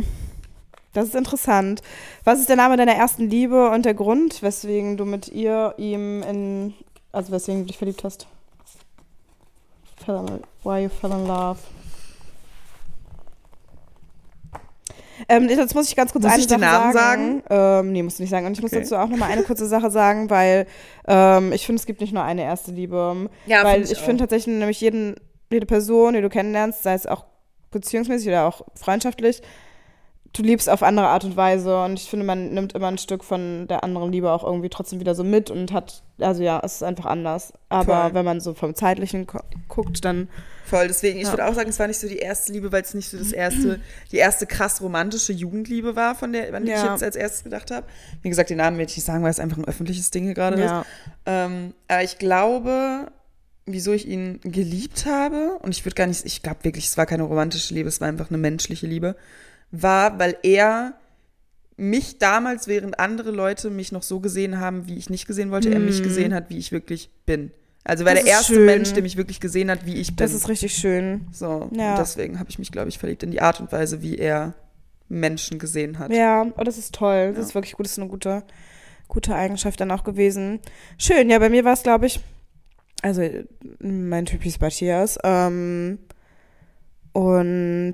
Das 0.93 1.05
ist 1.07 1.15
interessant. 1.15 1.81
Was 2.23 2.39
ist 2.39 2.47
der 2.49 2.55
Name 2.55 2.77
deiner 2.77 2.93
ersten 2.95 3.29
Liebe 3.29 3.69
und 3.69 3.85
der 3.85 3.93
Grund, 3.93 4.41
weswegen 4.41 4.97
du 4.97 5.05
mit 5.05 5.27
ihr, 5.27 5.73
ihm 5.77 6.23
in. 6.23 6.73
Also 7.11 7.31
weswegen 7.31 7.61
du 7.61 7.67
dich 7.67 7.77
verliebt 7.77 8.03
hast? 8.03 8.27
Why 10.05 10.83
you 10.83 10.89
fell 10.89 11.11
in 11.11 11.27
love? 11.27 11.59
Ähm, 15.29 15.49
jetzt 15.49 15.73
muss 15.73 15.89
ich 15.89 15.95
ganz 15.95 16.11
kurz 16.11 16.23
Muss 16.23 16.33
eine 16.33 16.41
ich 16.41 16.47
den 16.47 16.59
Sache 16.59 16.71
Namen 16.71 16.93
sagen. 16.93 17.43
Ähm, 17.49 17.91
nee, 17.93 18.03
musst 18.03 18.19
du 18.19 18.23
nicht 18.23 18.29
sagen. 18.29 18.45
Und 18.45 18.53
ich 18.53 18.61
muss 18.61 18.71
Okay. 18.71 18.81
dazu 18.81 18.97
auch 18.97 19.07
noch 19.07 19.17
mal 19.17 19.29
eine 19.29 19.43
kurze 19.43 19.65
Sache 19.65 19.89
sagen, 19.89 20.29
weil 20.29 20.67
ähm, 21.07 21.53
ich 21.53 21.65
finde, 21.65 21.79
es 21.79 21.85
gibt 21.85 22.01
nicht 22.01 22.13
nur 22.13 22.23
eine 22.23 22.43
erste 22.43 22.71
Liebe. 22.71 23.29
Ja, 23.45 23.63
Weil 23.63 23.75
find 23.75 23.85
ich 23.85 23.91
ich 23.93 23.99
finde 23.99 24.23
tatsächlich 24.23 24.55
nämlich 24.55 24.81
jeden, 24.81 25.15
jede 25.49 25.65
Person, 25.65 26.13
die 26.13 26.21
du 26.21 26.29
kennenlernst, 26.29 26.83
sei 26.83 26.93
es 26.93 27.07
auch 27.07 27.25
beziehungsmäßig 27.79 28.27
oder 28.29 28.45
auch 28.47 28.61
freundschaftlich, 28.75 29.41
du 30.33 30.41
liebst 30.43 30.69
auf 30.69 30.83
andere 30.83 31.07
Art 31.07 31.23
und 31.23 31.37
Weise. 31.37 31.81
Und 31.83 31.93
ich 31.99 32.09
finde, 32.09 32.25
man 32.25 32.53
nimmt 32.53 32.73
immer 32.73 32.87
ein 32.87 32.97
Stück 32.97 33.23
von 33.23 33.67
der 33.67 33.83
anderen 33.83 34.11
Liebe 34.11 34.29
auch 34.31 34.43
irgendwie 34.43 34.69
trotzdem 34.69 34.99
wieder 34.99 35.15
so 35.15 35.23
mit 35.23 35.49
und 35.49 35.71
hat, 35.71 36.03
also 36.19 36.43
ja, 36.43 36.59
es 36.63 36.75
ist 36.75 36.83
einfach 36.83 37.05
anders. 37.05 37.53
Aber 37.69 38.03
Voll. 38.03 38.13
wenn 38.15 38.25
man 38.25 38.39
so 38.41 38.53
vom 38.53 38.75
Zeitlichen 38.75 39.27
gu- 39.27 39.39
guckt, 39.69 40.03
dann, 40.03 40.27
Voll, 40.65 40.87
deswegen, 40.87 41.19
ich 41.19 41.25
Ja. 41.25 41.29
würde 41.31 41.45
auch 41.45 41.53
sagen, 41.53 41.69
es 41.69 41.77
war 41.79 41.85
nicht 41.87 41.99
so 41.99 42.07
die 42.09 42.17
erste 42.17 42.51
Liebe, 42.51 42.71
weil 42.71 42.81
es 42.81 42.95
nicht 42.95 43.07
so 43.07 43.17
das 43.19 43.31
erste, 43.31 43.79
die 44.11 44.17
erste 44.17 44.47
krass 44.47 44.81
romantische 44.81 45.31
Jugendliebe 45.31 45.95
war, 45.95 46.15
von 46.15 46.33
der, 46.33 46.51
an 46.55 46.65
die 46.65 46.71
ich 46.71 46.77
Ja. 46.77 46.91
jetzt 46.91 47.03
als 47.03 47.15
erstes 47.15 47.43
gedacht 47.43 47.69
habe. 47.69 47.85
Wie 48.23 48.29
gesagt, 48.29 48.49
den 48.49 48.57
Namen 48.57 48.77
werde 48.79 48.89
ich 48.89 48.97
nicht 48.97 49.05
sagen, 49.05 49.23
weil 49.23 49.29
es 49.29 49.39
einfach 49.39 49.57
ein 49.59 49.65
öffentliches 49.65 50.09
Ding 50.09 50.23
hier 50.25 50.33
gerade 50.33 50.55
ist. 50.55 50.71
ja. 50.71 50.83
Ähm, 51.27 51.75
aber 51.87 52.03
ich 52.03 52.17
glaube, 52.17 53.11
wieso 53.65 53.93
ich 53.93 54.07
ihn 54.07 54.39
geliebt 54.43 55.05
habe, 55.05 55.57
und 55.61 55.71
ich 55.71 55.83
würde 55.85 55.95
gar 55.95 56.07
nicht, 56.07 56.25
ich 56.25 56.41
glaube 56.43 56.63
wirklich, 56.63 56.85
es 56.85 56.97
war 56.97 57.05
keine 57.05 57.23
romantische 57.23 57.73
Liebe, 57.73 57.89
es 57.89 57.99
war 58.01 58.07
einfach 58.07 58.29
eine 58.29 58.37
menschliche 58.37 58.85
Liebe, 58.87 59.15
war, 59.71 60.19
weil 60.19 60.37
er 60.43 60.93
mich 61.77 62.19
damals, 62.19 62.67
während 62.67 62.99
andere 62.99 63.31
Leute 63.31 63.69
mich 63.69 63.91
noch 63.91 64.03
so 64.03 64.19
gesehen 64.19 64.59
haben, 64.59 64.87
wie 64.87 64.95
ich 64.97 65.09
nicht 65.09 65.27
gesehen 65.27 65.51
wollte, 65.51 65.71
er 65.73 65.79
mich 65.79 65.99
Mhm. 65.99 66.03
gesehen 66.03 66.33
hat, 66.33 66.49
wie 66.49 66.57
ich 66.57 66.71
wirklich 66.71 67.09
bin. 67.25 67.51
Also 67.83 68.05
war 68.05 68.13
Das 68.15 68.23
der 68.23 68.31
erste 68.31 68.53
schön. 68.53 68.65
Mensch, 68.65 68.93
der 68.93 69.03
mich 69.03 69.17
wirklich 69.17 69.39
gesehen 69.39 69.69
hat, 69.69 69.85
wie 69.85 69.95
ich 69.95 70.07
bin. 70.07 70.15
Das 70.17 70.33
ist 70.33 70.47
richtig 70.47 70.73
schön. 70.75 71.27
so. 71.31 71.69
Ja. 71.73 71.91
Und 71.91 71.99
deswegen 71.99 72.39
habe 72.39 72.49
ich 72.49 72.57
mich, 72.59 72.71
glaube 72.71 72.89
ich, 72.89 72.97
verliebt 72.97 73.23
in 73.23 73.31
die 73.31 73.41
Art 73.41 73.59
und 73.59 73.71
Weise, 73.71 74.01
wie 74.01 74.17
er 74.17 74.53
Menschen 75.09 75.59
gesehen 75.59 75.99
hat. 75.99 76.11
Ja, 76.11 76.45
oh, 76.57 76.63
das 76.63 76.77
ist 76.77 76.95
toll. 76.95 77.27
Das 77.29 77.37
Ja. 77.37 77.41
ist 77.43 77.55
wirklich 77.55 77.73
gut. 77.73 77.85
Das 77.85 77.91
ist 77.91 77.99
eine 77.99 78.07
gute, 78.07 78.43
gute 79.07 79.35
Eigenschaft 79.35 79.79
dann 79.81 79.91
auch 79.91 80.03
gewesen. 80.03 80.59
Schön, 80.97 81.29
ja, 81.29 81.37
bei 81.39 81.49
mir 81.49 81.63
war 81.65 81.73
es, 81.73 81.83
glaube 81.83 82.05
ich, 82.07 82.21
also 83.01 83.21
mein 83.79 84.25
Typ 84.25 84.43
hieß 84.43 84.59
Matthias. 84.59 85.17
Ähm, 85.23 85.99
und 87.13 87.93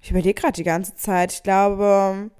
ich 0.00 0.10
überlege 0.10 0.40
gerade 0.40 0.54
die 0.54 0.64
ganze 0.64 0.94
Zeit. 0.94 1.32
Ich 1.32 1.42
glaube, 1.42 2.30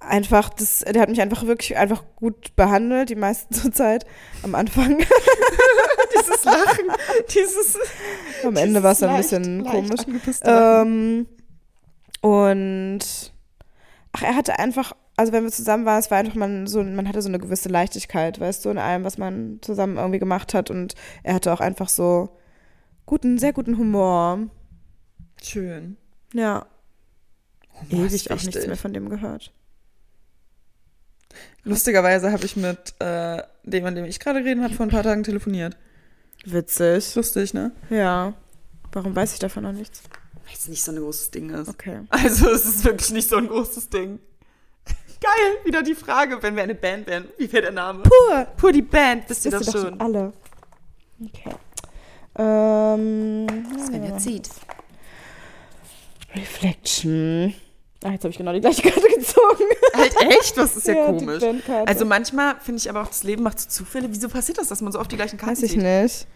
einfach, 0.00 0.50
das, 0.50 0.80
der 0.80 1.02
hat 1.02 1.08
mich 1.08 1.20
einfach 1.20 1.44
wirklich 1.46 1.76
einfach 1.76 2.04
gut 2.16 2.54
behandelt, 2.56 3.10
die 3.10 3.16
meiste 3.16 3.70
Zeit 3.72 4.06
am 4.42 4.54
Anfang. 4.54 4.98
Dieses 6.16 6.44
Lachen, 6.44 6.86
dieses. 7.34 7.78
am 8.44 8.56
Ende 8.56 8.82
war 8.82 8.92
es 8.92 9.00
dann 9.00 9.10
ein 9.10 9.16
bisschen 9.16 9.64
leicht 9.64 10.06
komisch. 10.06 10.40
Ähm, 10.44 11.26
und 12.20 13.32
ach, 14.12 14.22
er 14.22 14.36
hatte 14.36 14.58
einfach, 14.58 14.94
also 15.16 15.32
wenn 15.32 15.44
wir 15.44 15.52
zusammen 15.52 15.84
waren, 15.84 16.00
es 16.00 16.10
war 16.10 16.18
einfach 16.18 16.34
man 16.34 16.66
so, 16.66 16.82
man 16.82 17.08
hatte 17.08 17.22
so 17.22 17.28
eine 17.28 17.38
gewisse 17.38 17.68
Leichtigkeit, 17.68 18.40
weißt 18.40 18.64
du, 18.64 18.70
in 18.70 18.78
allem, 18.78 19.04
was 19.04 19.18
man 19.18 19.58
zusammen 19.62 19.96
irgendwie 19.96 20.18
gemacht 20.18 20.54
hat. 20.54 20.70
Und 20.70 20.94
er 21.22 21.34
hatte 21.34 21.52
auch 21.52 21.60
einfach 21.60 21.88
so 21.88 22.36
guten, 23.06 23.38
sehr 23.38 23.52
guten 23.52 23.78
Humor. 23.78 24.48
Schön. 25.42 25.96
Ja. 26.32 26.66
Humor 27.90 28.06
Ewig 28.06 28.30
auch 28.30 28.42
nichts 28.42 28.66
mehr 28.66 28.76
von 28.76 28.92
dem 28.92 29.08
gehört. 29.08 29.52
Lustigerweise 31.64 32.30
habe 32.30 32.44
ich 32.44 32.56
mit 32.56 32.94
äh, 33.00 33.42
dem, 33.64 33.84
an 33.84 33.94
dem 33.94 34.04
ich 34.04 34.20
gerade 34.20 34.40
reden 34.40 34.62
habe, 34.62 34.74
vor 34.74 34.86
ein 34.86 34.90
paar 34.90 35.02
Tagen 35.02 35.22
telefoniert. 35.22 35.76
Witzig. 36.44 37.14
Lustig, 37.14 37.54
ne? 37.54 37.72
Ja. 37.88 38.34
Warum 38.92 39.16
weiß 39.16 39.32
ich 39.32 39.38
davon 39.38 39.62
noch 39.62 39.72
nichts? 39.72 40.02
Weil 40.44 40.54
es 40.54 40.68
nicht 40.68 40.84
so 40.84 40.92
ein 40.92 40.98
großes 40.98 41.30
Ding 41.30 41.50
ist. 41.50 41.68
Okay. 41.68 42.00
Also 42.10 42.50
es 42.50 42.66
ist 42.66 42.84
wirklich 42.84 43.10
nicht 43.12 43.28
so 43.28 43.36
ein 43.36 43.48
großes 43.48 43.88
Ding. 43.88 44.18
Geil, 45.24 45.64
wieder 45.64 45.82
die 45.82 45.94
Frage, 45.94 46.42
wenn 46.42 46.54
wir 46.54 46.62
eine 46.64 46.74
Band 46.74 47.06
wären, 47.06 47.28
wie 47.38 47.50
wäre 47.50 47.62
der 47.62 47.72
Name? 47.72 48.02
Pur! 48.02 48.46
Pur 48.58 48.72
die 48.72 48.82
Band, 48.82 49.24
wisst 49.28 49.46
ihr 49.46 49.52
Wisst 49.52 49.68
das 49.68 49.74
ihr 49.74 49.80
doch 49.80 49.88
schon? 49.88 50.00
alle. 50.00 50.32
Okay. 51.24 51.54
Ähm, 52.36 53.46
ja. 54.04 54.18
zieht. 54.18 54.50
Reflection. 56.34 57.54
Ah, 58.02 58.10
jetzt 58.10 58.24
habe 58.24 58.30
ich 58.32 58.36
genau 58.36 58.52
die 58.52 58.60
gleiche 58.60 58.82
Karte 58.90 59.08
gezogen. 59.08 59.64
Halt 59.94 60.14
echt? 60.30 60.58
Das 60.58 60.76
ist 60.76 60.86
ja, 60.86 61.10
die 61.12 61.24
komisch. 61.24 61.42
Also 61.86 62.04
manchmal 62.04 62.56
finde 62.60 62.80
ich 62.80 62.90
aber 62.90 63.00
auch, 63.02 63.06
das 63.08 63.22
Leben 63.22 63.42
macht 63.44 63.58
so 63.60 63.68
Zufälle. 63.70 64.08
Wieso 64.10 64.28
passiert 64.28 64.58
das, 64.58 64.68
dass 64.68 64.82
man 64.82 64.92
so 64.92 64.98
oft 65.00 65.10
die 65.10 65.16
gleichen 65.16 65.38
Karten 65.38 65.52
Weiß 65.52 65.62
ich 65.62 65.70
zieht? 65.72 65.82
nicht. 65.82 66.26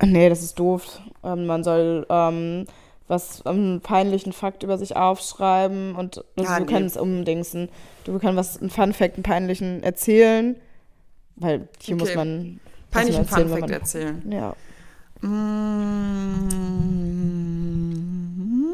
Äh, 0.00 0.06
Nee, 0.06 0.28
das 0.28 0.42
ist 0.42 0.58
doof. 0.58 1.00
Ähm, 1.24 1.46
man 1.46 1.64
soll 1.64 2.04
ähm, 2.10 2.66
was 3.08 3.44
einen 3.46 3.80
peinlichen 3.80 4.32
Fakt 4.32 4.62
über 4.62 4.78
sich 4.78 4.96
aufschreiben 4.96 5.94
und 5.94 6.24
also 6.36 6.50
Ja, 6.50 6.58
du 6.58 6.64
nee. 6.66 6.72
kannst 6.72 6.96
umdingsen. 6.96 7.68
Du 8.04 8.18
kannst 8.18 8.36
was, 8.36 8.60
einen 8.60 8.70
Fun 8.70 8.92
Fact, 8.92 9.14
einen 9.14 9.22
peinlichen 9.22 9.82
erzählen, 9.82 10.56
weil 11.36 11.68
hier 11.80 11.94
Okay. 11.96 12.04
muss 12.04 12.14
man 12.14 12.60
Peinlichen 12.90 13.22
muss 13.22 13.30
man 13.30 13.40
Funfact 13.40 13.62
wenn 13.62 13.70
man- 13.70 13.80
erzählen. 13.80 14.32
Ja. 14.32 14.56
Mm. 18.16 18.72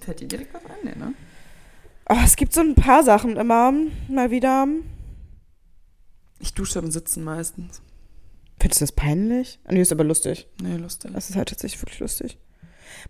Fällt 0.00 0.20
dir 0.20 0.28
direkt 0.28 0.52
was 0.54 0.64
an, 0.64 0.70
nee, 0.82 0.94
ne? 0.96 1.14
Oh, 2.08 2.16
es 2.24 2.36
gibt 2.36 2.52
so 2.52 2.60
ein 2.60 2.74
paar 2.74 3.02
Sachen 3.04 3.36
immer 3.36 3.72
mal 4.08 4.30
wieder. 4.30 4.66
Ich 6.40 6.52
dusche 6.54 6.80
im 6.80 6.90
Sitzen 6.90 7.22
meistens. 7.22 7.80
Findest 8.58 8.80
du 8.80 8.84
das 8.84 8.92
peinlich? 8.92 9.60
Nee, 9.68 9.80
ist 9.80 9.92
aber 9.92 10.04
lustig. 10.04 10.48
Nee, 10.60 10.76
lustig. 10.76 11.12
Das 11.14 11.30
ist 11.30 11.36
halt 11.36 11.48
tatsächlich 11.48 11.80
wirklich 11.80 12.00
lustig. 12.00 12.38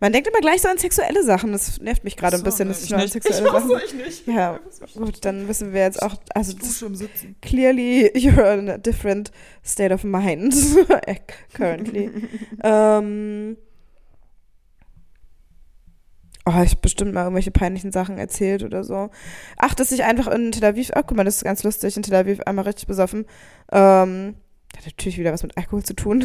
Man 0.01 0.13
denkt 0.13 0.29
immer 0.29 0.41
gleich 0.41 0.63
so 0.63 0.69
an 0.69 0.79
sexuelle 0.79 1.23
Sachen. 1.25 1.53
Das 1.53 1.81
nervt 1.81 2.05
mich 2.05 2.17
gerade 2.17 2.37
ein 2.37 2.41
So, 2.41 2.45
bisschen. 2.45 2.69
nee, 2.69 2.75
Das 2.75 2.85
ich 2.85 2.91
nur 2.91 3.01
nicht. 3.01 3.13
sexuelle 3.13 3.47
ich 3.47 3.53
Sachen. 3.53 3.71
ich 3.87 3.95
nicht. 3.95 4.27
Ja, 4.27 4.61
gut, 4.95 5.25
dann 5.25 5.49
wissen 5.49 5.73
wir 5.73 5.81
jetzt 5.83 6.03
auch, 6.03 6.15
also 6.35 6.55
clearly 7.41 8.11
you're 8.15 8.59
in 8.59 8.69
a 8.69 8.79
different 8.79 9.31
state 9.65 9.93
of 9.93 10.05
mind 10.05 10.55
currently. 11.55 12.11
ähm, 12.65 13.57
oh, 16.47 16.63
ich 16.65 16.73
hab 16.73 16.83
bestimmt 16.83 17.13
mal 17.15 17.23
irgendwelche 17.25 17.51
peinlichen 17.51 17.93
Sachen 17.93 18.19
erzählt 18.19 18.63
oder 18.63 18.85
so. 18.85 19.11
Ach, 19.57 19.75
dass 19.75 19.93
ich 19.93 20.05
einfach 20.05 20.27
in 20.29 20.53
Tel 20.53 20.65
Aviv, 20.65 20.91
ach 20.95 21.03
guck 21.07 21.17
mal, 21.17 21.25
das 21.25 21.37
ist 21.37 21.45
ganz 21.45 21.63
lustig, 21.63 21.97
in 21.97 22.03
Tel 22.03 22.15
Aviv 22.15 22.41
einmal 22.41 22.65
richtig 22.65 22.87
besoffen. 22.87 23.27
Ähm, 23.71 24.35
hat 24.77 24.87
natürlich 24.87 25.19
wieder 25.19 25.33
was 25.33 25.43
mit 25.43 25.57
Alkohol 25.57 25.83
zu 25.83 25.95
tun. 25.95 26.25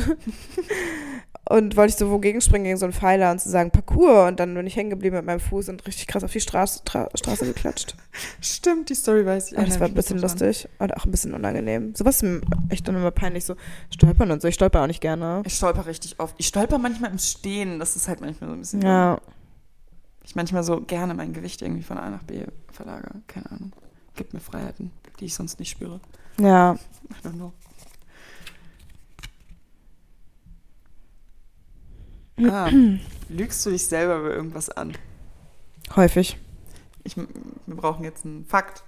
Und 1.49 1.77
wollte 1.77 1.91
ich 1.91 1.95
so 1.97 2.09
wogegen 2.09 2.41
springen 2.41 2.65
gegen 2.65 2.77
so 2.77 2.85
einen 2.85 2.93
Pfeiler 2.93 3.31
und 3.31 3.39
zu 3.39 3.49
sagen 3.49 3.71
Parcours 3.71 4.27
und 4.29 4.39
dann 4.39 4.53
bin 4.53 4.67
ich 4.67 4.75
hängen 4.75 4.89
geblieben 4.89 5.15
mit 5.15 5.25
meinem 5.25 5.39
Fuß 5.39 5.69
und 5.69 5.85
richtig 5.87 6.07
krass 6.07 6.23
auf 6.23 6.31
die 6.31 6.41
Straße, 6.41 6.81
Tra 6.83 7.09
Straße 7.15 7.45
geklatscht. 7.45 7.95
Stimmt, 8.41 8.89
die 8.89 8.95
Story 8.95 9.25
weiß 9.25 9.51
ich. 9.51 9.57
Aber 9.57 9.65
das 9.67 9.79
war 9.79 9.87
ein 9.87 9.93
bisschen 9.93 10.19
lustig 10.19 10.67
und 10.79 10.93
auch 10.95 11.05
ein 11.05 11.11
bisschen 11.11 11.33
unangenehm. 11.33 11.95
Sowas 11.95 12.21
ist 12.21 12.41
echt 12.69 12.87
dann 12.87 12.95
immer 12.95 13.11
peinlich, 13.11 13.45
so 13.45 13.55
stolpern 13.93 14.31
und 14.31 14.41
so. 14.41 14.47
Ich 14.47 14.55
stolper 14.55 14.81
auch 14.81 14.87
nicht 14.87 15.01
gerne. 15.01 15.41
Ich 15.45 15.53
stolper 15.55 15.85
richtig 15.85 16.19
oft. 16.19 16.35
Ich 16.37 16.47
stolper 16.47 16.77
manchmal 16.79 17.11
im 17.11 17.19
Stehen. 17.19 17.79
Das 17.79 17.95
ist 17.95 18.07
halt 18.07 18.19
manchmal 18.19 18.49
so 18.49 18.55
ein 18.55 18.59
bisschen. 18.59 18.81
dumm. 18.81 18.89
Ja, 18.89 19.19
Ich 20.23 20.35
manchmal 20.35 20.63
so 20.63 20.81
gerne 20.81 21.13
mein 21.13 21.31
Gewicht 21.33 21.61
irgendwie 21.61 21.83
von 21.83 21.97
A 21.97 22.09
nach 22.09 22.23
B 22.23 22.43
verlagere. 22.73 23.21
Keine 23.27 23.49
Ahnung. 23.51 23.71
Gibt 24.15 24.33
mir 24.33 24.39
Freiheiten, 24.41 24.91
die 25.19 25.25
ich 25.25 25.33
sonst 25.35 25.59
nicht 25.59 25.69
spüre. 25.69 26.01
ja. 26.39 26.73
I 26.73 27.25
don't 27.27 27.33
know. 27.35 27.53
Ah, 32.39 32.69
lügst 33.29 33.65
du 33.65 33.71
dich 33.71 33.85
selber 33.87 34.17
über 34.19 34.33
irgendwas 34.33 34.69
an? 34.69 34.93
Häufig. 35.95 36.37
Ich, 37.03 37.15
wir 37.17 37.25
brauchen 37.75 38.03
jetzt 38.03 38.25
einen 38.25 38.45
Fakt. 38.45 38.83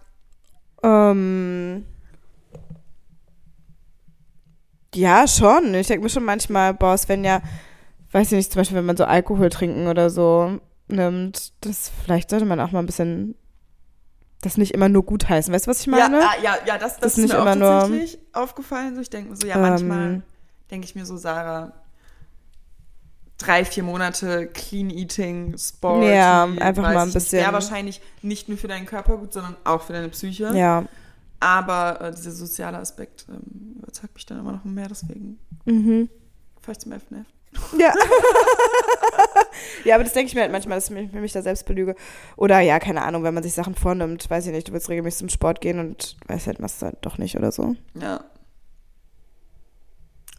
Ähm, 0.84 1.86
ja, 4.94 5.28
schon. 5.28 5.74
Ich 5.74 5.88
denke 5.88 6.04
mir 6.04 6.10
schon 6.10 6.26
manchmal, 6.26 6.74
boah, 6.74 6.98
Svenja, 6.98 7.42
weiß 8.12 8.32
ich 8.32 8.38
nicht, 8.38 8.52
zum 8.52 8.60
Beispiel, 8.62 8.78
wenn 8.78 8.86
man 8.86 8.98
so 8.98 9.06
Alkohol 9.06 9.50
trinken 9.50 9.88
oder 9.88 10.10
so 10.10 10.60
nimmt, 10.88 11.54
das 11.62 11.92
vielleicht 12.04 12.30
sollte 12.32 12.46
man 12.46 12.60
auch 12.60 12.72
mal 12.72 12.80
ein 12.80 12.86
bisschen 12.86 13.36
das 14.42 14.58
nicht 14.58 14.74
immer 14.74 14.88
nur 14.90 15.04
gut 15.04 15.28
heißen. 15.28 15.54
Weißt 15.54 15.68
du, 15.68 15.70
was 15.72 15.82
ich 15.82 15.88
meine? 15.88 16.20
Ja, 16.20 16.30
ah, 16.30 16.42
ja, 16.42 16.58
ja, 16.66 16.78
das, 16.78 16.94
das, 16.94 17.00
Das 17.02 17.12
ist 17.14 17.18
nicht 17.24 17.34
mir 17.34 17.40
auch 17.40 17.42
immer 17.44 17.56
nur- 17.56 17.70
tatsächlich 17.82 18.20
aufgefallen. 18.34 18.96
So, 18.96 19.02
ich 19.02 19.10
denke 19.10 19.32
mir 19.32 19.36
so, 19.36 19.46
ja, 19.46 19.58
manchmal 19.58 20.08
Ähm. 20.14 20.24
denke 20.72 20.86
ich 20.86 20.96
mir 20.96 21.06
so, 21.06 21.18
Sarah, 21.18 21.74
drei, 23.40 23.66
vier 23.66 23.82
Monate 23.84 24.48
Clean 24.54 24.92
Eating, 24.92 25.58
Sport. 25.58 26.06
Ja, 26.06 26.44
einfach 26.60 26.84
mal 26.84 26.98
ein 27.00 27.12
bisschen- 27.14 27.40
Wäre 27.42 27.54
wahrscheinlich 27.54 28.00
nicht 28.22 28.48
nur 28.50 28.58
für 28.60 28.68
deinen 28.68 28.86
Körper 28.86 29.18
gut, 29.18 29.34
sondern 29.34 29.56
auch 29.64 29.82
für 29.82 29.94
deine 29.94 30.10
Psyche. 30.10 30.52
Ja. 30.56 30.86
Aber 31.40 32.02
äh, 32.02 32.12
dieser 32.12 32.32
soziale 32.32 32.78
Aspekt 32.78 33.26
ähm, 33.30 33.78
überzeugt 33.82 34.14
mich 34.14 34.26
dann 34.26 34.40
immer 34.40 34.52
noch 34.52 34.64
mehr, 34.66 34.88
deswegen 34.90 35.40
Mhm. 35.66 36.10
ich 36.70 36.78
zum 36.80 36.92
FNF. 36.92 37.26
Ja. 37.80 37.94
ja, 39.86 39.96
aber 39.96 40.04
das 40.04 40.14
denke 40.14 40.28
ich 40.28 40.36
mir 40.36 40.42
halt 40.42 40.52
manchmal, 40.52 40.78
dass 40.78 40.86
ich 40.90 40.92
mich, 40.92 41.12
mich 41.12 41.32
da 41.32 41.42
selbst 41.42 41.66
belüge. 41.66 41.96
Oder 42.36 42.60
ja, 42.60 42.78
keine 42.78 43.02
Ahnung, 43.02 43.24
wenn 43.24 43.34
man 43.34 43.42
sich 43.42 43.54
Sachen 43.54 43.74
vornimmt, 43.74 44.30
weiß 44.30 44.46
ich 44.46 44.52
nicht, 44.52 44.68
du 44.68 44.74
willst 44.74 44.90
regelmäßig 44.90 45.20
zum 45.20 45.30
Sport 45.30 45.60
gehen 45.62 45.80
und 45.80 46.16
weißt 46.28 46.46
halt, 46.48 46.60
machst 46.60 46.82
du 46.82 46.88
halt 46.88 46.98
doch 47.02 47.18
nicht 47.18 47.36
oder 47.38 47.52
so. 47.52 47.76
Ja. 48.00 48.20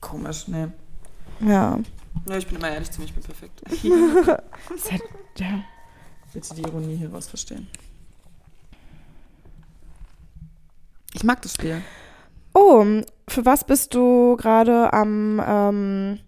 Komisch, 0.01 0.47
ne. 0.49 0.73
Ja. 1.41 1.79
Ja, 2.29 2.37
ich 2.37 2.47
bin 2.47 2.57
immer 2.57 2.71
ehrlich 2.71 2.91
zu 2.91 3.01
mir, 3.01 3.07
ich 3.07 3.15
bin 3.15 3.23
perfekt. 3.23 3.61
Ist 4.75 4.93
halt, 4.93 5.03
ja. 5.39 5.65
Bitte 6.33 6.55
die 6.55 6.63
Ironie 6.63 6.97
hieraus 6.97 7.27
verstehen. 7.29 7.67
Ich 11.15 11.25
mag 11.25 11.43
das 11.43 11.55
Spiel. 11.55 11.83
Oh, 12.55 12.85
für 13.29 13.45
was 13.45 13.65
bist 13.65 13.95
du 13.95 14.37
gerade 14.37 14.93
am, 14.93 15.43
ähm, 15.45 16.21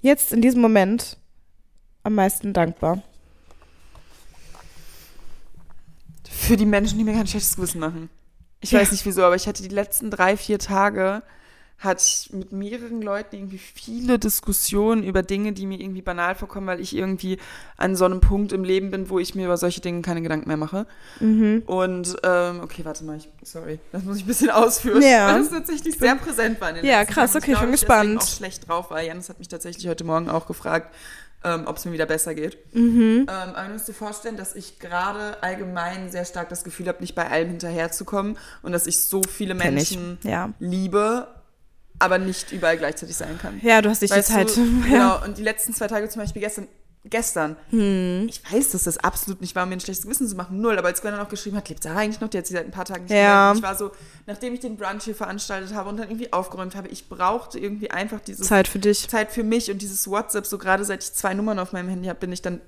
jetzt 0.00 0.32
in 0.32 0.42
diesem 0.42 0.60
Moment 0.60 1.18
am 2.02 2.14
meisten 2.16 2.52
dankbar? 2.52 3.02
Für 6.28 6.56
die 6.56 6.66
Menschen, 6.66 6.98
die 6.98 7.04
mir 7.04 7.14
kein 7.14 7.26
schlechtes 7.26 7.56
Gewissen 7.56 7.80
machen. 7.80 8.10
Ich 8.60 8.70
Ja. 8.72 8.80
weiß 8.80 8.92
nicht 8.92 9.06
wieso, 9.06 9.22
aber 9.24 9.36
ich 9.36 9.46
hatte 9.46 9.62
die 9.62 9.68
letzten 9.74 10.10
drei, 10.10 10.36
vier 10.36 10.58
Tage, 10.58 11.22
hatte 11.78 12.02
ich 12.02 12.32
mit 12.32 12.52
mehreren 12.52 13.02
Leuten 13.02 13.36
irgendwie 13.36 13.58
viele 13.58 14.18
Diskussionen 14.18 15.02
über 15.04 15.22
Dinge, 15.22 15.52
die 15.52 15.66
mir 15.66 15.78
irgendwie 15.80 16.00
banal 16.02 16.34
vorkommen, 16.34 16.66
weil 16.66 16.80
ich 16.80 16.96
irgendwie 16.96 17.38
an 17.76 17.94
so 17.94 18.04
einem 18.06 18.20
Punkt 18.20 18.52
im 18.52 18.64
Leben 18.64 18.90
bin, 18.90 19.10
wo 19.10 19.18
ich 19.18 19.34
mir 19.34 19.44
über 19.46 19.56
solche 19.58 19.80
Dinge 19.82 20.00
keine 20.00 20.22
Gedanken 20.22 20.48
mehr 20.48 20.56
mache. 20.56 20.86
Mhm. 21.20 21.62
Und, 21.66 22.16
ähm, 22.22 22.60
okay, 22.62 22.84
warte 22.84 23.04
mal, 23.04 23.16
ich, 23.18 23.28
sorry, 23.42 23.80
das 23.92 24.02
muss 24.04 24.16
ich 24.16 24.24
ein 24.24 24.28
bisschen 24.28 24.50
ausführen. 24.50 25.02
Ja. 25.02 25.34
Weil 25.34 25.40
das 25.40 25.50
tatsächlich 25.50 25.98
sehr 25.98 26.14
präsent 26.16 26.60
war 26.60 26.70
in 26.70 26.76
den 26.76 26.84
Ja, 26.86 27.04
krass, 27.04 27.36
okay, 27.36 27.52
ich 27.52 27.58
bin 27.60 27.72
gespannt. 27.72 28.04
deswegen 28.04 28.18
auch 28.20 28.26
schlecht 28.28 28.68
drauf 28.68 28.90
war. 28.90 29.02
Janis 29.02 29.28
hat 29.28 29.38
mich 29.38 29.48
tatsächlich 29.48 29.86
heute 29.88 30.04
Morgen 30.04 30.30
auch 30.30 30.46
gefragt, 30.46 30.94
ähm, 31.42 31.64
ob 31.66 31.76
es 31.76 31.84
mir 31.84 31.92
wieder 31.92 32.06
besser 32.06 32.34
geht. 32.34 32.56
Mhm. 32.74 33.26
Ähm, 33.28 33.28
aber 33.28 33.66
du 33.66 33.72
musst 33.74 33.88
dir 33.88 33.92
vorstellen, 33.92 34.38
dass 34.38 34.54
ich 34.54 34.78
gerade 34.78 35.42
allgemein 35.42 36.10
sehr 36.10 36.24
stark 36.24 36.48
das 36.48 36.64
Gefühl 36.64 36.88
habe, 36.88 37.00
nicht 37.02 37.14
bei 37.14 37.28
allem 37.28 37.48
hinterherzukommen 37.50 38.38
und 38.62 38.72
dass 38.72 38.86
ich 38.86 39.00
so 39.00 39.20
viele 39.22 39.52
ich. 39.54 39.60
Menschen 39.60 40.18
Ja. 40.22 40.54
liebe, 40.58 41.28
aber 41.98 42.18
nicht 42.18 42.52
überall 42.52 42.76
gleichzeitig 42.76 43.16
sein 43.16 43.38
kann. 43.38 43.60
Ja, 43.62 43.80
du 43.82 43.88
hast 43.90 44.02
nicht 44.02 44.10
Weißt 44.14 44.28
die 44.28 44.32
Zeit. 44.32 44.56
Du, 44.56 44.60
ja. 44.90 45.18
genau, 45.18 45.24
und 45.24 45.38
die 45.38 45.42
letzten 45.42 45.72
zwei 45.74 45.86
Tage 45.86 46.08
zum 46.08 46.22
Beispiel 46.22 46.42
gestern, 46.42 46.66
gestern, 47.06 47.56
Hm. 47.70 48.26
ich 48.28 48.40
weiß, 48.50 48.70
dass 48.70 48.84
das 48.84 48.96
absolut 48.98 49.40
nicht 49.42 49.54
war, 49.54 49.66
mir 49.66 49.74
ein 49.74 49.80
schlechtes 49.80 50.04
Gewissen 50.04 50.26
zu 50.26 50.34
machen, 50.36 50.60
null, 50.60 50.78
aber 50.78 50.88
als 50.88 51.02
Gwen 51.02 51.12
dann 51.12 51.20
auch 51.20 51.28
geschrieben 51.28 51.56
hat, 51.56 51.68
lebt 51.68 51.82
Sarah 51.82 51.98
eigentlich 51.98 52.20
noch, 52.20 52.28
die 52.28 52.38
hat 52.38 52.46
sie 52.46 52.54
seit 52.54 52.64
ein 52.64 52.70
paar 52.70 52.86
Tagen 52.86 53.04
nicht 53.04 53.12
Ja. 53.12 53.52
gemeldet. 53.52 53.56
Ich 53.58 53.62
war 53.62 53.76
so, 53.76 53.90
nachdem 54.26 54.54
ich 54.54 54.60
den 54.60 54.76
Brunch 54.76 55.04
hier 55.04 55.14
veranstaltet 55.14 55.74
habe 55.74 55.90
und 55.90 55.98
dann 55.98 56.08
irgendwie 56.08 56.32
aufgeräumt 56.32 56.74
habe, 56.74 56.88
ich 56.88 57.08
brauchte 57.08 57.58
irgendwie 57.58 57.90
einfach 57.90 58.20
dieses 58.20 58.46
Zeit 58.48 58.68
für 58.68 58.78
dich. 58.78 59.06
Zeit 59.08 59.30
für 59.32 59.42
mich 59.44 59.70
und 59.70 59.82
dieses 59.82 60.08
WhatsApp, 60.08 60.46
so 60.46 60.56
gerade 60.58 60.84
seit 60.84 61.02
ich 61.04 61.12
zwei 61.12 61.34
Nummern 61.34 61.58
auf 61.58 61.72
meinem 61.72 61.88
Handy 61.90 62.08
habe, 62.08 62.18
bin 62.18 62.32
ich 62.32 62.40
dann 62.42 62.60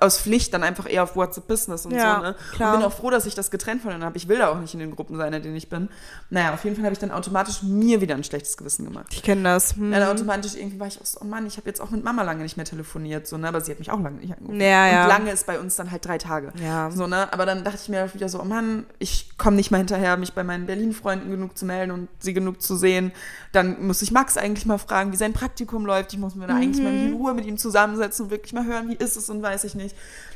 aus 0.00 0.20
Pflicht 0.20 0.54
dann 0.54 0.62
einfach 0.62 0.88
eher 0.88 1.02
auf 1.02 1.16
WhatsApp 1.16 1.46
Business 1.46 1.86
und 1.86 1.92
Ja, 1.92 2.16
so, 2.16 2.22
ne? 2.22 2.36
klar. 2.52 2.74
Und 2.74 2.80
bin 2.80 2.86
auch 2.86 2.92
froh, 2.92 3.10
dass 3.10 3.26
ich 3.26 3.34
das 3.34 3.50
getrennt 3.50 3.82
voneinander 3.82 4.06
habe. 4.06 4.16
Ich 4.16 4.28
will 4.28 4.38
da 4.38 4.48
auch 4.48 4.58
nicht 4.58 4.74
in 4.74 4.80
den 4.80 4.94
Gruppen 4.94 5.16
sein, 5.16 5.32
in 5.32 5.42
denen 5.42 5.56
ich 5.56 5.68
bin. 5.68 5.88
Naja, 6.30 6.54
auf 6.54 6.64
jeden 6.64 6.76
Fall 6.76 6.84
habe 6.84 6.92
ich 6.92 6.98
dann 6.98 7.10
automatisch 7.10 7.62
mir 7.62 8.00
wieder 8.00 8.14
ein 8.14 8.24
schlechtes 8.24 8.56
Gewissen 8.56 8.84
gemacht. 8.84 9.06
Ich 9.10 9.22
kenne 9.22 9.42
das. 9.42 9.76
Hm. 9.76 9.92
Dann 9.92 10.02
automatisch 10.04 10.54
irgendwie 10.54 10.80
war 10.80 10.86
ich 10.86 11.00
auch 11.00 11.06
so, 11.06 11.20
oh 11.22 11.24
Mann, 11.24 11.46
ich 11.46 11.56
habe 11.56 11.68
jetzt 11.68 11.80
auch 11.80 11.90
mit 11.90 12.04
Mama 12.04 12.22
lange 12.22 12.42
nicht 12.42 12.56
mehr 12.56 12.66
telefoniert, 12.66 13.26
so, 13.26 13.38
ne? 13.38 13.48
Aber 13.48 13.60
sie 13.60 13.72
hat 13.72 13.78
mich 13.78 13.90
auch 13.90 14.00
lange 14.00 14.18
nicht 14.18 14.32
angerufen. 14.32 14.60
Ja, 14.60 14.86
ja. 14.86 15.02
Und 15.02 15.08
lange 15.08 15.30
ist 15.30 15.46
bei 15.46 15.58
uns 15.58 15.76
dann 15.76 15.90
halt 15.90 16.04
drei 16.04 16.18
Tage. 16.18 16.52
Ja. 16.62 16.90
So, 16.90 17.06
ne? 17.06 17.32
Aber 17.32 17.46
dann 17.46 17.64
dachte 17.64 17.78
ich 17.82 17.88
mir 17.88 18.12
wieder 18.14 18.28
so, 18.28 18.40
oh 18.40 18.44
Mann, 18.44 18.86
ich 18.98 19.36
komme 19.38 19.56
nicht 19.56 19.70
mal 19.70 19.78
hinterher, 19.78 20.16
mich 20.16 20.32
bei 20.32 20.44
meinen 20.44 20.66
Berlin-Freunden 20.66 21.30
genug 21.30 21.56
zu 21.56 21.64
melden 21.64 21.92
und 21.92 22.08
sie 22.18 22.34
genug 22.34 22.62
zu 22.62 22.76
sehen. 22.76 23.12
Dann 23.52 23.86
muss 23.86 24.02
ich 24.02 24.10
Max 24.12 24.36
eigentlich 24.36 24.66
mal 24.66 24.78
fragen, 24.78 25.12
wie 25.12 25.16
sein 25.16 25.32
Praktikum 25.32 25.86
läuft. 25.86 26.12
Ich 26.12 26.18
muss 26.18 26.34
mir 26.34 26.46
da 26.46 26.56
eigentlich 26.56 26.82
mal 26.82 26.92
in 26.92 27.14
Ruhe 27.14 27.34
mit 27.34 27.46
ihm 27.46 27.58
zusammensetzen 27.58 28.26
und 28.26 28.30
wirklich 28.30 28.52
mal 28.52 28.64
hören, 28.64 28.88
wie 28.88 28.94
ist 28.94 29.16
es 29.16 29.30
und 29.30 29.42
weiß 29.42 29.64
ich 29.64 29.74
nicht. 29.74 29.87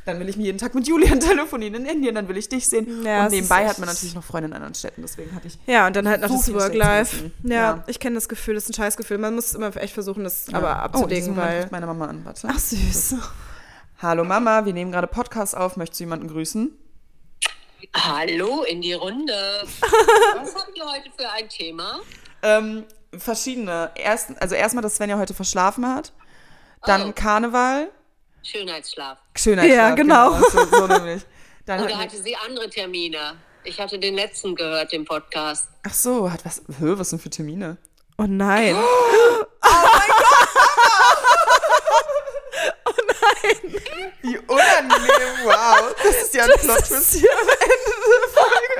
Dann 0.05 0.19
will 0.19 0.27
ich 0.27 0.35
mir 0.35 0.43
jeden 0.43 0.57
Tag 0.57 0.75
mit 0.75 0.85
Julian 0.87 1.19
telefonieren 1.21 1.75
in 1.75 1.85
Indien, 1.85 2.15
dann 2.15 2.27
will 2.27 2.35
ich 2.37 2.49
dich 2.49 2.67
sehen. 2.67 3.03
Ja, 3.05 3.23
und 3.25 3.31
nebenbei 3.31 3.67
hat 3.67 3.79
man 3.79 3.87
natürlich 3.87 4.13
noch 4.15 4.23
Freunde 4.23 4.47
in 4.49 4.53
anderen 4.53 4.75
Städten, 4.75 5.01
deswegen 5.01 5.33
hatte 5.33 5.47
ich 5.47 5.57
Ja, 5.65 5.87
und 5.87 5.95
dann 5.95 6.07
halt 6.09 6.19
noch 6.21 6.29
So 6.29 6.35
das 6.35 6.53
Work-Life. 6.53 7.31
Ja. 7.43 7.53
Ja. 7.55 7.83
ich 7.87 7.99
kenne 8.01 8.15
das 8.15 8.27
Gefühl, 8.27 8.55
das 8.55 8.65
ist 8.65 8.71
ein 8.71 8.73
Scheißgefühl. 8.73 9.17
Man 9.17 9.35
muss 9.35 9.53
immer 9.53 9.73
echt 9.77 9.93
versuchen, 9.93 10.23
das 10.25 10.47
aber 10.53 10.67
Ja. 10.69 10.79
abzulegen, 10.83 11.05
oh, 11.05 11.15
diesen 11.15 11.35
Moment 11.35 11.51
weil. 11.53 11.67
meine 11.71 11.85
Mama 11.85 12.07
an, 12.07 12.25
warte. 12.25 12.47
Ach, 12.51 12.59
süß. 12.59 13.15
Hallo 14.01 14.25
Mama, 14.25 14.65
wir 14.65 14.73
nehmen 14.73 14.91
gerade 14.91 15.07
Podcast 15.07 15.55
auf. 15.55 15.77
Möchtest 15.77 16.01
du 16.01 16.03
jemanden 16.03 16.27
grüßen? 16.27 16.77
Hallo 17.95 18.63
in 18.63 18.81
die 18.81 18.93
Runde. 18.93 19.33
Was 20.35 20.55
habt 20.55 20.71
ihr 20.77 20.83
heute 20.85 21.09
für 21.17 21.29
ein 21.29 21.47
Thema? 21.49 21.99
Ähm, 22.41 22.83
verschiedene. 23.17 23.91
Erst, 23.95 24.31
also 24.41 24.55
erstmal, 24.55 24.81
dass 24.81 24.95
Svenja 24.95 25.17
heute 25.17 25.33
verschlafen 25.33 25.85
hat. 25.87 26.11
Dann 26.85 27.09
Oh. 27.09 27.13
Karneval. 27.13 27.89
Schönheitsschlaf. 28.43 29.17
Schönheitsschlaf. 29.35 29.77
Ja, 29.77 29.95
genau. 29.95 30.33
So, 30.49 30.65
so 30.65 30.87
nämlich. 30.87 31.23
Dann 31.65 31.81
Oder 31.83 31.95
hat, 31.97 32.05
hatte 32.05 32.21
sie 32.21 32.35
andere 32.35 32.69
Termine? 32.69 33.37
Ich 33.63 33.79
hatte 33.79 33.97
den 33.97 34.15
letzten 34.15 34.55
gehört, 34.55 34.91
den 34.91 35.05
Podcast. 35.05 35.69
ach 35.83 35.93
so, 35.93 36.29
hat 36.29 36.43
was. 36.45 36.61
Hö, 36.79 36.97
was 36.97 37.09
sind 37.09 37.21
für 37.21 37.29
Termine? 37.29 37.77
Oh 38.17 38.25
nein. 38.27 38.75
Wie 44.21 44.37
unangenehm, 44.37 45.43
wow. 45.43 45.95
Das 46.03 46.15
ist 46.23 46.33
ja 46.33 46.43
ein 46.43 46.51
Plot-Twist 46.59 47.13
hier 47.13 47.31
am 47.31 47.47
Ende 47.49 47.91
der 48.11 48.29
Folge. 48.33 48.75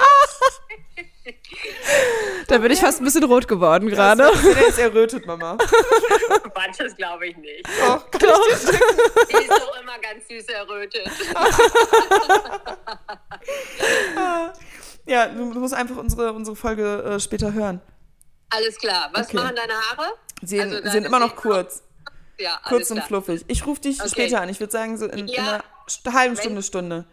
Da 2.47 2.57
bin 2.57 2.71
ich 2.71 2.79
fast 2.81 2.99
ein 3.01 3.05
bisschen 3.05 3.23
rot 3.23 3.47
geworden 3.47 3.87
gerade. 3.89 4.29
Der 4.55 4.67
ist 4.67 4.77
errötet, 4.77 5.25
Mama. 5.25 5.57
Quatsch, 6.53 6.79
das 6.79 6.95
glaube 6.97 7.27
ich 7.27 7.37
nicht. 7.37 7.65
Doch, 7.79 8.11
kann 8.11 8.21
ich 8.51 8.57
Sie 8.57 8.67
ist 9.37 9.49
doch 9.49 9.81
immer 9.81 9.97
ganz 9.99 10.27
süß 10.27 10.45
errötet. 10.49 11.09
Ja, 15.05 15.27
du, 15.27 15.45
musst 15.45 15.73
einfach 15.73 15.97
unsere, 15.97 16.33
unsere 16.33 16.55
Folge 16.55 17.03
äh, 17.03 17.19
später 17.19 17.53
hören. 17.53 17.81
Alles 18.49 18.77
klar. 18.77 19.09
Was 19.13 19.27
Okay. 19.27 19.37
machen 19.37 19.55
deine 19.55 19.73
Haare? 19.73 20.13
Sie 20.41 20.59
Also 20.61 20.75
sind 20.75 20.85
deine 20.85 21.05
immer 21.07 21.19
noch 21.19 21.35
kurz. 21.35 21.83
Ja, 22.37 22.55
alles 22.63 22.69
Kurz 22.69 22.91
und 22.91 22.97
klar. 22.97 23.07
fluffig. 23.07 23.45
Ich 23.47 23.65
rufe 23.65 23.81
dich 23.81 23.99
Okay. 23.99 24.09
später 24.09 24.41
an. 24.41 24.49
Ich 24.49 24.59
würde 24.59 24.71
sagen, 24.71 24.97
so 24.97 25.05
in, 25.05 25.19
in 25.19 25.27
Ja. 25.27 25.41
einer 25.43 25.63
St 25.89 26.05
halben 26.11 26.35
Stunde, 26.37 26.63
Stunde. 26.63 27.05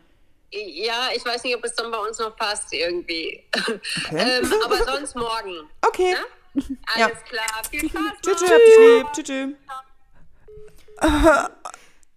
Ja, 0.52 1.08
ich 1.14 1.24
weiß 1.24 1.44
nicht, 1.44 1.56
ob 1.56 1.64
es 1.64 1.74
dann 1.74 1.90
bei 1.90 1.98
uns 1.98 2.18
noch 2.18 2.34
passt 2.36 2.72
irgendwie. 2.72 3.44
ähm, 4.10 4.52
aber 4.64 4.84
sonst 4.84 5.14
morgen. 5.14 5.68
Okay. 5.86 6.12
Ne? 6.12 6.18
Ja. 6.96 7.06
Alles 7.06 7.22
klar. 7.22 7.62
Viel 7.70 7.80
Spaß. 7.88 8.02
Tschüss, 8.22 8.38
tschüss. 8.38 9.06
Tschüss, 9.14 9.24
tschüss. 9.24 9.54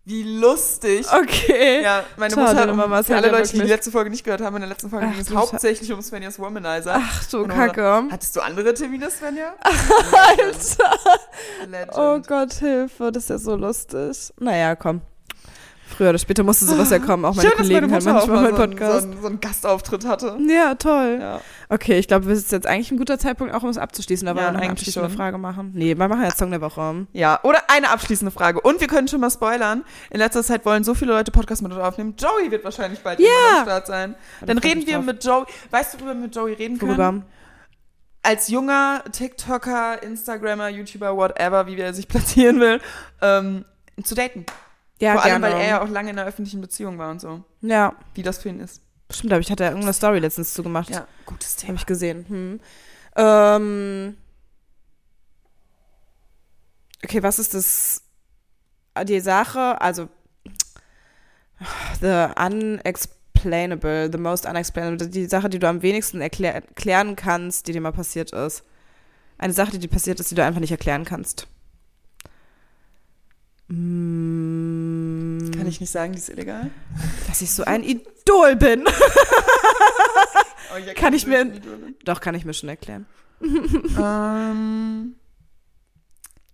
Wie 0.06 0.24
lustig. 0.24 1.06
Okay. 1.10 1.82
Ja, 1.82 2.04
meine 2.18 2.34
Schade, 2.34 2.56
Mutter, 2.56 2.72
um, 2.72 2.78
Mama, 2.78 3.00
es 3.00 3.08
für 3.08 3.16
hat 3.16 3.24
alle 3.24 3.32
ja 3.32 3.40
Leute, 3.40 3.52
die 3.54 3.60
die 3.60 3.68
letzte 3.68 3.90
Folge 3.90 4.10
nicht 4.10 4.26
gehört 4.26 4.42
haben, 4.42 4.56
in 4.56 4.62
der 4.62 4.70
letzten 4.70 4.90
Folge 4.90 5.06
Ach, 5.08 5.14
ging 5.14 5.22
es 5.22 5.34
hauptsächlich 5.34 5.94
um 5.94 6.02
Svenjas 6.02 6.38
Womanizer. 6.40 6.96
Ach 6.98 7.30
du 7.30 7.48
Kacke. 7.48 8.08
Hattest 8.12 8.36
du 8.36 8.42
andere 8.42 8.74
Termine, 8.74 9.10
Svenja? 9.10 9.56
Alter. 9.62 11.00
Legend. 11.70 11.92
Oh 11.96 12.20
Gott, 12.20 12.54
Hilfe, 12.56 13.14
das 13.14 13.24
ist 13.24 13.30
ja 13.30 13.38
so 13.38 13.56
lustig. 13.56 14.34
Naja, 14.40 14.76
komm. 14.76 15.02
Früher 15.96 16.10
oder 16.10 16.18
später 16.18 16.44
musste 16.44 16.66
sowas 16.66 16.90
ja 16.90 17.00
kommen. 17.00 17.24
Auch 17.26 17.36
meine 17.36 17.50
Schön, 17.50 17.58
dass 17.58 17.68
Kollegen 17.68 17.90
meine 17.90 18.04
hören 18.04 18.14
Mutter 18.16 18.24
auch 18.24 18.28
manchmal 18.28 18.36
mal 18.36 18.44
meinen 18.44 18.56
so, 18.58 18.62
einen- 18.64 18.72
Podcast. 18.72 19.02
so, 19.02 19.08
einen, 19.12 19.22
so 19.22 19.28
einen 19.28 19.40
Gastauftritt 19.40 20.06
hatte. 20.08 20.38
Ja, 20.48 20.76
toll. 20.76 21.18
Ja. 21.22 21.42
Okay, 21.70 21.98
ich 22.00 22.08
glaube, 22.08 22.32
es 22.32 22.40
ist 22.40 22.52
jetzt 22.52 22.68
eigentlich 22.68 22.92
ein 22.92 22.98
guter 22.98 23.18
Zeitpunkt, 23.20 23.54
auch 23.54 23.64
um 23.64 23.70
es 23.70 23.78
abzuschließen. 23.78 24.28
Aber 24.28 24.42
Ja, 24.42 24.52
noch 24.52 24.60
eine 24.62 24.72
abschließende 24.72 25.10
schon. 25.10 25.18
Frage 25.18 25.38
machen. 25.38 25.72
Nee, 25.74 25.98
wir 25.98 26.08
machen 26.08 26.24
jetzt 26.24 26.38
Song 26.38 26.52
der 26.52 26.62
Woche. 26.62 27.08
Ja, 27.14 27.40
oder 27.44 27.60
eine 27.70 27.90
abschließende 27.90 28.32
Frage. 28.32 28.62
Und 28.62 28.80
wir 28.82 28.88
können 28.88 29.08
schon 29.08 29.20
mal 29.22 29.30
spoilern. 29.32 29.84
In 30.10 30.18
letzter 30.20 30.44
Zeit 30.44 30.66
wollen 30.66 30.84
so 30.84 30.94
viele 30.94 31.14
Leute 31.14 31.32
Podcast 31.32 31.62
mit 31.62 31.72
uns 31.72 31.82
aufnehmen. 31.82 32.16
Joey 32.18 32.52
wird 32.52 32.64
wahrscheinlich 32.64 33.00
bald 33.02 33.20
Ja. 33.20 33.28
am 33.60 33.64
Start 33.64 33.88
sein. 33.88 34.16
Dann 34.46 34.58
reden 34.58 34.86
wir 34.86 34.96
drauf. 34.96 35.06
mit 35.06 35.24
Joey. 35.24 35.46
Weißt 35.72 35.94
du, 35.94 35.98
worüber 36.00 36.14
wir 36.16 36.22
mit 36.22 36.36
Joey 36.36 36.54
reden 36.54 36.78
können? 36.80 36.92
Worüber? 36.98 37.24
als 38.26 38.48
junger 38.48 39.04
TikToker, 39.12 40.02
Instagrammer, 40.02 40.70
YouTuber, 40.70 41.16
whatever, 41.18 41.68
wie 41.68 41.78
er 41.78 41.94
sich 41.94 42.08
platzieren 42.08 42.60
will, 42.62 42.80
ähm, 43.22 43.66
zu 44.02 44.16
daten. 44.16 44.46
Ja, 45.00 45.14
Vor 45.14 45.24
allem, 45.24 45.42
gerne. 45.42 45.56
weil 45.56 45.62
er 45.62 45.68
ja 45.68 45.82
auch 45.84 45.90
lange 45.90 46.12
in 46.12 46.20
einer 46.20 46.28
öffentlichen 46.28 46.62
Beziehung 46.62 46.98
war 46.98 47.12
und 47.12 47.20
so. 47.20 47.44
ja, 47.62 47.94
Wie 48.14 48.24
das 48.24 48.38
für 48.38 48.50
ihn 48.50 48.60
ist. 48.60 48.82
stimmt, 49.12 49.34
aber 49.34 49.40
ich 49.42 49.52
hatte 49.52 49.64
ja 49.64 49.70
irgendeine 49.70 49.94
Story 49.94 50.20
letztens 50.20 50.54
zugemacht. 50.54 50.90
Ja, 50.90 51.08
gutes 51.26 51.56
Habe 51.58 51.66
Thema. 51.68 51.78
ich 51.80 51.86
gesehen. 51.86 52.26
Hm. 52.28 52.60
Ähm, 53.16 54.18
okay, 57.04 57.22
was 57.24 57.40
ist 57.40 57.54
das? 57.54 58.02
Die 59.06 59.20
Sache, 59.20 59.82
also 59.82 60.08
the 62.00 62.28
unexplainable, 62.40 64.10
the 64.12 64.18
most 64.20 64.46
unexplainable, 64.46 65.08
die 65.10 65.26
Sache, 65.26 65.50
die 65.50 65.58
du 65.60 65.68
am 65.68 65.82
wenigsten 65.82 66.22
erklär 66.22 66.54
erklären 66.56 67.16
kannst, 67.16 67.68
die 67.68 67.72
dir 67.72 67.82
mal 67.82 67.92
passiert 67.92 68.32
ist. 68.34 68.64
Eine 69.40 69.54
Sache, 69.54 69.72
die 69.72 69.80
dir 69.80 69.88
passiert 69.90 70.20
ist, 70.20 70.30
die 70.32 70.36
du 70.36 70.44
einfach 70.44 70.60
nicht 70.62 70.72
erklären 70.72 71.06
kannst. 71.06 71.48
Mm, 73.68 75.52
Kann 75.52 75.68
ich 75.68 75.80
nicht 75.82 75.90
sagen, 75.92 76.14
die 76.14 76.20
ist 76.20 76.30
illegal? 76.30 76.70
dass 77.28 77.42
ich 77.42 77.52
so 77.52 77.64
ein 77.64 77.84
Idol 77.84 78.56
bin. 78.56 78.84
Oh, 80.76 80.94
Kann 80.96 81.14
ich 81.14 81.28
mir-. 81.28 81.62
Doch, 82.04 82.20
kann 82.20 82.34
ich 82.34 82.46
mir 82.46 82.54
schon 82.56 82.68
erklären. 82.70 83.06
ähm, 83.44 85.14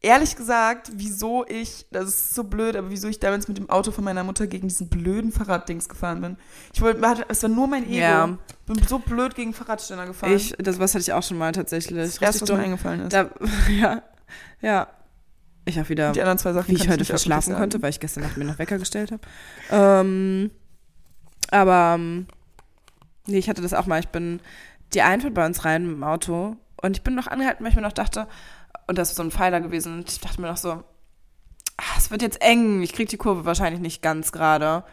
ehrlich 0.01 0.35
gesagt, 0.35 0.91
wieso 0.93 1.45
ich, 1.47 1.85
das 1.89 2.09
ist 2.09 2.35
so 2.35 2.43
blöd, 2.43 2.75
aber 2.75 2.89
wieso 2.89 3.07
ich 3.07 3.19
damals 3.19 3.47
mit 3.47 3.57
dem 3.57 3.69
Auto 3.69 3.91
von 3.91 4.03
meiner 4.03 4.25
Mutter 4.25 4.47
gegen 4.47 4.67
diesen 4.67 4.89
blöden 4.89 5.31
Fahrraddings 5.31 5.87
gefahren 5.87 6.19
bin. 6.19 6.35
Ich 6.73 6.81
wollte, 6.81 6.99
es 7.29 7.43
war 7.43 7.49
nur 7.49 7.67
mein 7.67 7.85
Ego. 7.85 7.95
Ja. 7.95 8.37
Bin 8.65 8.81
so 8.89 8.99
blöd 8.99 9.35
gegen 9.35 9.53
Fahrradständer 9.53 10.05
gefahren. 10.05 10.33
Ich, 10.33 10.53
das 10.59 10.79
was 10.79 10.93
hatte 10.95 11.01
ich 11.03 11.13
auch 11.13 11.23
schon 11.23 11.37
mal 11.37 11.53
tatsächlich. 11.53 11.97
das 11.97 12.17
erste, 12.17 12.41
was 12.41 12.49
mir 12.49 12.55
dumm. 12.55 12.65
eingefallen 12.65 12.99
ist. 13.01 13.13
Da, 13.13 13.29
ja, 13.69 14.03
ja. 14.59 14.87
Ich 15.69 15.79
auch 15.79 15.89
wieder, 15.89 16.11
die 16.11 16.21
anderen 16.21 16.37
zwei 16.37 16.53
Sachen 16.53 16.69
wie 16.69 16.81
ich 16.81 16.89
heute 16.89 17.05
verschlafen 17.05 17.55
konnte, 17.55 17.81
weil 17.81 17.89
ich 17.89 17.99
gestern 17.99 18.23
Nacht 18.23 18.37
mir 18.37 18.45
noch 18.45 18.59
Wecker 18.59 18.77
gestellt 18.77 19.11
habe. 19.11 19.21
Ähm, 19.71 20.51
aber 21.51 21.95
ähm, 21.95 22.27
nee, 23.27 23.37
ich 23.37 23.49
hatte 23.49 23.61
das 23.61 23.73
auch 23.73 23.85
mal. 23.85 23.99
Ich 23.99 24.09
bin 24.09 24.39
die 24.93 25.01
Einfahrt 25.01 25.33
bei 25.33 25.45
uns 25.45 25.65
rein 25.65 25.85
mit 25.85 25.95
dem 25.95 26.03
Auto 26.03 26.57
und 26.81 26.97
ich 26.97 27.03
bin 27.03 27.15
noch 27.15 27.27
angehalten, 27.27 27.63
weil 27.63 27.71
ich 27.71 27.75
mir 27.75 27.81
noch 27.81 27.93
dachte, 27.93 28.27
und 28.87 28.97
das 28.97 29.09
ist 29.09 29.17
so 29.17 29.23
ein 29.23 29.31
Pfeiler 29.31 29.61
gewesen, 29.61 29.99
und 29.99 30.09
ich 30.09 30.19
dachte 30.19 30.41
mir 30.41 30.47
noch 30.47 30.57
so, 30.57 30.71
ah, 30.71 31.95
es 31.97 32.11
wird 32.11 32.21
jetzt 32.21 32.41
eng, 32.41 32.81
ich 32.81 32.93
krieg 32.93 33.09
die 33.09 33.17
Kurve 33.17 33.45
wahrscheinlich 33.45 33.81
nicht 33.81 34.01
ganz 34.01 34.31
gerade. 34.31 34.83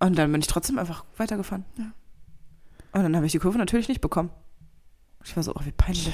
Und 0.00 0.18
dann 0.18 0.30
bin 0.30 0.40
ich 0.40 0.46
trotzdem 0.46 0.78
einfach 0.78 1.04
weitergefahren. 1.16 1.64
Und 2.92 3.02
dann 3.02 3.16
habe 3.16 3.26
ich 3.26 3.32
die 3.32 3.38
Kurve 3.38 3.58
natürlich 3.58 3.88
nicht 3.88 4.00
bekommen. 4.00 4.30
Ich 5.24 5.36
war 5.36 5.42
so, 5.42 5.52
oh, 5.54 5.60
wie 5.64 5.72
peinlich. 5.72 6.06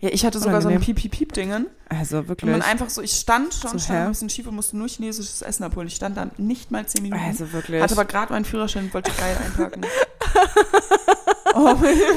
Ja, 0.00 0.08
ich 0.10 0.24
hatte 0.24 0.38
sogar 0.38 0.62
so 0.62 0.68
ein 0.68 0.76
Unangenehm. 0.76 0.94
Piep-Piep-Piep-Dingen. 0.94 1.66
Also 1.90 2.18
Und 2.18 2.28
wirklich. 2.28 2.50
man 2.50 2.62
einfach 2.62 2.88
so, 2.88 3.02
ich 3.02 3.12
stand 3.12 3.52
schon, 3.52 3.72
So, 3.72 3.78
stand 3.78 3.98
ein 3.98 4.08
bisschen 4.08 4.30
schief 4.30 4.46
und 4.46 4.54
musste 4.54 4.78
nur 4.78 4.88
chinesisches 4.88 5.42
Essen 5.42 5.62
abholen. 5.62 5.88
Ich 5.88 5.96
stand 5.96 6.16
dann 6.16 6.30
nicht 6.38 6.70
mal 6.70 6.86
zehn 6.86 7.02
Minuten. 7.02 7.22
Also 7.22 7.52
wirklich. 7.52 7.82
hatte 7.82 7.92
aber 7.94 8.06
gerade 8.06 8.32
meinen 8.32 8.46
Führerschein 8.46 8.84
und 8.84 8.94
wollte 8.94 9.10
geil 9.12 9.36
einpacken. 9.44 9.82
oh, 11.54 11.76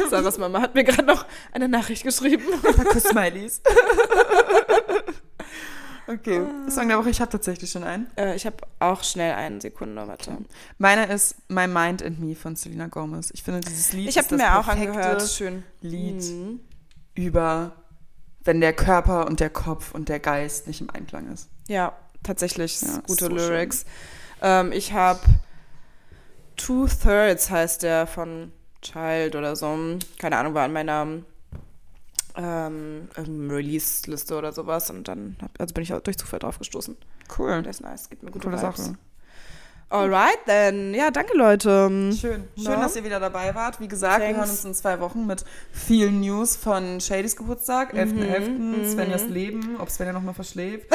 Sarahs 0.10 0.38
Mama 0.38 0.62
hat 0.62 0.76
mir 0.76 0.86
gerade 0.86 1.04
noch 1.04 1.26
eine 1.52 1.68
Nachricht 1.68 2.04
geschrieben. 2.04 2.44
Kuss-Smileys. 2.92 3.62
okay, 6.08 6.42
Song 6.70 6.88
der 6.88 6.98
Woche, 7.00 7.10
ich 7.10 7.20
habe 7.20 7.32
tatsächlich 7.32 7.70
schon 7.70 7.84
einen. 7.84 8.08
Äh, 8.16 8.38
ich 8.38 8.46
habe 8.46 8.56
auch 8.80 9.04
schnell 9.04 9.34
eine 9.34 9.60
Sekunde, 9.60 10.08
warte. 10.08 10.38
Meiner 10.78 11.10
ist 11.10 11.36
My 11.50 11.68
Mind 11.68 12.02
and 12.02 12.18
Me 12.22 12.34
von 12.34 12.56
Selena 12.56 12.88
Gomez. 12.88 13.30
Ich 13.34 13.44
finde, 13.44 13.60
dieses 13.60 13.92
Lied 13.92 14.08
Ich 14.08 14.18
habe 14.18 14.38
mir 14.38 14.58
auch 14.58 14.70
angehört. 14.70 15.30
Schön. 15.30 15.64
Lied 15.82 16.24
Mhm. 16.24 16.62
Über, 17.16 17.74
wenn 18.44 18.62
der 18.62 18.74
Körper 18.74 19.28
und 19.28 19.40
der 19.40 19.50
Kopf 19.50 19.94
und 19.94 20.10
der 20.10 20.20
Geist 20.20 20.68
nicht 20.68 20.82
im 20.82 20.90
Einklang 20.90 21.32
ist. 21.32 21.50
Ja, 21.68 21.94
tatsächlich. 22.24 22.82
Ja, 22.82 23.00
gute 23.08 23.26
so 23.26 23.32
Lyrics. 23.32 23.86
Ähm, 24.42 24.72
ich 24.72 24.94
habe 24.94 25.22
Two 26.56 26.88
Thirds 26.88 27.50
heißt 27.50 27.84
der 27.84 28.08
von 28.08 28.52
Child 28.82 29.36
oder 29.36 29.56
so. 29.56 29.78
Keine 30.20 30.38
Ahnung, 30.38 30.54
war 30.54 30.66
an 30.66 30.74
meiner 30.74 31.02
ähm, 32.36 33.08
ähm, 33.18 33.50
Release-Liste 33.50 34.38
oder 34.38 34.52
sowas. 34.52 34.90
Und 34.90 35.08
dann 35.08 35.38
hab, 35.42 35.60
also 35.60 35.74
bin 35.74 35.84
ich 35.84 35.90
durch 35.90 36.18
Zufall 36.18 36.40
drauf 36.40 36.60
gestoßen. 36.60 36.98
Cool. 37.38 37.62
Der 37.64 37.72
ist 37.72 37.82
nice, 37.82 38.10
gibt 38.10 38.24
mir 38.24 38.32
gute 38.32 38.48
Coole 38.48 38.62
Vibes. 38.62 38.86
Sache. 38.86 38.98
Alright, 39.90 40.40
then. 40.48 40.94
Ja, 40.96 41.12
danke, 41.12 41.38
Leute. 41.38 41.88
Schön. 41.90 42.16
Schön, 42.20 42.48
Na? 42.58 42.78
dass 42.78 42.96
ihr 42.96 43.04
wieder 43.04 43.20
dabei 43.20 43.54
wart. 43.54 43.80
Wie 43.80 43.88
gesagt, 43.88 44.20
wir 44.22 44.26
Thanks. 44.26 44.40
hören 44.40 44.50
uns 44.50 44.66
in 44.66 44.74
zwei 44.74 45.00
Wochen 45.00 45.28
mit 45.28 45.46
vielen 45.72 46.20
News 46.22 46.56
von 46.56 47.00
Shadys 47.00 47.36
Geburtstag, 47.36 47.94
11.11., 47.94 48.50
Mhm. 48.58 48.86
Svenjas 48.90 49.26
Leben, 49.28 49.76
ob 49.80 49.90
Svenja 49.92 50.12
nochmal 50.14 50.34
verschläft, 50.34 50.88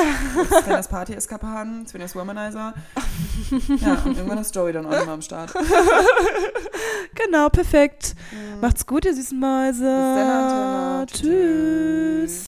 Svenjas 0.63 0.89
Party-Eskapaden, 0.89 1.87
Svenjas 1.87 2.17
Womanizer. 2.17 2.75
ja, 3.77 3.93
und 4.05 4.17
irgendwann 4.17 4.39
ist 4.39 4.55
Joey 4.57 4.73
dann 4.73 4.87
auch 4.87 4.91
nochmal 4.91 5.15
am 5.15 5.23
Start. 5.23 5.53
Genau, 7.15 7.49
perfekt. 7.49 8.15
Macht's 8.61 8.87
gut, 8.87 9.05
ihr 9.05 9.15
süßen 9.15 9.39
Mäuse. 9.39 9.83
Bis 9.83 10.15
dann. 10.25 11.07
Tschüss. 11.09 12.45